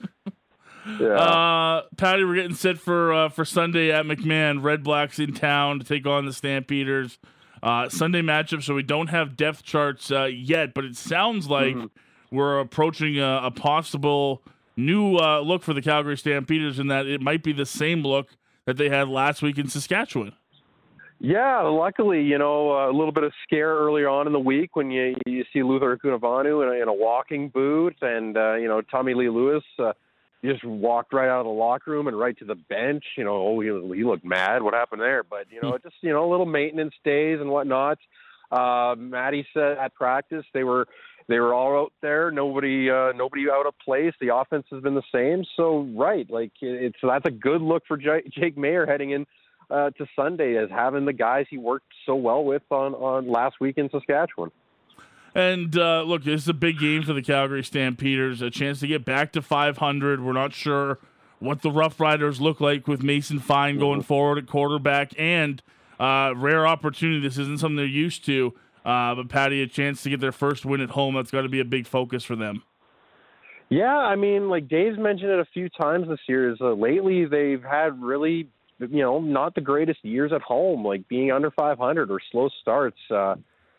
yeah. 1.01 1.07
Uh, 1.09 1.83
Patty, 1.97 2.25
we're 2.25 2.37
getting 2.37 2.55
set 2.55 2.79
for 2.79 3.13
uh, 3.13 3.29
for 3.29 3.45
Sunday 3.45 3.91
at 3.93 4.05
McMahon. 4.07 4.63
Red 4.63 4.83
Blacks 4.83 5.19
in 5.19 5.33
town 5.35 5.79
to 5.81 5.85
take 5.85 6.07
on 6.07 6.25
the 6.27 6.33
Stampeders. 6.33 7.19
Uh, 7.63 7.89
Sunday 7.89 8.23
matchup, 8.23 8.63
so 8.63 8.75
we 8.75 8.83
don't 8.83 9.09
have 9.09 9.37
depth 9.37 9.63
charts 9.63 10.11
uh, 10.11 10.25
yet, 10.25 10.75
but 10.75 10.85
it 10.85 10.97
sounds 10.97 11.49
like 11.49 11.75
Mm-hmm. 11.77 12.37
we're 12.37 12.59
approaching 12.59 13.19
a, 13.21 13.41
a 13.45 13.51
possible 13.53 14.43
new 14.77 15.17
uh, 15.17 15.41
look 15.41 15.63
for 15.63 15.75
the 15.75 15.83
Calgary 15.83 16.17
Stampeders, 16.17 16.79
in 16.79 16.89
that 16.89 17.07
it 17.07 17.21
might 17.21 17.43
be 17.43 17.53
the 17.53 17.67
same 17.67 18.03
look 18.03 18.29
that 18.67 18.77
they 18.77 18.89
had 18.89 19.09
last 19.09 19.43
week 19.43 19.59
in 19.59 19.69
Saskatchewan. 19.69 20.33
yeah, 21.21 21.61
luckily, 21.63 22.23
you 22.23 22.39
know, 22.39 22.89
a 22.89 22.93
little 22.93 23.13
bit 23.13 23.25
of 23.25 23.33
scare 23.45 23.75
earlier 23.75 24.09
on 24.09 24.27
in 24.27 24.33
the 24.33 24.41
week 24.41 24.77
when 24.77 24.91
you 24.91 25.15
you 25.27 25.45
see 25.53 25.63
Luther 25.63 25.97
Hakunavanhu 25.97 26.63
in 26.63 26.69
a, 26.69 26.83
in 26.83 26.89
a 26.89 26.95
walking 26.95 27.49
boot, 27.49 27.97
and 28.03 28.37
uh, 28.37 28.55
you 28.55 28.69
know 28.69 28.81
Tommy 28.83 29.15
Lee 29.15 29.29
Lewis. 29.29 29.65
Uh, 29.79 29.93
just 30.45 30.65
walked 30.65 31.13
right 31.13 31.29
out 31.29 31.41
of 31.41 31.47
the 31.47 31.53
locker 31.53 31.93
room 31.93 32.09
and 32.09 32.19
right 32.19 32.37
to 32.39 32.45
the 32.45 32.57
bench. 32.57 33.05
You 33.17 33.25
know, 33.25 33.37
oh, 33.37 33.61
he, 33.61 33.97
he 33.97 34.05
looked 34.05 34.25
mad. 34.25 34.63
What 34.63 34.75
happened 34.75 35.01
there? 35.01 35.23
But 35.23 35.47
you 35.51 35.61
know, 35.63 35.79
just 35.83 35.95
you 36.01 36.13
know, 36.13 36.29
little 36.29 36.47
maintenance 36.47 36.95
days 37.05 37.39
and 37.41 37.51
whatnot. 37.51 37.99
Uh, 38.51 38.95
Maddie 38.99 39.47
said 39.55 39.79
at 39.79 39.95
practice 39.95 40.45
they 40.53 40.65
were 40.65 40.87
they 41.33 41.41
were 41.41 41.55
all 41.55 41.77
out 41.79 41.93
there. 42.03 42.31
Nobody 42.31 42.91
uh, 42.91 43.13
nobody 43.13 43.47
out 43.51 43.67
of 43.67 43.75
place. 43.79 44.13
The 44.21 44.35
offense 44.35 44.67
has 44.71 44.83
been 44.83 44.95
the 44.95 45.03
same. 45.13 45.45
So 45.57 45.89
right, 45.97 46.29
like 46.31 46.53
it's 46.61 46.97
that's 47.03 47.27
a 47.27 47.31
good 47.31 47.63
look 47.63 47.85
for 47.89 47.97
J- 47.97 48.29
Jake 48.31 48.57
Maier 48.57 48.87
heading 48.87 49.11
in 49.13 49.27
uh, 49.71 49.91
to 49.91 50.07
Sunday 50.15 50.57
as 50.57 50.69
having 50.71 51.07
the 51.07 51.13
guys 51.13 51.47
he 51.49 51.57
worked 51.57 51.93
so 52.05 52.15
well 52.15 52.45
with 52.45 52.63
on 52.71 52.95
on 52.95 53.31
last 53.31 53.57
week 53.61 53.79
in 53.79 53.89
Saskatchewan. 53.91 54.51
And 55.35 55.77
uh, 55.79 56.03
look, 56.03 56.25
this 56.25 56.43
is 56.43 56.49
a 56.49 56.55
big 56.55 56.79
game 56.79 57.03
for 57.03 57.15
the 57.15 57.23
Calgary 57.23 57.65
Stampeders. 57.65 58.43
A 58.43 58.51
chance 58.51 58.81
to 58.81 58.87
get 58.87 59.05
back 59.05 59.33
to 59.33 59.41
500. 59.41 60.23
We're 60.23 60.35
not 60.35 60.53
sure 60.53 60.99
what 61.39 61.63
the 61.63 61.71
Rough 61.71 61.99
Riders 61.99 62.41
look 62.41 62.61
like 62.61 62.87
with 62.87 63.03
Mason 63.03 63.39
Fine 63.39 63.79
going 63.79 64.03
forward 64.03 64.37
at 64.37 64.47
quarterback, 64.47 65.13
and 65.19 65.63
uh, 65.99 66.35
rare 66.37 66.67
opportunity. 66.67 67.21
This 67.21 67.39
isn't 67.39 67.61
something 67.61 67.77
they're 67.77 67.87
used 67.87 68.27
to. 68.27 68.55
Uh, 68.85 69.15
but 69.15 69.29
Patty, 69.29 69.63
a 69.63 69.67
chance 69.67 70.03
to 70.03 70.11
get 70.11 70.21
their 70.21 70.33
first 70.33 70.65
win 70.65 70.81
at 70.81 70.91
home. 70.91 71.15
That's 71.15 71.31
got 71.31 71.43
to 71.43 71.49
be 71.49 71.61
a 71.61 71.65
big 71.65 71.87
focus 71.87 72.25
for 72.25 72.37
them. 72.37 72.63
Yeah, 73.69 73.97
I 73.97 74.17
mean, 74.17 74.51
like 74.51 74.69
Dave's 74.69 74.99
mentioned 74.99 75.31
it 75.31 75.39
a 75.39 75.47
few 75.55 75.69
times 75.71 76.09
this 76.09 76.19
year. 76.29 76.53
Is 76.53 76.59
uh, 76.61 76.73
lately 76.73 77.25
they've 77.25 77.63
had 77.63 78.03
really, 78.03 78.49
you 78.79 79.01
know, 79.01 79.19
not 79.19 79.55
the 79.55 79.61
greatest 79.61 80.05
years 80.05 80.33
at 80.33 80.43
home, 80.43 80.85
like 80.85 81.09
being 81.09 81.33
under 81.33 81.51
500 81.51 82.11
or 82.11 82.21
slow 82.31 82.51
starts. 82.61 82.99
Uh, 83.11 83.37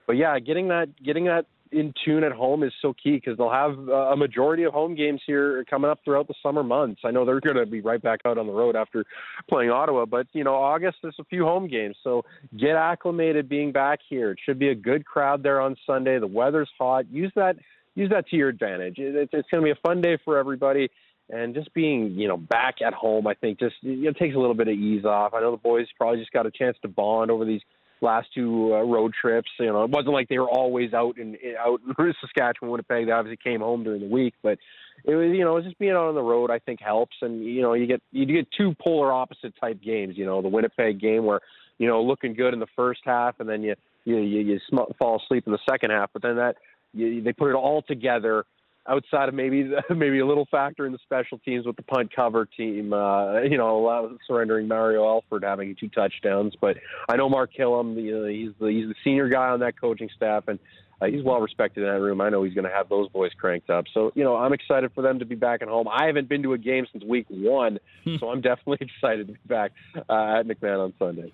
but 0.07 0.13
yeah, 0.13 0.39
getting 0.39 0.69
that 0.69 0.89
getting 1.03 1.25
that 1.25 1.45
in 1.73 1.93
tune 2.05 2.23
at 2.23 2.31
home 2.31 2.63
is 2.63 2.71
so 2.81 2.93
key 2.93 3.15
because 3.15 3.38
they'll 3.38 3.51
have 3.51 3.77
a 3.88 4.15
majority 4.15 4.63
of 4.63 4.73
home 4.73 4.95
games 4.95 5.21
here 5.25 5.65
coming 5.69 5.89
up 5.89 5.99
throughout 6.05 6.27
the 6.27 6.33
summer 6.41 6.63
months. 6.63 7.01
I 7.03 7.12
know 7.12 7.25
they're 7.25 7.39
going 7.39 7.57
to 7.57 7.65
be 7.65 7.81
right 7.81 8.01
back 8.01 8.19
out 8.25 8.38
on 8.38 8.47
the 8.47 8.53
road 8.53 8.75
after 8.75 9.05
playing 9.49 9.71
Ottawa, 9.71 10.05
but 10.05 10.27
you 10.33 10.43
know, 10.43 10.55
August 10.55 10.97
there's 11.01 11.17
a 11.19 11.25
few 11.25 11.43
home 11.43 11.67
games, 11.67 11.95
so 12.03 12.23
get 12.57 12.75
acclimated 12.75 13.49
being 13.49 13.71
back 13.71 13.99
here. 14.07 14.31
It 14.31 14.39
should 14.45 14.59
be 14.59 14.69
a 14.69 14.75
good 14.75 15.05
crowd 15.05 15.43
there 15.43 15.59
on 15.59 15.75
Sunday. 15.86 16.19
The 16.19 16.27
weather's 16.27 16.69
hot. 16.77 17.05
Use 17.12 17.31
that 17.36 17.57
use 17.95 18.09
that 18.09 18.27
to 18.29 18.36
your 18.36 18.49
advantage. 18.49 18.97
It, 18.97 19.15
it's 19.15 19.31
it's 19.33 19.49
going 19.49 19.63
to 19.63 19.65
be 19.65 19.71
a 19.71 19.88
fun 19.88 20.01
day 20.01 20.17
for 20.23 20.38
everybody. 20.38 20.89
And 21.29 21.55
just 21.55 21.73
being, 21.73 22.12
you 22.12 22.27
know, 22.27 22.36
back 22.36 22.75
at 22.86 22.93
home, 22.93 23.27
I 23.27 23.33
think 23.33 23.57
just 23.57 23.75
know, 23.81 24.12
takes 24.12 24.36
a 24.36 24.39
little 24.39 24.53
bit 24.53 24.67
of 24.67 24.73
ease 24.73 25.05
off. 25.05 25.33
I 25.33 25.39
know 25.39 25.51
the 25.51 25.57
boys 25.57 25.88
probably 25.97 26.19
just 26.19 26.33
got 26.33 26.45
a 26.45 26.51
chance 26.51 26.77
to 26.81 26.89
bond 26.89 27.31
over 27.31 27.45
these 27.45 27.62
last 28.01 28.27
two 28.34 28.73
uh, 28.73 28.82
road 28.82 29.13
trips. 29.19 29.49
You 29.60 29.67
know, 29.67 29.84
it 29.84 29.89
wasn't 29.89 30.13
like 30.13 30.29
they 30.29 30.39
were 30.39 30.49
always 30.49 30.93
out 30.93 31.17
in 31.17 31.38
out 31.60 31.82
in 31.86 32.13
Saskatchewan, 32.21 32.71
Winnipeg. 32.71 33.08
They 33.08 33.12
obviously 33.12 33.39
came 33.43 33.62
home 33.62 33.84
during 33.84 34.01
the 34.01 34.08
week, 34.08 34.34
but 34.43 34.58
it 35.06 35.15
was 35.15 35.36
you 35.36 35.43
know 35.43 35.60
just 35.62 35.79
being 35.79 35.91
out 35.91 36.08
on 36.08 36.15
the 36.15 36.21
road 36.21 36.51
I 36.51 36.60
think 36.60 36.79
helps. 36.82 37.15
And 37.21 37.43
you 37.43 37.62
know 37.62 37.73
you 37.73 37.88
get 37.88 38.01
you 38.12 38.25
get 38.25 38.47
two 38.58 38.75
polar 38.82 39.12
opposite 39.12 39.53
type 39.60 39.82
games. 39.82 40.17
You 40.17 40.25
know 40.25 40.41
the 40.41 40.49
Winnipeg 40.49 40.99
game 40.99 41.25
where 41.25 41.41
you 41.77 41.88
know 41.88 42.01
looking 42.01 42.34
good 42.34 42.53
in 42.53 42.60
the 42.60 42.67
first 42.75 43.01
half, 43.06 43.39
and 43.39 43.47
then 43.47 43.63
you 43.63 43.75
you 44.06 44.17
you, 44.17 44.39
you 44.41 44.60
sm- 44.67 44.91
fall 44.99 45.21
asleep 45.23 45.45
in 45.47 45.53
the 45.53 45.60
second 45.69 45.91
half. 45.91 46.10
But 46.13 46.21
then 46.21 46.36
that 46.38 46.56
you, 46.93 47.21
they 47.21 47.34
put 47.34 47.49
it 47.49 47.56
all 47.56 47.82
together 47.82 48.45
outside 48.87 49.29
of 49.29 49.35
maybe 49.35 49.71
maybe 49.89 50.19
a 50.19 50.25
little 50.25 50.47
factor 50.49 50.85
in 50.85 50.91
the 50.91 50.99
special 51.03 51.37
teams 51.39 51.65
with 51.65 51.75
the 51.75 51.83
punt 51.83 52.13
cover 52.15 52.45
team, 52.45 52.93
uh, 52.93 53.41
you 53.41 53.57
know, 53.57 53.77
allow- 53.77 54.17
surrendering 54.27 54.67
Mario 54.67 55.05
Alford 55.05 55.43
having 55.43 55.75
two 55.75 55.89
touchdowns. 55.89 56.55
But 56.59 56.77
I 57.09 57.15
know 57.15 57.29
Mark 57.29 57.51
Kilam, 57.57 58.01
you 58.01 58.19
know, 58.19 58.25
he's 58.27 58.51
the 58.59 58.67
he's 58.67 58.87
the 58.87 58.95
senior 59.03 59.29
guy 59.29 59.49
on 59.49 59.59
that 59.61 59.79
coaching 59.79 60.09
staff, 60.15 60.47
and 60.47 60.59
uh, 61.01 61.07
he's 61.07 61.23
well 61.23 61.39
respected 61.39 61.81
in 61.83 61.89
that 61.89 61.99
room. 61.99 62.21
I 62.21 62.29
know 62.29 62.43
he's 62.43 62.53
going 62.53 62.67
to 62.67 62.73
have 62.73 62.89
those 62.89 63.09
boys 63.09 63.31
cranked 63.37 63.69
up. 63.69 63.85
So 63.93 64.11
you 64.15 64.23
know, 64.23 64.35
I'm 64.35 64.53
excited 64.53 64.91
for 64.93 65.01
them 65.01 65.19
to 65.19 65.25
be 65.25 65.35
back 65.35 65.61
at 65.61 65.67
home. 65.67 65.87
I 65.87 66.05
haven't 66.05 66.29
been 66.29 66.43
to 66.43 66.53
a 66.53 66.57
game 66.57 66.85
since 66.91 67.03
week 67.03 67.25
one, 67.29 67.79
so 68.19 68.29
I'm 68.29 68.41
definitely 68.41 68.79
excited 68.95 69.27
to 69.27 69.33
be 69.33 69.39
back 69.45 69.71
uh, 69.97 70.39
at 70.39 70.47
McMahon 70.47 70.83
on 70.83 70.93
Sunday. 70.99 71.31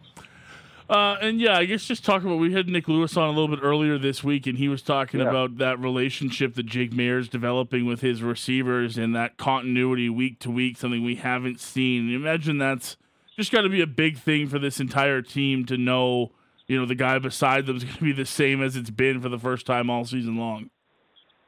Uh, 0.90 1.18
and 1.22 1.40
yeah, 1.40 1.56
I 1.56 1.66
guess 1.66 1.84
just 1.86 2.04
talk 2.04 2.24
about 2.24 2.38
we 2.40 2.52
had 2.52 2.68
Nick 2.68 2.88
Lewis 2.88 3.16
on 3.16 3.26
a 3.28 3.32
little 3.32 3.48
bit 3.48 3.60
earlier 3.62 4.00
this 4.00 4.24
week, 4.24 4.48
and 4.48 4.58
he 4.58 4.68
was 4.68 4.82
talking 4.82 5.20
Yeah. 5.20 5.30
about 5.30 5.58
that 5.60 5.80
relationship 5.80 6.56
that 6.56 6.66
Jake 6.66 6.92
Maier's 6.94 7.30
developing 7.30 7.86
with 7.86 8.02
his 8.02 8.24
receivers 8.24 8.98
and 8.98 9.16
that 9.16 9.38
continuity 9.38 10.10
week 10.10 10.40
to 10.40 10.50
week, 10.50 10.78
something 10.78 11.04
we 11.04 11.16
haven't 11.18 11.60
seen. 11.60 12.12
Imagine 12.12 12.58
that's 12.58 12.98
just 13.38 13.52
got 13.52 13.62
to 13.62 13.70
be 13.70 13.82
a 13.82 13.88
big 13.88 14.18
thing 14.18 14.48
for 14.48 14.58
this 14.58 14.80
entire 14.80 15.22
team 15.22 15.64
to 15.66 15.78
know, 15.78 16.32
you 16.68 16.80
know, 16.80 16.88
the 16.88 16.96
guy 16.96 17.20
beside 17.20 17.68
them 17.68 17.78
is 17.78 17.84
going 17.84 17.96
to 17.98 18.04
be 18.04 18.12
the 18.12 18.26
same 18.26 18.64
as 18.64 18.76
it's 18.76 18.90
been 18.90 19.22
for 19.22 19.30
the 19.30 19.40
first 19.40 19.68
time 19.68 19.92
all 19.92 20.06
season 20.06 20.38
long. 20.38 20.72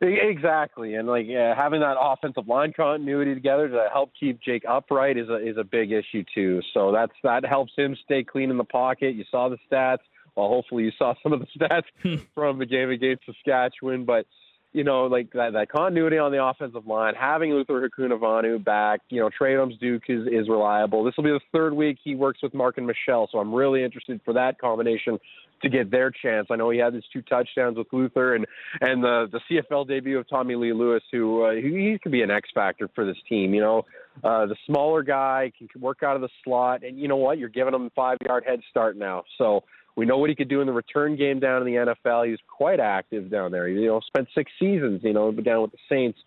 Exactly, 0.03 0.95
and 0.95 1.07
like 1.07 1.27
yeah, 1.27 1.53
having 1.55 1.81
that 1.81 1.95
offensive 1.99 2.47
line 2.47 2.73
continuity 2.73 3.35
together 3.35 3.69
to 3.69 3.87
help 3.93 4.11
keep 4.19 4.41
Jake 4.41 4.63
upright 4.67 5.15
is 5.15 5.29
a 5.29 5.35
is 5.35 5.57
a 5.57 5.63
big 5.63 5.91
issue 5.91 6.23
too. 6.33 6.61
So 6.73 6.91
that's 6.91 7.13
that 7.23 7.45
helps 7.45 7.73
him 7.77 7.95
stay 8.03 8.23
clean 8.23 8.49
in 8.49 8.57
the 8.57 8.63
pocket. 8.63 9.13
You 9.13 9.25
saw 9.29 9.49
the 9.49 9.57
stats. 9.71 9.99
Well, 10.35 10.47
hopefully 10.47 10.85
you 10.85 10.91
saw 10.97 11.13
some 11.21 11.33
of 11.33 11.39
the 11.39 11.45
stats 11.60 11.83
hmm. 12.02 12.15
from 12.33 12.58
the 12.58 12.65
game 12.65 12.89
against 12.89 13.25
Saskatchewan, 13.25 14.06
but 14.06 14.25
you 14.74 14.84
know, 14.84 15.06
like 15.06 15.32
that, 15.34 15.54
that 15.54 15.69
continuity 15.69 16.17
on 16.17 16.32
the 16.32 16.44
offensive 16.44 16.88
line, 16.88 17.13
having 17.19 17.52
Luther 17.52 17.90
Hakunavanhu 17.90 18.63
back, 18.63 19.02
you 19.10 19.19
know, 19.19 19.30
Trey 19.36 19.56
Adams 19.56 19.76
Duke 19.80 20.04
is, 20.08 20.28
is 20.28 20.48
reliable. 20.48 21.04
This 21.04 21.13
will 21.17 21.26
be 21.26 21.32
the 21.32 21.42
third 21.52 21.74
week 21.74 21.98
he 22.04 22.15
works 22.15 22.40
with 22.42 22.54
Marken 22.54 22.86
Michel, 22.86 23.28
so 23.32 23.40
I'm 23.40 23.54
really 23.54 23.84
interested 23.84 24.22
for 24.24 24.34
that 24.34 24.60
combination 24.60 25.19
to 25.62 25.69
get 25.69 25.92
their 25.92 26.12
chance. 26.12 26.48
I 26.50 26.56
know 26.56 26.69
he 26.69 26.80
had 26.80 26.94
his 26.94 27.04
two 27.12 27.22
touchdowns 27.22 27.78
with 27.78 27.88
Luther 27.92 28.36
and 28.36 28.46
and 28.80 29.04
the 29.04 29.28
the 29.32 29.40
CFL 29.50 29.88
debut 29.88 30.17
of 30.17 30.28
Tommy 30.30 30.56
Lee 30.56 30.74
Lewis, 30.74 31.04
who 31.12 31.44
uh, 31.44 31.52
he, 31.52 31.92
he 31.92 32.00
could 32.02 32.12
be 32.12 32.22
an 32.24 32.32
X 32.32 32.50
factor 32.54 32.90
for 32.96 33.06
this 33.06 33.17
team. 33.30 33.54
You 33.54 33.62
know, 33.62 33.86
uh, 34.24 34.48
the 34.48 34.56
smaller 34.65 35.04
guy 35.04 35.52
can 35.58 35.67
work 35.80 36.04
out 36.04 36.15
of 36.15 36.22
the 36.22 36.30
slot, 36.44 36.84
and 36.84 37.00
you 37.00 37.08
know 37.08 37.17
what? 37.17 37.38
You're 37.38 37.50
giving 37.50 37.74
him 37.74 37.86
a 37.86 37.90
five 37.92 38.17
yard 38.26 38.44
head 38.48 38.62
start 38.69 38.98
now, 38.98 39.24
so. 39.38 39.63
We 40.02 40.08
know 40.08 40.17
what 40.17 40.31
he 40.31 40.35
could 40.35 40.49
do 40.49 40.62
in 40.62 40.65
the 40.65 40.73
return 40.73 41.15
game 41.15 41.39
down 41.39 41.62
in 41.62 41.71
the 41.71 41.93
NFL. 41.93 42.25
He 42.25 42.31
was 42.31 42.39
quite 42.47 42.79
active 42.79 43.29
down 43.29 43.52
there. 43.52 43.67
He, 43.67 43.75
you 43.75 43.85
know, 43.85 43.99
spent 43.99 44.29
six 44.33 44.52
seasons, 44.60 45.02
you 45.04 45.13
know, 45.13 45.31
down 45.31 45.62
with 45.62 45.73
the 45.73 45.77
Saints 45.87 46.17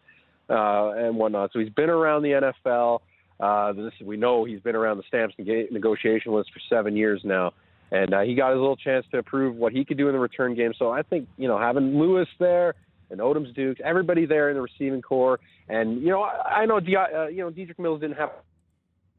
uh, 0.48 0.90
and 0.90 1.16
whatnot. 1.16 1.50
So 1.52 1.58
he's 1.58 1.70
been 1.70 1.90
around 1.90 2.22
the 2.22 2.52
NFL. 2.68 3.00
Uh, 3.40 3.72
this 3.72 3.92
we 4.00 4.16
know 4.16 4.44
he's 4.44 4.60
been 4.60 4.76
around 4.76 4.98
the 4.98 5.02
stamps 5.08 5.34
neg- 5.38 5.72
negotiation 5.72 6.32
list 6.32 6.52
for 6.52 6.60
seven 6.68 6.96
years 6.96 7.22
now, 7.24 7.52
and 7.90 8.14
uh, 8.14 8.20
he 8.20 8.36
got 8.36 8.50
his 8.50 8.60
little 8.60 8.76
chance 8.76 9.06
to 9.10 9.24
prove 9.24 9.56
what 9.56 9.72
he 9.72 9.84
could 9.84 9.98
do 9.98 10.06
in 10.06 10.14
the 10.14 10.20
return 10.20 10.54
game. 10.54 10.72
So 10.78 10.92
I 10.92 11.02
think 11.02 11.26
you 11.36 11.48
know 11.48 11.58
having 11.58 11.98
Lewis 11.98 12.28
there 12.38 12.76
and 13.10 13.18
Odoms 13.18 13.52
Dukes, 13.56 13.80
everybody 13.84 14.24
there 14.24 14.50
in 14.50 14.54
the 14.54 14.62
receiving 14.62 15.02
corps, 15.02 15.40
and 15.68 16.00
you 16.00 16.10
know 16.10 16.22
I, 16.22 16.60
I 16.60 16.66
know 16.66 16.78
De- 16.78 16.94
uh, 16.94 17.26
you 17.26 17.38
know 17.38 17.50
Dedrick 17.50 17.80
Mills 17.80 18.00
didn't 18.00 18.18
have 18.18 18.30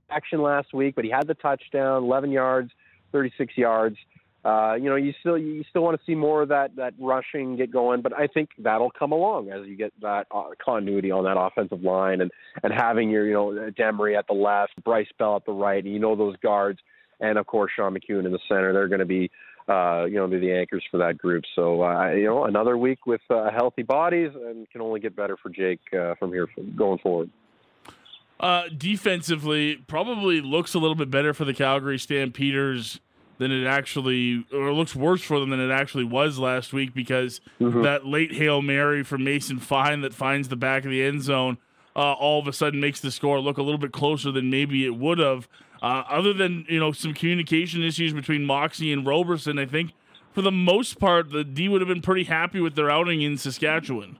action 0.09 0.41
last 0.41 0.73
week, 0.73 0.95
but 0.95 1.03
he 1.03 1.11
had 1.11 1.27
the 1.27 1.33
touchdown, 1.33 2.03
11 2.03 2.31
yards, 2.31 2.71
36 3.11 3.57
yards. 3.57 3.97
Uh, 4.45 4.75
you 4.75 4.87
know, 4.87 4.95
you 4.95 5.11
still 5.21 5.39
you 5.39 5.63
still 5.71 5.81
want 5.81 5.99
to 5.99 6.05
see 6.05 6.13
more 6.13 6.43
of 6.43 6.49
that 6.49 6.75
that 6.75 6.93
rushing 6.99 7.55
get 7.55 7.71
going, 7.71 8.01
but 8.03 8.13
I 8.13 8.27
think 8.27 8.49
that'll 8.59 8.91
come 8.91 9.11
along 9.11 9.49
as 9.49 9.65
you 9.65 9.75
get 9.75 9.91
that 10.03 10.27
uh, 10.29 10.49
continuity 10.63 11.09
on 11.09 11.23
that 11.23 11.35
offensive 11.35 11.81
line 11.81 12.21
and 12.21 12.31
and 12.61 12.71
having 12.71 13.09
your 13.09 13.25
you 13.25 13.33
know 13.33 13.71
Demery 13.71 14.15
at 14.15 14.27
the 14.27 14.33
left, 14.33 14.73
Bryce 14.83 15.07
Bell 15.17 15.37
at 15.37 15.45
the 15.45 15.51
right, 15.51 15.83
and 15.83 15.91
you 15.91 15.99
know 15.99 16.15
those 16.15 16.35
guards, 16.43 16.77
and 17.19 17.39
of 17.39 17.47
course 17.47 17.71
Sean 17.75 17.97
McEwen 17.97 18.27
in 18.27 18.31
the 18.31 18.39
center. 18.47 18.71
They're 18.71 18.87
going 18.87 18.99
to 18.99 19.05
be 19.05 19.31
uh, 19.67 20.05
you 20.05 20.17
know 20.17 20.27
be 20.27 20.37
the 20.37 20.53
anchors 20.53 20.83
for 20.91 20.99
that 20.99 21.17
group. 21.17 21.43
So 21.55 21.81
uh, 21.81 22.11
you 22.11 22.25
know 22.25 22.45
another 22.45 22.77
week 22.77 23.07
with 23.07 23.21
uh, 23.31 23.49
healthy 23.49 23.81
bodies 23.81 24.29
and 24.35 24.69
can 24.69 24.79
only 24.79 24.99
get 24.99 25.15
better 25.15 25.37
for 25.41 25.49
Jake 25.49 25.79
uh, 25.91 26.13
from 26.19 26.31
here 26.31 26.47
going 26.75 26.99
forward. 26.99 27.31
Uh, 28.39 28.65
defensively, 28.77 29.77
probably 29.87 30.39
looks 30.39 30.75
a 30.75 30.77
little 30.77 30.93
bit 30.93 31.09
better 31.09 31.33
for 31.33 31.45
the 31.45 31.53
Calgary 31.53 31.97
Stampeders 31.97 32.99
than 33.37 33.51
it 33.51 33.65
actually, 33.65 34.45
or 34.53 34.71
looks 34.73 34.95
worse 34.95 35.21
for 35.21 35.39
them 35.39 35.49
than 35.49 35.59
it 35.59 35.71
actually 35.71 36.05
was 36.05 36.39
last 36.39 36.73
week 36.73 36.93
because 36.93 37.41
mm-hmm. 37.59 37.81
that 37.81 38.05
late 38.05 38.33
Hail 38.33 38.61
Mary 38.61 39.03
from 39.03 39.23
Mason 39.23 39.59
Fine 39.59 40.01
that 40.01 40.13
finds 40.13 40.47
the 40.47 40.55
back 40.55 40.85
of 40.85 40.91
the 40.91 41.03
end 41.03 41.21
zone 41.21 41.57
uh, 41.95 42.13
all 42.13 42.39
of 42.39 42.47
a 42.47 42.53
sudden 42.53 42.79
makes 42.79 42.99
the 42.99 43.11
score 43.11 43.39
look 43.39 43.57
a 43.57 43.61
little 43.61 43.77
bit 43.77 43.91
closer 43.91 44.31
than 44.31 44.49
maybe 44.49 44.85
it 44.85 44.95
would 44.95 45.17
have. 45.17 45.47
Uh, 45.81 46.03
other 46.09 46.33
than, 46.33 46.65
you 46.67 46.79
know, 46.79 46.91
some 46.91 47.13
communication 47.13 47.83
issues 47.83 48.13
between 48.13 48.43
Moxey 48.43 48.91
and 48.91 49.05
Roberson, 49.05 49.57
I 49.57 49.65
think 49.65 49.93
for 50.33 50.41
the 50.41 50.51
most 50.51 50.99
part, 50.99 51.31
the 51.31 51.43
D 51.43 51.69
would 51.69 51.81
have 51.81 51.87
been 51.87 52.01
pretty 52.01 52.25
happy 52.25 52.59
with 52.59 52.75
their 52.75 52.89
outing 52.89 53.21
in 53.21 53.37
Saskatchewan. 53.37 54.17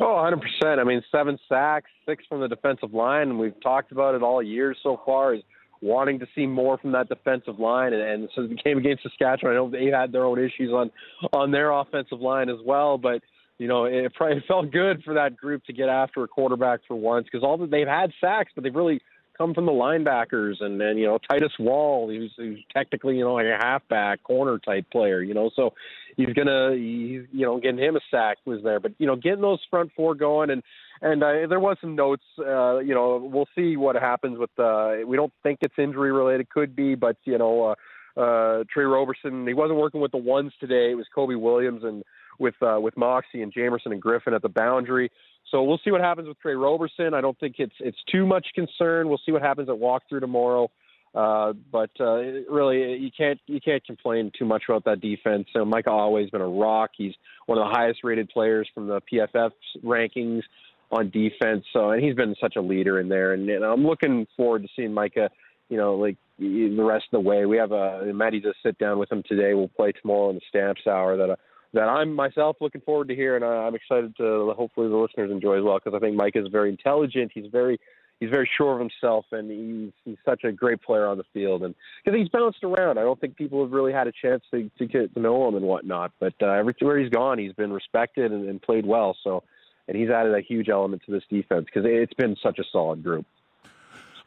Oh, 0.00 0.38
100%. 0.62 0.78
I 0.78 0.84
mean, 0.84 1.02
seven 1.10 1.38
sacks, 1.48 1.90
six 2.06 2.24
from 2.28 2.40
the 2.40 2.48
defensive 2.48 2.92
line, 2.92 3.30
and 3.30 3.38
we've 3.38 3.58
talked 3.60 3.90
about 3.90 4.14
it 4.14 4.22
all 4.22 4.42
year 4.42 4.74
so 4.82 5.00
far. 5.04 5.34
Is 5.34 5.42
wanting 5.80 6.18
to 6.18 6.26
see 6.34 6.46
more 6.46 6.78
from 6.78 6.92
that 6.92 7.08
defensive 7.08 7.58
line. 7.58 7.92
And, 7.92 8.02
and 8.02 8.28
so 8.34 8.46
the 8.46 8.54
game 8.54 8.78
against 8.78 9.02
Saskatchewan, 9.02 9.52
I 9.52 9.56
know 9.56 9.70
they 9.70 9.86
had 9.86 10.12
their 10.12 10.24
own 10.24 10.38
issues 10.38 10.72
on 10.72 10.90
on 11.32 11.50
their 11.50 11.70
offensive 11.70 12.20
line 12.20 12.48
as 12.48 12.58
well, 12.64 12.98
but 12.98 13.22
you 13.58 13.66
know, 13.68 13.84
it 13.84 14.12
probably 14.14 14.42
felt 14.48 14.70
good 14.70 15.02
for 15.04 15.14
that 15.14 15.36
group 15.36 15.64
to 15.64 15.72
get 15.72 15.88
after 15.88 16.22
a 16.24 16.28
quarterback 16.28 16.80
for 16.86 16.96
once 16.96 17.24
because 17.24 17.44
all 17.44 17.58
that 17.58 17.70
they've 17.70 17.86
had 17.86 18.12
sacks, 18.20 18.52
but 18.54 18.64
they've 18.64 18.74
really 18.74 19.00
come 19.36 19.54
from 19.54 19.66
the 19.66 19.72
linebackers 19.72 20.54
and 20.60 20.80
then 20.80 20.98
you 20.98 21.06
know 21.06 21.18
Titus 21.30 21.52
Wall, 21.58 22.08
who's, 22.08 22.32
who's 22.36 22.58
technically 22.74 23.16
you 23.16 23.24
know 23.24 23.34
like 23.34 23.46
a 23.46 23.56
halfback 23.58 24.22
corner 24.24 24.58
type 24.58 24.86
player, 24.90 25.22
you 25.22 25.34
know, 25.34 25.50
so 25.54 25.74
he's 26.16 26.32
gonna 26.34 26.72
he's 26.74 27.22
you 27.32 27.46
know 27.46 27.60
getting 27.60 27.78
him 27.78 27.96
a 27.96 28.00
sack 28.10 28.38
was 28.44 28.62
there, 28.62 28.80
but 28.80 28.92
you 28.98 29.06
know 29.06 29.16
getting 29.16 29.40
those 29.40 29.60
front 29.70 29.90
four 29.96 30.14
going 30.14 30.50
and 30.50 30.62
and 31.00 31.22
uh, 31.22 31.46
there 31.48 31.60
was 31.60 31.76
some 31.80 31.94
notes. 31.94 32.24
Uh, 32.38 32.78
you 32.78 32.94
know, 32.94 33.28
we'll 33.32 33.48
see 33.54 33.76
what 33.76 33.96
happens 33.96 34.38
with. 34.38 34.50
Uh, 34.58 34.96
we 35.06 35.16
don't 35.16 35.32
think 35.42 35.60
it's 35.62 35.74
injury 35.78 36.12
related. 36.12 36.48
Could 36.48 36.74
be, 36.74 36.94
but 36.94 37.16
you 37.24 37.38
know, 37.38 37.74
uh, 38.16 38.20
uh, 38.20 38.64
Tre 38.72 38.84
Roberson. 38.84 39.46
He 39.46 39.54
wasn't 39.54 39.78
working 39.78 40.00
with 40.00 40.12
the 40.12 40.18
ones 40.18 40.52
today. 40.60 40.90
It 40.90 40.96
was 40.96 41.06
Kobe 41.14 41.34
Williams 41.34 41.84
and 41.84 42.02
with 42.38 42.54
uh, 42.62 42.78
with 42.80 42.96
Moxey 42.96 43.42
and 43.42 43.52
Jamerson 43.52 43.92
and 43.92 44.02
Griffin 44.02 44.34
at 44.34 44.42
the 44.42 44.48
boundary. 44.48 45.10
So 45.50 45.62
we'll 45.62 45.80
see 45.82 45.90
what 45.90 46.00
happens 46.00 46.28
with 46.28 46.38
Tre 46.40 46.54
Roberson. 46.54 47.14
I 47.14 47.20
don't 47.20 47.38
think 47.38 47.56
it's 47.58 47.74
it's 47.80 47.98
too 48.10 48.26
much 48.26 48.48
concern. 48.54 49.08
We'll 49.08 49.20
see 49.24 49.32
what 49.32 49.42
happens 49.42 49.68
at 49.68 49.76
walkthrough 49.76 50.20
tomorrow. 50.20 50.70
Uh, 51.14 51.54
but 51.72 51.90
uh, 52.00 52.16
really, 52.50 52.96
you 52.96 53.10
can't 53.16 53.40
you 53.46 53.60
can't 53.60 53.84
complain 53.84 54.30
too 54.38 54.44
much 54.44 54.64
about 54.68 54.84
that 54.84 55.00
defense. 55.00 55.46
So 55.52 55.64
Micah 55.64 55.90
always 55.90 56.28
been 56.30 56.42
a 56.42 56.48
rock. 56.48 56.90
He's 56.96 57.14
one 57.46 57.58
of 57.58 57.66
the 57.66 57.74
highest 57.74 58.00
rated 58.04 58.28
players 58.28 58.68
from 58.74 58.88
the 58.88 59.00
PFF 59.10 59.50
rankings 59.82 60.42
on 60.90 61.10
defense. 61.10 61.64
So, 61.72 61.90
and 61.90 62.02
he's 62.02 62.14
been 62.14 62.34
such 62.40 62.56
a 62.56 62.62
leader 62.62 63.00
in 63.00 63.08
there, 63.08 63.32
and, 63.32 63.48
and 63.48 63.64
I'm 63.64 63.86
looking 63.86 64.26
forward 64.36 64.62
to 64.62 64.68
seeing 64.74 64.92
Micah. 64.92 65.30
You 65.68 65.76
know, 65.76 65.96
like 65.96 66.16
the 66.38 66.82
rest 66.82 67.06
of 67.12 67.22
the 67.22 67.28
way. 67.28 67.44
We 67.46 67.56
have 67.58 67.72
a 67.72 68.12
Maddie 68.14 68.40
just 68.40 68.58
sit 68.62 68.78
down 68.78 68.98
with 68.98 69.10
him 69.10 69.22
today. 69.28 69.54
We'll 69.54 69.68
play 69.68 69.92
tomorrow 69.92 70.30
in 70.30 70.36
the 70.36 70.42
Stamps 70.48 70.86
Hour. 70.86 71.16
That 71.16 71.30
uh, 71.30 71.36
that 71.74 71.88
I'm 71.88 72.14
myself 72.14 72.56
looking 72.60 72.80
forward 72.80 73.08
to 73.08 73.14
hear, 73.14 73.36
and 73.36 73.44
I'm 73.44 73.74
excited 73.74 74.16
to 74.16 74.54
hopefully 74.56 74.88
the 74.88 74.96
listeners 74.96 75.30
enjoy 75.30 75.58
as 75.58 75.64
well 75.64 75.78
because 75.82 75.96
I 75.96 76.00
think 76.00 76.16
Mike 76.16 76.36
is 76.36 76.48
very 76.50 76.70
intelligent. 76.70 77.32
He's 77.34 77.50
very 77.50 77.78
he's 78.20 78.30
very 78.30 78.48
sure 78.56 78.74
of 78.74 78.80
himself, 78.80 79.26
and 79.32 79.50
he's 79.50 79.92
he's 80.04 80.16
such 80.24 80.44
a 80.44 80.52
great 80.52 80.80
player 80.82 81.06
on 81.06 81.18
the 81.18 81.24
field, 81.34 81.62
and 81.62 81.74
because 82.04 82.18
he's 82.18 82.28
bounced 82.28 82.62
around. 82.62 82.98
I 82.98 83.02
don't 83.02 83.20
think 83.20 83.36
people 83.36 83.62
have 83.62 83.72
really 83.72 83.92
had 83.92 84.06
a 84.06 84.12
chance 84.12 84.42
to 84.52 84.70
to 84.78 84.86
get 84.86 85.12
to 85.14 85.20
know 85.20 85.48
him 85.48 85.56
and 85.56 85.64
whatnot. 85.66 86.12
But 86.20 86.34
uh, 86.40 86.52
everywhere 86.52 86.98
he's 86.98 87.10
gone, 87.10 87.38
he's 87.38 87.52
been 87.52 87.72
respected 87.72 88.32
and, 88.32 88.48
and 88.48 88.62
played 88.62 88.86
well. 88.86 89.16
So 89.24 89.42
and 89.88 89.96
he's 89.96 90.10
added 90.10 90.34
a 90.34 90.40
huge 90.40 90.68
element 90.68 91.02
to 91.06 91.12
this 91.12 91.24
defense 91.30 91.64
because 91.64 91.82
it's 91.86 92.14
been 92.14 92.36
such 92.42 92.58
a 92.58 92.64
solid 92.70 93.02
group. 93.02 93.26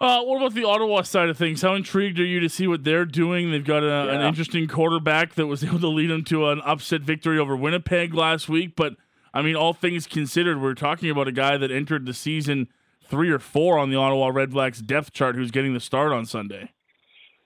Uh, 0.01 0.24
what 0.24 0.38
about 0.38 0.55
the 0.55 0.64
Ottawa 0.64 1.03
side 1.03 1.30
of 1.30 1.38
things? 1.38 1.62
How 1.62 1.76
intrigued 1.76 2.20
are 2.20 2.26
you 2.26 2.39
to 2.39 2.49
see 2.49 2.66
what 2.66 2.84
they're 2.84 3.05
doing? 3.05 3.51
They've 3.51 3.64
got 3.64 3.84
a, 3.84 4.07
yeah. 4.07 4.14
an 4.14 4.22
interesting 4.22 4.68
quarterback 4.68 5.36
that 5.36 5.45
was 5.45 5.64
able 5.64 5.80
to 5.80 5.88
lead 5.88 6.09
them 6.09 6.24
to 6.26 6.49
an 6.49 6.59
upset 6.66 7.01
victory 7.01 7.38
over 7.38 7.55
Winnipeg 7.55 8.16
last 8.16 8.49
week. 8.49 8.76
But 8.76 8.95
I 9.32 9.43
mean, 9.43 9.55
all 9.55 9.74
things 9.74 10.07
considered, 10.07 10.59
we're 10.59 10.74
talking 10.74 11.12
about 11.12 11.28
a 11.28 11.32
guy 11.32 11.55
that 11.57 11.72
entered 11.72 12.07
the 12.07 12.16
season 12.16 12.68
three 13.05 13.30
or 13.30 13.38
four 13.38 13.78
on 13.78 13.91
the 13.91 13.95
Ottawa 13.95 14.32
Redblacks 14.32 14.84
depth 14.84 15.14
chart 15.14 15.36
who's 15.36 15.51
getting 15.51 15.76
the 15.76 15.80
start 15.80 16.12
on 16.12 16.26
Sunday. 16.26 16.72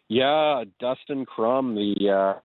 Yeah, 0.08 0.64
Dustin 0.80 1.26
Crum, 1.26 1.76
the 1.76 2.10
uh, 2.10 2.40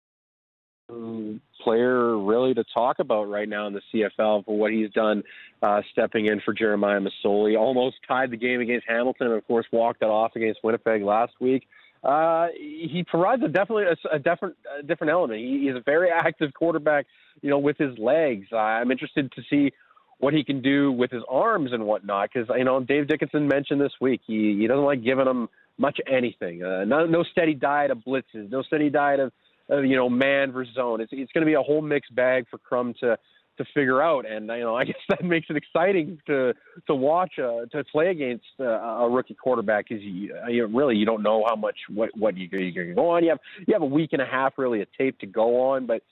player 1.62 2.18
really 2.18 2.54
to 2.54 2.64
talk 2.74 2.98
about 2.98 3.28
right 3.28 3.48
now 3.48 3.66
in 3.66 3.74
the 3.74 3.82
CFL 3.92 4.44
for 4.44 4.56
what 4.56 4.72
he's 4.72 4.90
done 4.90 5.22
uh, 5.62 5.82
stepping 5.92 6.26
in 6.26 6.40
for 6.40 6.52
Jeremiah 6.52 7.00
Masoli. 7.00 7.58
Almost 7.58 7.96
tied 8.06 8.30
the 8.30 8.36
game 8.36 8.60
against 8.60 8.86
Hamilton 8.88 9.28
and, 9.28 9.36
of 9.36 9.46
course, 9.46 9.66
walked 9.72 10.00
that 10.00 10.06
off 10.06 10.36
against 10.36 10.60
Winnipeg 10.62 11.02
last 11.02 11.32
week. 11.40 11.66
Uh, 12.02 12.48
he 12.56 13.04
provides 13.06 13.42
a 13.42 13.48
definitely 13.48 13.84
a, 13.84 14.16
a 14.16 14.18
different 14.18 14.56
a 14.78 14.82
different 14.82 15.12
element. 15.12 15.38
He, 15.38 15.66
he's 15.66 15.76
a 15.76 15.82
very 15.84 16.10
active 16.14 16.54
quarterback, 16.54 17.06
you 17.42 17.50
know, 17.50 17.58
with 17.58 17.76
his 17.76 17.98
legs. 17.98 18.46
I'm 18.52 18.90
interested 18.90 19.30
to 19.32 19.42
see 19.50 19.72
what 20.18 20.34
he 20.34 20.44
can 20.44 20.60
do 20.62 20.92
with 20.92 21.10
his 21.10 21.22
arms 21.28 21.72
and 21.72 21.84
whatnot 21.84 22.30
because 22.32 22.48
you 22.56 22.64
know 22.64 22.80
Dave 22.80 23.08
Dickenson 23.08 23.48
mentioned 23.48 23.80
this 23.80 23.92
week 24.00 24.20
he 24.26 24.56
he 24.58 24.66
doesn't 24.66 24.84
like 24.84 25.02
giving 25.02 25.24
them 25.24 25.48
much 25.78 25.98
anything. 26.10 26.62
Uh, 26.62 26.84
no 26.84 27.06
no 27.06 27.22
steady 27.22 27.54
diet 27.54 27.90
of 27.90 27.98
blitzes, 27.98 28.50
no 28.50 28.62
steady 28.62 28.90
diet 28.90 29.20
of 29.20 29.32
uh, 29.70 29.80
you 29.80 29.96
know, 29.96 30.08
man 30.08 30.52
versus 30.52 30.74
zone. 30.74 31.00
It's 31.00 31.12
it's 31.12 31.32
going 31.32 31.42
to 31.42 31.46
be 31.46 31.54
a 31.54 31.62
whole 31.62 31.82
mixed 31.82 32.14
bag 32.14 32.46
for 32.50 32.58
Crum 32.58 32.94
to 33.00 33.18
to 33.58 33.64
figure 33.74 34.02
out, 34.02 34.26
and 34.26 34.46
you 34.46 34.60
know, 34.60 34.74
I 34.80 34.84
guess 34.84 34.96
that 35.08 35.24
makes 35.24 35.46
it 35.50 35.56
exciting 35.56 36.18
to 36.26 36.54
to 36.86 36.94
watch 36.94 37.38
uh, 37.38 37.66
to 37.72 37.84
play 37.84 38.08
against 38.08 38.46
uh, 38.58 38.64
a 38.64 39.08
rookie 39.08 39.34
quarterback 39.34 39.88
because 39.88 40.02
you, 40.02 40.34
you 40.48 40.66
really 40.66 40.96
you 40.96 41.06
don't 41.06 41.22
know 41.22 41.44
how 41.46 41.56
much 41.56 41.76
what 41.88 42.10
what 42.16 42.36
you 42.36 42.48
you're 42.52 42.72
going 42.72 42.88
to 42.88 42.94
go 42.94 43.10
on. 43.10 43.22
You 43.22 43.30
have 43.30 43.40
you 43.66 43.74
have 43.74 43.82
a 43.82 43.86
week 43.86 44.12
and 44.12 44.22
a 44.22 44.26
half 44.26 44.54
really 44.56 44.82
a 44.82 44.86
tape 44.98 45.18
to 45.20 45.26
go 45.26 45.70
on, 45.70 45.86
but 45.86 46.02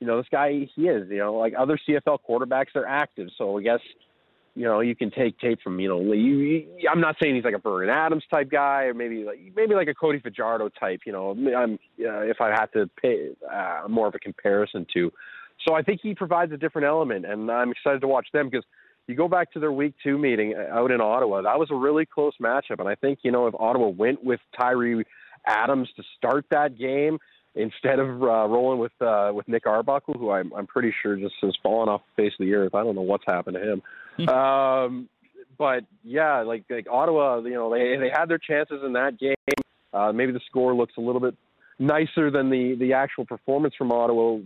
you 0.00 0.06
know, 0.06 0.18
this 0.18 0.26
guy 0.30 0.68
he 0.74 0.82
is 0.88 1.08
you 1.10 1.18
know 1.18 1.34
like 1.34 1.54
other 1.58 1.78
CFL 1.88 2.18
quarterbacks 2.28 2.68
they're 2.74 2.86
active, 2.86 3.28
so 3.36 3.58
I 3.58 3.62
guess 3.62 3.80
you 4.58 4.64
know, 4.64 4.80
you 4.80 4.96
can 4.96 5.12
take 5.12 5.38
tape 5.38 5.60
from, 5.62 5.78
you 5.78 5.88
know, 5.88 6.12
you, 6.12 6.66
I'm 6.90 7.00
not 7.00 7.14
saying 7.22 7.36
he's 7.36 7.44
like 7.44 7.54
a 7.54 7.58
Vernon 7.58 7.90
Adams 7.90 8.24
type 8.28 8.50
guy, 8.50 8.86
or 8.86 8.94
maybe 8.94 9.22
like 9.22 9.38
maybe 9.54 9.76
like 9.76 9.86
a 9.86 9.94
Cody 9.94 10.18
Fajardo 10.18 10.68
type. 10.68 11.02
You 11.06 11.12
know, 11.12 11.30
I'm 11.30 11.74
uh, 11.74 12.22
if 12.22 12.40
I 12.40 12.50
had 12.50 12.66
to 12.72 12.90
pay 13.00 13.28
uh, 13.48 13.86
more 13.88 14.08
of 14.08 14.16
a 14.16 14.18
comparison 14.18 14.84
to. 14.94 15.12
So 15.64 15.74
I 15.74 15.82
think 15.82 16.00
he 16.02 16.12
provides 16.12 16.50
a 16.50 16.56
different 16.56 16.88
element, 16.88 17.24
and 17.24 17.48
I'm 17.48 17.70
excited 17.70 18.00
to 18.00 18.08
watch 18.08 18.26
them 18.32 18.50
because 18.50 18.64
you 19.06 19.14
go 19.14 19.28
back 19.28 19.52
to 19.52 19.60
their 19.60 19.70
week 19.70 19.94
two 20.02 20.18
meeting 20.18 20.56
uh, 20.58 20.74
out 20.76 20.90
in 20.90 21.00
Ottawa. 21.00 21.42
That 21.42 21.60
was 21.60 21.68
a 21.70 21.76
really 21.76 22.04
close 22.04 22.34
matchup, 22.42 22.80
and 22.80 22.88
I 22.88 22.96
think 22.96 23.20
you 23.22 23.30
know 23.30 23.46
if 23.46 23.54
Ottawa 23.54 23.86
went 23.86 24.24
with 24.24 24.40
Tyrie 24.58 25.04
Adams 25.46 25.88
to 25.94 26.02
start 26.16 26.46
that 26.50 26.76
game 26.76 27.20
instead 27.54 27.98
of 27.98 28.22
uh, 28.22 28.46
rolling 28.46 28.78
with 28.78 28.92
uh, 29.00 29.30
with 29.34 29.48
Nick 29.48 29.66
Arbuckle, 29.66 30.14
who 30.14 30.30
I'm, 30.30 30.52
I'm 30.52 30.66
pretty 30.66 30.92
sure 31.02 31.16
just 31.16 31.34
has 31.42 31.54
fallen 31.62 31.88
off 31.88 32.02
the 32.16 32.22
face 32.22 32.32
of 32.38 32.46
the 32.46 32.54
earth. 32.54 32.74
I 32.74 32.82
don't 32.82 32.94
know 32.94 33.02
what's 33.02 33.24
happened 33.26 33.56
to 33.56 33.72
him. 33.72 34.28
um, 34.28 35.08
but 35.56 35.84
yeah, 36.04 36.42
like 36.42 36.64
like 36.70 36.86
Ottawa, 36.90 37.40
you 37.40 37.54
know, 37.54 37.70
they 37.70 37.96
they 37.98 38.10
had 38.12 38.26
their 38.26 38.38
chances 38.38 38.80
in 38.84 38.92
that 38.94 39.18
game. 39.18 39.34
Uh, 39.92 40.12
maybe 40.12 40.32
the 40.32 40.40
score 40.46 40.74
looks 40.74 40.94
a 40.98 41.00
little 41.00 41.20
bit 41.20 41.34
nicer 41.78 42.30
than 42.30 42.50
the 42.50 42.76
the 42.78 42.92
actual 42.92 43.24
performance 43.24 43.74
from 43.76 43.90
Ottawa 43.92 44.38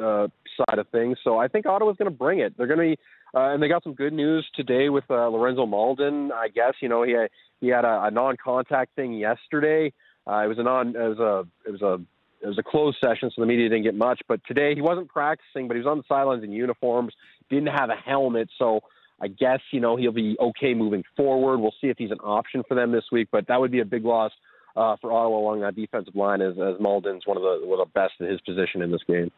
uh, 0.00 0.28
side 0.56 0.78
of 0.78 0.88
things. 0.88 1.18
So 1.24 1.38
I 1.38 1.48
think 1.48 1.66
Ottawa's 1.66 1.96
going 1.96 2.10
to 2.10 2.16
bring 2.16 2.38
it. 2.40 2.56
They're 2.56 2.66
going 2.66 2.78
to 2.78 2.96
be, 2.96 3.02
uh, 3.34 3.52
and 3.52 3.62
they 3.62 3.68
got 3.68 3.82
some 3.82 3.94
good 3.94 4.12
news 4.12 4.46
today 4.54 4.88
with 4.88 5.04
uh, 5.10 5.28
Lorenzo 5.28 5.66
Mauldin. 5.66 6.30
I 6.32 6.48
guess 6.48 6.74
you 6.80 6.88
know 6.88 7.02
he 7.02 7.12
had, 7.12 7.30
he 7.60 7.68
had 7.68 7.84
a, 7.84 8.04
a 8.04 8.10
non-contact 8.10 8.94
thing 8.96 9.14
yesterday. 9.14 9.92
Uh, 10.26 10.44
it 10.44 10.48
was 10.48 10.58
a 10.58 10.62
non, 10.62 10.88
it 10.88 10.98
was 10.98 11.18
a 11.18 11.68
it 11.68 11.72
was 11.72 11.82
a 11.82 11.98
it 12.42 12.46
was 12.46 12.58
a 12.58 12.62
closed 12.62 12.98
session, 13.02 13.30
so 13.34 13.42
the 13.42 13.46
media 13.46 13.68
didn't 13.68 13.84
get 13.84 13.94
much. 13.94 14.20
But 14.28 14.40
today 14.46 14.74
he 14.74 14.80
wasn't 14.80 15.08
practicing, 15.08 15.68
but 15.68 15.74
he 15.74 15.82
was 15.82 15.86
on 15.86 15.98
the 15.98 16.04
sidelines 16.08 16.42
in 16.42 16.52
uniforms, 16.52 17.12
didn't 17.48 17.68
have 17.68 17.90
a 17.90 17.96
helmet, 17.96 18.48
so 18.58 18.80
I 19.20 19.28
guess 19.28 19.60
you 19.72 19.80
know 19.80 19.96
he'll 19.96 20.12
be 20.12 20.36
okay 20.40 20.74
moving 20.74 21.04
forward. 21.16 21.58
We'll 21.58 21.74
see 21.80 21.88
if 21.88 21.98
he's 21.98 22.10
an 22.10 22.20
option 22.20 22.62
for 22.66 22.74
them 22.74 22.92
this 22.92 23.04
week, 23.12 23.28
but 23.30 23.46
that 23.48 23.60
would 23.60 23.70
be 23.70 23.80
a 23.80 23.84
big 23.84 24.04
loss 24.04 24.32
uh, 24.76 24.96
for 25.00 25.12
Ottawa 25.12 25.38
along 25.38 25.60
that 25.60 25.76
defensive 25.76 26.14
line, 26.14 26.40
as, 26.40 26.52
as 26.52 26.76
Mauldin's 26.80 27.26
one 27.26 27.36
of 27.36 27.42
the 27.42 27.60
one 27.66 27.80
of 27.80 27.86
the 27.86 27.92
best 27.92 28.14
in 28.20 28.26
his 28.26 28.40
position 28.40 28.82
in 28.82 28.90
this 28.90 29.02
game. 29.06 29.30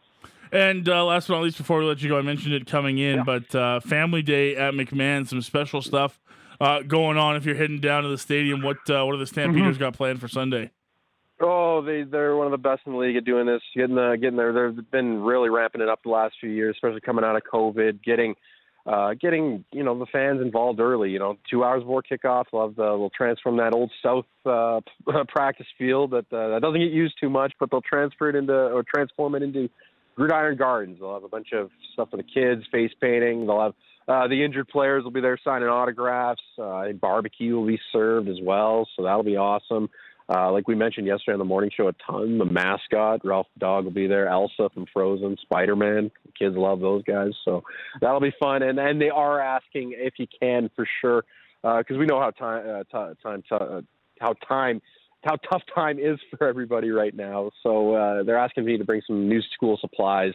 And 0.52 0.88
uh, 0.88 1.04
last 1.04 1.28
but 1.28 1.34
not 1.34 1.42
least, 1.42 1.56
before 1.56 1.78
we 1.78 1.86
let 1.86 2.02
you 2.02 2.10
go, 2.10 2.18
I 2.18 2.22
mentioned 2.22 2.54
it 2.54 2.66
coming 2.66 2.98
in, 2.98 3.16
yeah. 3.16 3.22
but 3.24 3.54
uh, 3.54 3.80
Family 3.80 4.22
Day 4.22 4.54
at 4.54 4.74
McMahon, 4.74 5.26
some 5.26 5.40
special 5.40 5.80
stuff 5.80 6.20
uh, 6.60 6.82
going 6.82 7.16
on. 7.16 7.36
If 7.36 7.46
you're 7.46 7.56
heading 7.56 7.80
down 7.80 8.02
to 8.02 8.10
the 8.10 8.18
stadium, 8.18 8.62
what 8.62 8.76
uh, 8.88 9.04
what 9.04 9.14
are 9.14 9.18
the 9.18 9.26
Stampeders 9.26 9.76
mm-hmm. 9.76 9.84
got 9.84 9.94
planned 9.94 10.20
for 10.20 10.28
Sunday? 10.28 10.70
Oh, 11.42 11.82
they 11.84 12.04
they're 12.04 12.36
one 12.36 12.46
of 12.46 12.52
the 12.52 12.58
best 12.58 12.82
in 12.86 12.92
the 12.92 12.98
league 12.98 13.16
at 13.16 13.24
doing 13.24 13.46
this, 13.46 13.62
getting 13.74 13.96
the 13.96 14.16
getting 14.20 14.36
there. 14.36 14.52
They've 14.52 14.90
been 14.90 15.22
really 15.22 15.50
ramping 15.50 15.80
it 15.80 15.88
up 15.88 16.02
the 16.02 16.10
last 16.10 16.34
few 16.40 16.50
years, 16.50 16.76
especially 16.76 17.00
coming 17.00 17.24
out 17.24 17.36
of 17.36 17.42
COVID, 17.52 18.02
getting 18.04 18.34
uh, 18.86 19.14
getting 19.14 19.64
you 19.72 19.82
know 19.82 19.98
the 19.98 20.06
fans 20.06 20.40
involved 20.40 20.80
early. 20.80 21.10
You 21.10 21.18
know, 21.18 21.38
two 21.50 21.64
hours 21.64 21.82
before 21.82 22.02
kickoff, 22.02 22.44
they'll, 22.52 22.68
the, 22.68 22.74
they'll 22.74 23.10
transform 23.10 23.56
that 23.58 23.74
old 23.74 23.90
South 24.02 24.26
uh, 24.46 24.80
practice 25.28 25.66
field 25.78 26.12
that 26.12 26.32
uh, 26.32 26.50
that 26.50 26.60
doesn't 26.62 26.80
get 26.80 26.92
used 26.92 27.14
too 27.20 27.30
much, 27.30 27.52
but 27.58 27.70
they'll 27.70 27.80
transfer 27.80 28.28
it 28.28 28.36
into 28.36 28.52
or 28.52 28.82
transform 28.82 29.34
it 29.34 29.42
into 29.42 29.68
Gridiron 30.16 30.56
Gardens. 30.56 30.98
They'll 31.00 31.14
have 31.14 31.24
a 31.24 31.28
bunch 31.28 31.52
of 31.52 31.70
stuff 31.92 32.10
for 32.10 32.16
the 32.16 32.22
kids, 32.22 32.62
face 32.70 32.92
painting. 33.00 33.46
They'll 33.46 33.60
have 33.60 33.74
uh, 34.08 34.28
the 34.28 34.44
injured 34.44 34.68
players 34.68 35.04
will 35.04 35.12
be 35.12 35.20
there 35.20 35.38
signing 35.44 35.68
autographs. 35.68 36.42
Uh, 36.60 36.92
barbecue 36.92 37.54
will 37.54 37.66
be 37.66 37.80
served 37.92 38.28
as 38.28 38.38
well, 38.42 38.88
so 38.96 39.04
that'll 39.04 39.22
be 39.22 39.36
awesome. 39.36 39.88
Uh, 40.34 40.50
like 40.50 40.66
we 40.66 40.74
mentioned 40.74 41.06
yesterday 41.06 41.34
on 41.34 41.38
the 41.38 41.44
morning 41.44 41.70
show, 41.76 41.88
a 41.88 41.92
ton. 42.06 42.38
The 42.38 42.44
mascot, 42.44 43.24
Ralph 43.24 43.48
the 43.54 43.60
dog, 43.60 43.84
will 43.84 43.90
be 43.90 44.06
there. 44.06 44.28
Elsa 44.28 44.70
from 44.72 44.86
Frozen, 44.92 45.36
Spider 45.42 45.76
Man. 45.76 46.10
Kids 46.38 46.56
love 46.56 46.80
those 46.80 47.02
guys, 47.04 47.32
so 47.44 47.62
that'll 48.00 48.20
be 48.20 48.32
fun. 48.40 48.62
And 48.62 48.78
and 48.78 49.00
they 49.00 49.10
are 49.10 49.40
asking 49.40 49.94
if 49.96 50.14
you 50.18 50.26
can 50.40 50.70
for 50.74 50.86
sure, 51.00 51.24
because 51.62 51.96
uh, 51.96 51.98
we 51.98 52.06
know 52.06 52.20
how 52.20 52.30
time 52.30 52.64
uh, 52.66 52.84
t- 52.84 53.14
time 53.22 53.42
t- 53.42 53.56
uh, 53.60 53.80
how 54.20 54.32
time 54.48 54.80
how 55.24 55.36
tough 55.50 55.62
time 55.74 55.98
is 55.98 56.18
for 56.30 56.48
everybody 56.48 56.90
right 56.90 57.14
now. 57.14 57.50
So 57.62 57.94
uh, 57.94 58.22
they're 58.22 58.38
asking 58.38 58.64
me 58.64 58.78
to 58.78 58.84
bring 58.84 59.02
some 59.06 59.28
new 59.28 59.42
school 59.54 59.76
supplies, 59.80 60.32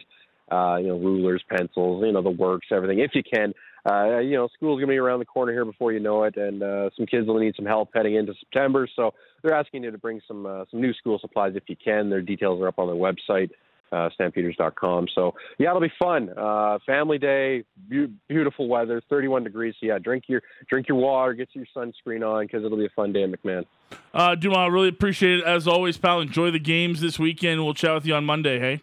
uh, 0.52 0.76
you 0.76 0.88
know, 0.88 0.98
rulers, 0.98 1.42
pencils, 1.50 2.04
you 2.04 2.12
know, 2.12 2.22
the 2.22 2.30
works, 2.30 2.68
everything, 2.70 3.00
if 3.00 3.12
you 3.14 3.22
can. 3.22 3.52
Uh, 3.88 4.18
you 4.18 4.36
know, 4.36 4.48
school's 4.54 4.80
gonna 4.80 4.92
be 4.92 4.98
around 4.98 5.20
the 5.20 5.24
corner 5.24 5.52
here 5.52 5.64
before 5.64 5.92
you 5.92 6.00
know 6.00 6.24
it, 6.24 6.36
and 6.36 6.62
uh, 6.62 6.90
some 6.96 7.06
kids 7.06 7.26
will 7.26 7.38
need 7.38 7.54
some 7.56 7.64
help 7.64 7.90
heading 7.94 8.16
into 8.16 8.34
September. 8.40 8.88
So 8.94 9.14
they're 9.42 9.54
asking 9.54 9.84
you 9.84 9.90
to 9.90 9.98
bring 9.98 10.20
some 10.26 10.46
uh, 10.46 10.64
some 10.70 10.80
new 10.80 10.92
school 10.94 11.18
supplies 11.18 11.52
if 11.54 11.64
you 11.68 11.76
can. 11.82 12.10
Their 12.10 12.20
details 12.20 12.60
are 12.60 12.68
up 12.68 12.78
on 12.78 12.86
their 12.86 12.96
website, 12.96 13.50
uh, 13.92 14.10
stampeders.com. 14.14 15.06
So 15.14 15.34
yeah, 15.58 15.68
it'll 15.68 15.80
be 15.80 15.92
fun. 15.98 16.30
Uh, 16.36 16.78
family 16.84 17.18
day, 17.18 17.64
be- 17.88 18.12
beautiful 18.28 18.68
weather, 18.68 19.00
31 19.08 19.44
degrees. 19.44 19.74
So 19.80 19.86
yeah, 19.86 19.98
drink 19.98 20.24
your 20.26 20.42
drink 20.68 20.88
your 20.88 20.98
water, 20.98 21.32
get 21.32 21.48
your 21.54 21.64
sunscreen 21.74 22.28
on 22.28 22.46
because 22.46 22.64
it'll 22.64 22.78
be 22.78 22.86
a 22.86 22.90
fun 22.94 23.12
day 23.12 23.22
at 23.22 23.30
McMahon. 23.30 23.64
Uh, 24.12 24.34
Dumas, 24.34 24.70
really 24.70 24.88
appreciate 24.88 25.38
it 25.38 25.44
as 25.44 25.66
always, 25.66 25.96
pal. 25.96 26.20
Enjoy 26.20 26.50
the 26.50 26.58
games 26.58 27.00
this 27.00 27.18
weekend. 27.18 27.64
We'll 27.64 27.74
chat 27.74 27.94
with 27.94 28.06
you 28.06 28.14
on 28.14 28.24
Monday. 28.24 28.58
Hey. 28.58 28.82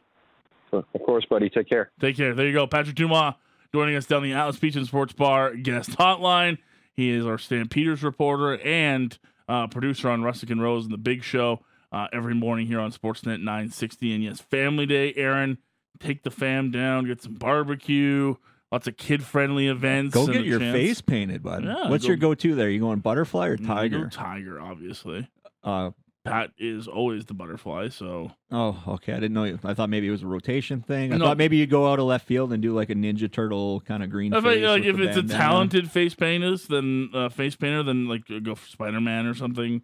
Of 0.72 1.01
course, 1.06 1.26
buddy. 1.30 1.49
Take 1.49 1.70
care. 1.70 1.91
Take 2.01 2.18
care. 2.18 2.34
There 2.34 2.47
you 2.47 2.53
go, 2.53 2.68
Patrick 2.68 2.95
Dumas 2.95 3.36
joining 3.76 3.97
us 3.97 4.05
down 4.05 4.23
the 4.23 4.32
Atlas 4.32 4.57
Beach 4.57 4.78
and 4.78 4.88
Sports 4.88 5.11
Bar 5.11 5.53
guest 5.55 5.89
hotline. 5.97 6.59
He 6.93 7.09
is 7.09 7.26
our 7.26 7.38
Stampeders 7.38 8.03
reporter 8.03 8.57
and 8.59 9.19
uh, 9.49 9.67
producer 9.67 10.09
on 10.09 10.23
Rustic 10.23 10.49
and 10.49 10.61
Rose 10.61 10.86
and 10.86 10.93
the 10.93 10.97
Big 10.97 11.23
Show 11.23 11.59
uh, 11.91 12.07
every 12.13 12.34
morning 12.34 12.67
here 12.67 12.80
on 12.80 12.93
Sportsnet 12.93 13.41
960. 13.41 14.13
And 14.13 14.23
yes, 14.23 14.39
Family 14.39 14.86
Day, 14.86 15.13
Aaron, 15.17 15.57
take 15.99 16.23
the 16.23 16.32
fam 16.32 16.71
down, 16.71 17.03
get 17.05 17.21
some 17.21 17.34
barbecue, 17.34 18.36
lots 18.71 18.88
of 18.88 18.95
kid 18.95 19.21
friendly 19.26 19.67
events. 19.67 20.13
Go 20.13 20.26
get 20.26 20.45
your 20.45 20.59
chance. 20.59 20.73
face 20.73 21.01
painted, 21.01 21.43
bud. 21.43 21.65
Yeah, 21.65 21.89
What's 21.89 22.05
go, 22.05 22.07
your 22.07 22.17
go 22.17 22.34
to 22.34 22.55
there? 22.55 22.69
You 22.69 22.80
going 22.80 22.99
butterfly 22.99 23.47
or 23.47 23.57
tiger? 23.57 24.07
Tiger, 24.07 24.61
obviously. 24.61 25.30
Uh, 25.65 25.91
Pat 26.26 26.51
is 26.57 26.88
always 26.88 27.26
the 27.26 27.34
butterfly. 27.34 27.89
So. 27.89 28.32
Oh, 28.51 28.82
okay. 28.88 29.13
I 29.13 29.19
didn't 29.19 29.34
know. 29.34 29.43
You. 29.43 29.59
I 29.63 29.73
thought 29.73 29.89
maybe 29.89 30.07
it 30.07 30.11
was 30.11 30.23
a 30.23 30.28
rotation 30.28 30.82
thing. 30.82 31.13
I 31.13 31.17
no. 31.17 31.26
thought 31.26 31.38
maybe 31.38 31.57
you'd 31.57 31.69
go 31.69 31.91
out 31.91 31.99
of 31.99 32.05
left 32.05 32.26
field 32.26 32.51
and 32.51 32.61
do 32.61 32.73
like 32.73 32.89
a 32.89 32.95
Ninja 32.95 33.32
Turtle 33.32 33.82
kind 33.82 34.03
of 34.03 34.09
green. 34.09 34.34
If, 34.34 34.43
face 34.43 34.63
like, 34.63 34.84
if 34.84 34.99
it's 34.99 35.17
a 35.17 35.23
talented 35.23 35.91
face 35.91 36.15
painter, 36.15 36.57
then 36.57 37.09
uh, 37.13 37.30
face 37.30 37.55
painter, 37.55 37.84
then 37.84 38.07
like 38.07 38.23
go 38.43 38.55
for 38.55 38.67
Spider 38.67 38.99
Man 38.99 39.26
or 39.28 39.36
something. 39.36 39.84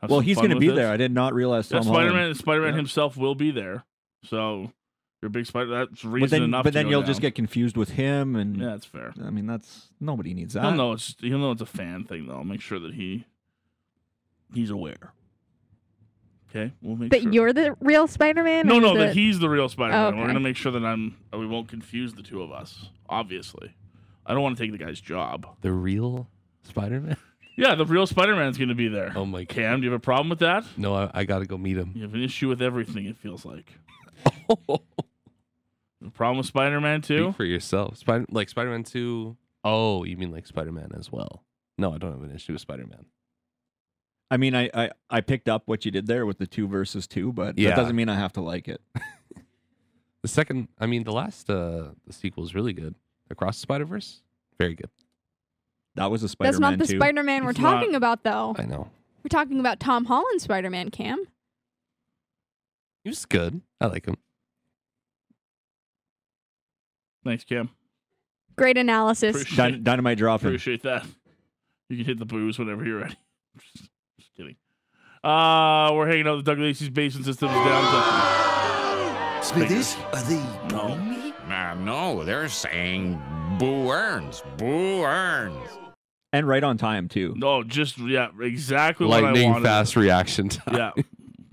Have 0.00 0.10
well, 0.10 0.20
he's 0.20 0.36
going 0.36 0.50
to 0.50 0.58
be 0.58 0.68
there. 0.68 0.90
I 0.92 0.96
did 0.96 1.12
not 1.12 1.32
realize. 1.32 1.70
Yeah, 1.70 1.80
Spider 1.80 2.12
Man. 2.12 2.34
Spider 2.34 2.62
Man 2.62 2.72
yeah. 2.72 2.76
himself 2.76 3.16
will 3.16 3.34
be 3.34 3.50
there. 3.50 3.84
So 4.24 4.72
you're 5.22 5.28
a 5.28 5.30
big 5.30 5.46
spider. 5.46 5.70
That's 5.70 6.04
reason 6.04 6.20
but 6.20 6.30
then, 6.30 6.42
enough. 6.42 6.64
But 6.64 6.74
then 6.74 6.88
you'll 6.88 7.00
down. 7.00 7.06
just 7.08 7.20
get 7.20 7.34
confused 7.34 7.76
with 7.76 7.90
him, 7.90 8.36
and 8.36 8.58
yeah, 8.58 8.66
that's 8.66 8.84
fair. 8.84 9.14
I 9.24 9.30
mean, 9.30 9.46
that's 9.46 9.88
nobody 10.00 10.34
needs 10.34 10.54
that. 10.54 10.62
He'll 10.62 10.72
know 10.72 10.92
it's 10.92 11.14
he'll 11.20 11.38
know 11.38 11.52
it's 11.52 11.62
a 11.62 11.66
fan 11.66 12.04
thing 12.04 12.26
though. 12.26 12.36
I'll 12.36 12.44
make 12.44 12.60
sure 12.60 12.78
that 12.78 12.94
he 12.94 13.24
he's 14.52 14.70
aware. 14.70 15.14
Okay, 16.50 16.72
we'll 16.80 16.96
make 16.96 17.10
that 17.10 17.22
sure. 17.22 17.32
you're 17.32 17.52
the 17.52 17.76
real 17.80 18.06
Spider-Man. 18.06 18.66
No, 18.66 18.78
no, 18.78 18.96
that 18.96 19.14
he's 19.14 19.38
the 19.38 19.48
real 19.48 19.68
Spider-Man. 19.68 20.04
Oh, 20.04 20.08
okay. 20.08 20.18
We're 20.18 20.26
gonna 20.28 20.40
make 20.40 20.56
sure 20.56 20.72
that 20.72 20.84
I'm. 20.84 21.16
We 21.32 21.46
won't 21.46 21.68
confuse 21.68 22.14
the 22.14 22.22
two 22.22 22.42
of 22.42 22.52
us. 22.52 22.88
Obviously, 23.08 23.74
I 24.24 24.32
don't 24.34 24.42
want 24.42 24.56
to 24.56 24.62
take 24.62 24.72
the 24.72 24.78
guy's 24.78 25.00
job. 25.00 25.46
The 25.60 25.72
real 25.72 26.28
Spider-Man. 26.62 27.16
Yeah, 27.58 27.74
the 27.74 27.86
real 27.86 28.06
Spider-Man's 28.06 28.58
gonna 28.58 28.74
be 28.74 28.88
there. 28.88 29.14
Oh 29.16 29.24
my! 29.24 29.44
God. 29.44 29.48
Cam, 29.48 29.80
do 29.80 29.86
you 29.86 29.90
have 29.92 29.98
a 29.98 30.04
problem 30.04 30.28
with 30.28 30.40
that? 30.40 30.64
No, 30.76 30.94
I, 30.94 31.10
I 31.14 31.24
got 31.24 31.38
to 31.38 31.46
go 31.46 31.56
meet 31.56 31.78
him. 31.78 31.92
You 31.94 32.02
have 32.02 32.12
an 32.12 32.22
issue 32.22 32.48
with 32.50 32.60
everything. 32.60 33.06
It 33.06 33.16
feels 33.16 33.46
like. 33.46 33.72
A 36.06 36.10
problem 36.10 36.36
with 36.38 36.46
Spider-Man 36.46 37.00
too? 37.02 37.28
Speak 37.28 37.36
for 37.36 37.44
yourself. 37.44 37.96
Spider 37.96 38.26
like 38.30 38.48
Spider-Man 38.48 38.84
two. 38.84 39.36
Oh, 39.64 40.04
you 40.04 40.16
mean 40.16 40.30
like 40.30 40.46
Spider-Man 40.46 40.90
as 40.98 41.10
well? 41.10 41.44
No, 41.78 41.92
I 41.92 41.98
don't 41.98 42.12
have 42.12 42.22
an 42.22 42.34
issue 42.34 42.52
with 42.52 42.60
Spider-Man. 42.60 43.06
I 44.30 44.36
mean, 44.36 44.54
I, 44.54 44.70
I, 44.74 44.90
I 45.08 45.20
picked 45.20 45.48
up 45.48 45.62
what 45.66 45.84
you 45.84 45.90
did 45.90 46.06
there 46.06 46.26
with 46.26 46.38
the 46.38 46.46
two 46.46 46.66
versus 46.66 47.06
two, 47.06 47.32
but 47.32 47.58
yeah. 47.58 47.70
that 47.70 47.76
doesn't 47.76 47.96
mean 47.96 48.08
I 48.08 48.16
have 48.16 48.32
to 48.34 48.40
like 48.40 48.66
it. 48.68 48.80
the 50.22 50.28
second, 50.28 50.68
I 50.78 50.86
mean, 50.86 51.04
the 51.04 51.12
last 51.12 51.48
uh 51.48 51.88
the 52.06 52.12
sequel 52.12 52.44
is 52.44 52.54
really 52.54 52.72
good. 52.72 52.94
Across 53.30 53.56
the 53.56 53.60
Spider 53.62 53.84
Verse, 53.84 54.22
very 54.58 54.74
good. 54.74 54.90
That 55.94 56.10
was 56.10 56.22
a 56.22 56.28
Spider. 56.28 56.50
That's 56.50 56.60
not 56.60 56.78
the 56.78 56.86
Spider 56.86 57.22
Man 57.22 57.44
we're 57.44 57.52
talking 57.52 57.92
not, 57.92 57.96
about, 57.96 58.22
though. 58.22 58.54
I 58.58 58.64
know. 58.64 58.90
We're 59.24 59.28
talking 59.28 59.58
about 59.58 59.80
Tom 59.80 60.04
Holland 60.04 60.40
Spider 60.40 60.70
Man. 60.70 60.90
Cam. 60.90 61.24
He 63.02 63.10
was 63.10 63.24
good. 63.24 63.60
I 63.80 63.86
like 63.86 64.06
him. 64.06 64.16
Thanks, 67.24 67.44
Cam. 67.44 67.70
Great 68.56 68.78
analysis. 68.78 69.34
Appreciate, 69.36 69.84
Dynamite 69.84 70.18
drop. 70.18 70.40
Appreciate 70.42 70.82
that. 70.82 71.04
You 71.88 71.98
can 71.98 72.06
hit 72.06 72.18
the 72.18 72.24
booze 72.24 72.58
whenever 72.58 72.84
you're 72.84 73.00
ready. 73.00 73.16
kidding. 74.36 74.56
Uh, 75.24 75.90
we're 75.94 76.06
hanging 76.06 76.28
out 76.28 76.36
with 76.36 76.46
Doug 76.46 76.58
Lacey's 76.58 76.90
basement 76.90 77.26
system 77.26 77.48
down 77.48 77.82
to. 79.40 79.44
Smithies, 79.44 79.96
are 80.12 80.22
they 80.22 80.42
no. 80.70 80.96
me? 80.96 81.32
Uh, 81.48 81.74
no, 81.74 82.24
they're 82.24 82.48
saying 82.48 83.20
Boo 83.58 83.90
Earns. 83.90 84.42
Boo 84.56 85.02
Earns. 85.04 85.68
And 86.32 86.46
right 86.46 86.62
on 86.62 86.76
time 86.76 87.08
too. 87.08 87.34
No, 87.36 87.62
just 87.62 87.98
yeah, 87.98 88.28
exactly 88.40 89.06
Lightning 89.06 89.32
what 89.32 89.40
I 89.42 89.50
wanted. 89.52 89.64
fast 89.64 89.96
reaction 89.96 90.48
time. 90.48 90.74
Yeah, 90.76 90.90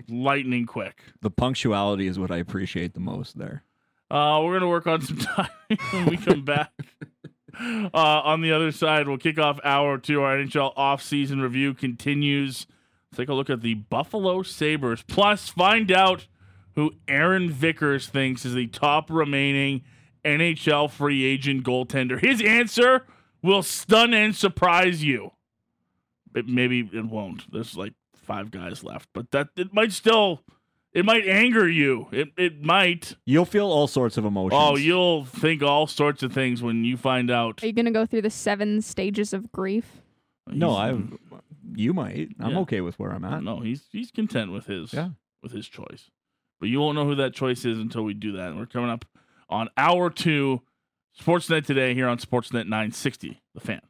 lightning 0.08 0.66
quick. 0.66 1.02
The 1.22 1.30
punctuality 1.30 2.06
is 2.06 2.18
what 2.18 2.30
I 2.30 2.36
appreciate 2.38 2.94
the 2.94 3.00
most 3.00 3.38
there. 3.38 3.62
Uh, 4.10 4.40
we're 4.44 4.54
gonna 4.54 4.68
work 4.68 4.86
on 4.86 5.00
some 5.00 5.16
time 5.18 5.48
when 5.90 6.06
we 6.06 6.16
come 6.16 6.44
back. 6.44 6.72
Uh, 7.94 8.20
on 8.24 8.40
the 8.40 8.52
other 8.52 8.72
side, 8.72 9.06
we'll 9.06 9.18
kick 9.18 9.38
off 9.38 9.60
hour 9.62 9.98
two. 9.98 10.22
Our 10.22 10.36
NHL 10.36 10.72
off-season 10.76 11.40
review 11.40 11.74
continues. 11.74 12.66
Take 13.14 13.28
a 13.28 13.34
look 13.34 13.50
at 13.50 13.62
the 13.62 13.74
Buffalo 13.74 14.42
Sabres. 14.42 15.04
Plus, 15.06 15.48
find 15.48 15.92
out 15.92 16.26
who 16.74 16.92
Aaron 17.06 17.50
Vickers 17.50 18.08
thinks 18.08 18.44
is 18.44 18.54
the 18.54 18.66
top 18.66 19.10
remaining 19.10 19.82
NHL 20.24 20.90
free 20.90 21.24
agent 21.24 21.64
goaltender. 21.64 22.20
His 22.20 22.42
answer 22.42 23.04
will 23.42 23.62
stun 23.62 24.14
and 24.14 24.34
surprise 24.34 25.04
you. 25.04 25.32
It, 26.34 26.48
maybe 26.48 26.88
it 26.92 27.04
won't. 27.04 27.50
There's 27.52 27.76
like 27.76 27.92
five 28.16 28.50
guys 28.50 28.82
left, 28.82 29.08
but 29.12 29.30
that 29.30 29.48
it 29.56 29.72
might 29.72 29.92
still 29.92 30.42
it 30.94 31.04
might 31.04 31.26
anger 31.26 31.68
you. 31.68 32.06
It 32.12 32.28
it 32.36 32.62
might. 32.62 33.16
You'll 33.26 33.44
feel 33.44 33.66
all 33.66 33.88
sorts 33.88 34.16
of 34.16 34.24
emotions. 34.24 34.60
Oh, 34.62 34.76
you'll 34.76 35.24
think 35.24 35.62
all 35.62 35.86
sorts 35.88 36.22
of 36.22 36.32
things 36.32 36.62
when 36.62 36.84
you 36.84 36.96
find 36.96 37.30
out. 37.30 37.62
Are 37.62 37.66
you 37.66 37.72
gonna 37.72 37.90
go 37.90 38.06
through 38.06 38.22
the 38.22 38.30
seven 38.30 38.80
stages 38.80 39.32
of 39.32 39.50
grief? 39.50 40.02
No, 40.46 40.70
I. 40.70 40.96
You 41.76 41.92
might. 41.92 42.28
I'm 42.38 42.52
yeah. 42.52 42.58
okay 42.60 42.80
with 42.80 42.98
where 42.98 43.10
I'm 43.10 43.24
at. 43.24 43.42
No, 43.42 43.60
he's 43.60 43.88
he's 43.90 44.12
content 44.12 44.52
with 44.52 44.66
his 44.66 44.92
yeah. 44.92 45.10
with 45.42 45.50
his 45.50 45.66
choice, 45.66 46.10
but 46.60 46.68
you 46.68 46.80
won't 46.80 46.94
know 46.94 47.04
who 47.04 47.16
that 47.16 47.34
choice 47.34 47.64
is 47.64 47.78
until 47.78 48.02
we 48.02 48.14
do 48.14 48.32
that. 48.32 48.50
And 48.50 48.58
we're 48.58 48.66
coming 48.66 48.90
up 48.90 49.04
on 49.48 49.68
hour 49.76 50.10
two, 50.10 50.62
Sportsnet 51.20 51.66
today 51.66 51.94
here 51.94 52.06
on 52.06 52.18
Sportsnet 52.18 52.66
960, 52.66 53.42
the 53.54 53.60
fan. 53.60 53.80